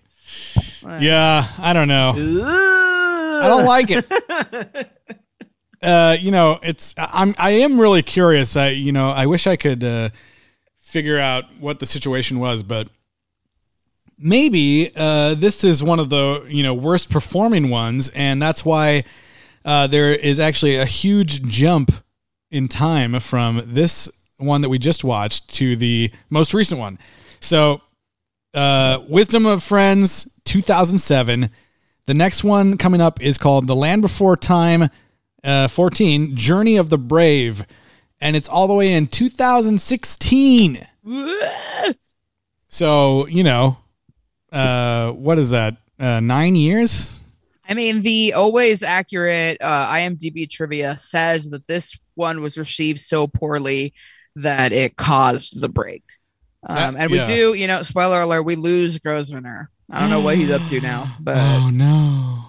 Yeah, 1.01 1.47
I 1.59 1.73
don't 1.73 1.89
know. 1.89 2.13
I 2.17 3.49
don't 3.49 3.67
like 3.67 3.91
it. 3.91 4.91
uh, 5.83 6.17
you 6.19 6.31
know, 6.31 6.59
it's 6.63 6.95
I'm 6.97 7.35
I 7.39 7.51
am 7.51 7.81
really 7.81 8.03
curious. 8.03 8.57
I 8.57 8.71
you 8.71 8.93
know, 8.93 9.11
I 9.11 9.27
wish 9.27 9.47
I 9.47 9.57
could 9.57 9.85
uh, 9.85 10.11
figure 10.79 11.19
out 11.19 11.45
what 11.59 11.79
the 11.79 11.87
situation 11.87 12.39
was, 12.39 12.63
but 12.63 12.89
maybe 14.19 14.93
uh, 14.97 15.35
this 15.35 15.65
is 15.65 15.83
one 15.83 16.01
of 16.01 16.11
the 16.11 16.45
you 16.49 16.63
know 16.63 16.75
worst 16.75 17.11
performing 17.11 17.71
ones, 17.71 18.11
and 18.11 18.41
that's 18.41 18.65
why 18.65 19.05
uh, 19.65 19.87
there 19.87 20.13
is 20.15 20.41
actually 20.41 20.77
a 20.77 20.85
huge 20.85 21.43
jump 21.43 21.93
in 22.51 22.69
time 22.69 23.19
from 23.21 23.63
this 23.67 24.09
one 24.37 24.61
that 24.61 24.69
we 24.69 24.79
just 24.79 25.05
watched 25.05 25.49
to 25.55 25.77
the 25.77 26.11
most 26.31 26.55
recent 26.55 26.81
one. 26.81 26.99
So, 27.41 27.81
uh, 28.53 29.01
Wisdom 29.09 29.47
of 29.47 29.63
Friends, 29.63 30.31
2007. 30.45 31.51
The 32.07 32.15
next 32.15 32.45
one 32.45 32.77
coming 32.77 33.01
up 33.01 33.23
is 33.23 33.39
called 33.39 33.67
The 33.67 33.75
Land 33.75 34.03
Before 34.03 34.37
Time, 34.37 34.91
uh, 35.43 35.69
14, 35.69 36.37
Journey 36.37 36.77
of 36.77 36.91
the 36.91 36.99
Brave. 36.99 37.67
And 38.21 38.37
it's 38.37 38.49
all 38.49 38.67
the 38.67 38.75
way 38.75 38.93
in 38.93 39.07
2016. 39.07 40.87
So, 42.69 43.27
you 43.29 43.45
know, 43.45 43.79
uh, 44.55 45.13
what 45.13 45.39
is 45.39 45.51
that? 45.51 45.77
Uh, 45.99 46.21
nine 46.21 46.57
years? 46.57 47.21
I 47.69 47.75
mean, 47.75 48.03
the 48.03 48.35
always 48.35 48.83
accurate 48.83 49.59
uh, 49.61 49.87
IMDb 49.93 50.49
trivia 50.51 50.99
says 50.99 51.51
that 51.51 51.67
this 51.67 51.99
one 52.15 52.43
was 52.43 52.59
received 52.59 53.01
so 53.01 53.27
poorly 53.27 53.95
that 54.37 54.73
it 54.73 54.97
caused 54.97 55.61
the 55.61 55.69
break. 55.69 56.03
Um, 56.67 56.77
Uh, 56.77 56.99
and 56.99 57.11
we 57.11 57.19
yeah. 57.19 57.27
do, 57.27 57.55
you 57.55 57.67
know, 57.67 57.83
spoiler 57.83 58.21
alert, 58.21 58.43
we 58.43 58.57
lose 58.57 58.99
Grosvenor. 58.99 59.71
I 59.91 60.01
don't 60.01 60.11
know 60.11 60.21
what 60.21 60.37
he's 60.37 60.51
up 60.51 60.67
to 60.69 60.81
now, 60.81 61.17
but 61.21 61.37
oh, 61.37 61.71
no. 61.71 62.45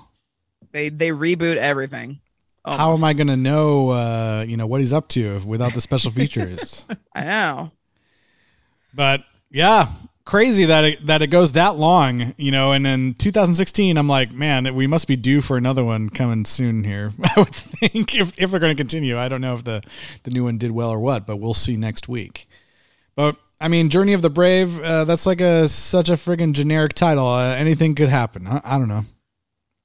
they 0.71 0.89
they 0.89 1.09
reboot 1.09 1.57
everything. 1.57 2.19
How 2.65 2.93
am 2.93 3.03
I 3.03 3.13
going 3.13 3.27
to 3.27 3.37
know, 3.37 3.89
uh, 3.89 4.43
you 4.47 4.57
know, 4.57 4.65
what 4.65 4.79
he's 4.79 4.91
up 4.93 5.07
to 5.09 5.39
without 5.45 5.73
the 5.73 5.81
special 5.81 6.11
features? 6.19 6.85
I 7.13 7.23
know. 7.23 7.71
But 8.93 9.23
yeah, 9.51 9.89
crazy 10.25 10.65
that 10.65 10.83
it, 10.83 11.05
that 11.05 11.21
it 11.21 11.27
goes 11.27 11.53
that 11.53 11.77
long, 11.77 12.33
you 12.37 12.51
know. 12.51 12.71
And 12.71 12.85
in 12.85 13.13
2016, 13.13 13.97
I'm 13.97 14.09
like, 14.09 14.31
man, 14.31 14.73
we 14.75 14.87
must 14.87 15.07
be 15.07 15.15
due 15.15 15.41
for 15.41 15.57
another 15.57 15.83
one 15.83 16.09
coming 16.09 16.45
soon 16.45 16.83
here. 16.83 17.13
I 17.23 17.39
would 17.39 17.53
think 17.55 18.15
if 18.15 18.37
if 18.37 18.51
they're 18.51 18.59
going 18.59 18.75
to 18.75 18.79
continue. 18.79 19.17
I 19.17 19.29
don't 19.29 19.41
know 19.41 19.53
if 19.53 19.63
the 19.63 19.81
the 20.23 20.31
new 20.31 20.43
one 20.43 20.57
did 20.57 20.71
well 20.71 20.89
or 20.89 20.99
what, 20.99 21.25
but 21.25 21.37
we'll 21.37 21.53
see 21.53 21.77
next 21.77 22.07
week. 22.07 22.47
But 23.15 23.37
I 23.61 23.67
mean, 23.67 23.89
Journey 23.89 24.13
of 24.13 24.21
the 24.21 24.29
Brave, 24.29 24.81
uh, 24.81 25.05
that's 25.05 25.25
like 25.25 25.41
a 25.41 25.69
such 25.69 26.09
a 26.09 26.13
friggin' 26.13 26.53
generic 26.53 26.93
title. 26.93 27.27
Uh, 27.27 27.55
anything 27.55 27.95
could 27.95 28.09
happen. 28.09 28.47
I, 28.47 28.61
I 28.63 28.77
don't 28.77 28.89
know. 28.89 29.05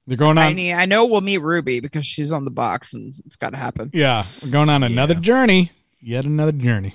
They're 0.07 0.17
going 0.17 0.37
I 0.37 0.47
on. 0.47 0.55
need, 0.55 0.73
I 0.73 0.85
know 0.87 1.05
we'll 1.05 1.21
meet 1.21 1.37
Ruby 1.37 1.79
because 1.79 2.05
she's 2.05 2.31
on 2.31 2.43
the 2.43 2.51
box 2.51 2.93
and 2.93 3.13
it's 3.25 3.35
got 3.35 3.51
to 3.51 3.57
happen. 3.57 3.91
Yeah, 3.93 4.25
we're 4.43 4.51
going 4.51 4.67
on 4.67 4.83
another 4.83 5.15
journey. 5.15 5.71
Yet 6.01 6.25
another 6.25 6.51
journey. 6.51 6.93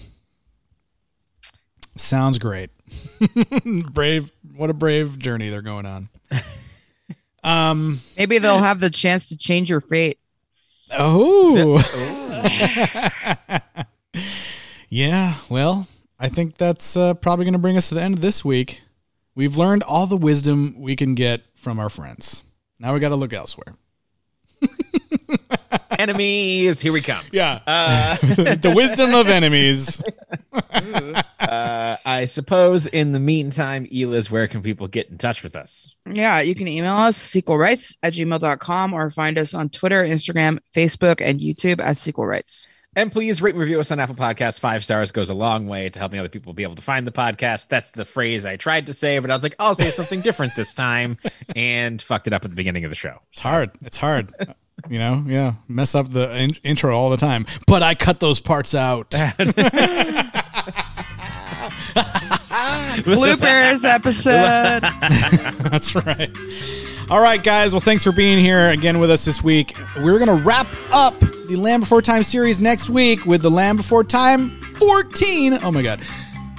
Sounds 1.97 2.39
great. 2.39 2.71
brave, 3.93 4.31
what 4.55 4.71
a 4.71 4.75
brave 4.75 5.19
journey 5.19 5.51
they're 5.51 5.63
going 5.63 5.87
on. 5.87 6.09
Um. 7.45 8.01
Maybe 8.19 8.39
they'll 8.39 8.59
have 8.59 8.81
the 8.81 8.91
chance 8.91 9.29
to 9.29 9.37
change 9.37 9.71
your 9.71 9.81
fate. 9.81 10.19
Oh. 10.91 11.79
yeah. 14.89 15.37
Well, 15.49 15.87
I 16.19 16.29
think 16.29 16.57
that's 16.57 16.97
uh, 16.97 17.15
probably 17.15 17.45
going 17.45 17.53
to 17.53 17.61
bring 17.61 17.77
us 17.77 17.89
to 17.91 17.95
the 17.95 18.03
end 18.03 18.15
of 18.15 18.21
this 18.21 18.45
week. 18.45 18.81
We've 19.37 19.57
learned 19.57 19.85
all 19.85 20.09
the 20.09 20.17
wisdom 20.17 20.75
we 20.77 20.97
can 20.97 21.15
get 21.15 21.43
from 21.55 21.79
our 21.79 21.89
friends. 21.89 22.43
Now 22.81 22.95
we 22.95 22.99
got 22.99 23.11
to 23.11 23.17
look 23.17 23.33
elsewhere. 23.33 23.77
Enemies, 25.99 26.81
here 26.81 26.93
we 26.93 27.01
come. 27.01 27.25
Yeah. 27.33 27.61
Uh, 27.67 28.17
the 28.55 28.73
wisdom 28.75 29.15
of 29.15 29.29
enemies. 29.29 30.03
uh, 30.73 31.97
I 32.05 32.25
suppose 32.27 32.87
in 32.87 33.13
the 33.13 33.21
meantime, 33.21 33.87
Eliz, 33.93 34.31
where 34.31 34.47
can 34.49 34.63
people 34.63 34.89
get 34.89 35.09
in 35.09 35.19
touch 35.19 35.43
with 35.43 35.57
us? 35.57 35.95
Yeah, 36.11 36.41
you 36.41 36.55
can 36.55 36.69
email 36.69 36.97
us 36.97 37.17
sequelrights 37.17 37.97
at 38.03 38.13
gmail.com 38.13 38.93
or 38.93 39.11
find 39.11 39.39
us 39.39 39.55
on 39.55 39.69
Twitter, 39.71 40.05
Instagram, 40.05 40.59
Facebook, 40.75 41.21
and 41.21 41.41
YouTube 41.41 41.81
at 41.81 41.97
sequel 41.97 42.27
rights. 42.27 42.67
And 42.97 43.13
please 43.13 43.43
rate 43.43 43.55
and 43.55 43.61
review 43.61 43.79
us 43.79 43.91
on 43.91 44.01
Apple 44.01 44.15
Podcasts. 44.15 44.59
Five 44.59 44.83
stars 44.83 45.13
goes 45.13 45.29
a 45.29 45.35
long 45.35 45.67
way 45.67 45.91
to 45.91 45.99
helping 45.99 46.19
other 46.19 46.31
people 46.31 46.55
be 46.55 46.63
able 46.63 46.77
to 46.77 46.83
find 46.83 47.07
the 47.07 47.13
podcast. 47.13 47.69
That's 47.69 47.91
the 47.91 48.07
phrase 48.07 48.47
I 48.47 48.57
tried 48.57 48.87
to 48.87 48.95
say, 48.95 49.19
but 49.19 49.31
I 49.31 49.35
was 49.35 49.43
like, 49.43 49.55
I'll 49.59 49.75
say 49.75 49.91
something 49.91 50.23
different 50.23 50.57
this 50.57 50.73
time 50.73 51.19
and 51.55 52.01
fucked 52.01 52.27
it 52.27 52.33
up 52.33 52.47
at 52.47 52.51
the 52.51 52.57
beginning 52.57 52.85
of 52.85 52.91
the 52.91 52.97
show. 52.97 53.19
It's 53.31 53.41
hard. 53.41 53.71
It's 53.83 53.99
hard. 53.99 54.33
You 54.89 54.99
know, 54.99 55.25
yeah, 55.27 55.55
mess 55.69 55.95
up 55.95 56.11
the 56.11 56.35
in- 56.37 56.57
intro 56.63 56.97
all 56.97 57.11
the 57.11 57.17
time, 57.17 57.47
but 57.67 57.83
I 57.83 57.95
cut 57.95 58.21
those 58.21 58.41
parts 58.41 58.75
out. 58.75 59.11
Bloopers 63.05 63.85
episode. 63.85 64.83
That's 65.71 65.95
right. 65.95 66.31
All 67.11 67.21
right, 67.21 67.43
guys. 67.43 67.73
Well, 67.73 67.81
thanks 67.81 68.03
for 68.03 68.13
being 68.13 68.39
here 68.39 68.71
again 68.71 68.99
with 68.99 69.11
us 69.11 69.25
this 69.25 69.43
week. 69.43 69.77
We're 69.97 70.19
going 70.19 70.27
to 70.29 70.45
wrap 70.45 70.67
up 70.91 71.19
the 71.21 71.57
Land 71.57 71.83
Before 71.83 72.03
Time 72.03 72.23
series 72.23 72.61
next 72.61 72.91
week 72.91 73.25
with 73.27 73.43
the 73.43 73.51
Land 73.51 73.79
Before 73.79 74.03
Time 74.03 74.61
14. 74.79 75.55
Oh 75.63 75.71
my 75.71 75.83
God. 75.83 76.03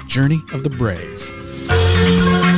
Journey 0.07 0.41
of 0.53 0.63
the 0.63 0.69
Brave. 0.69 2.56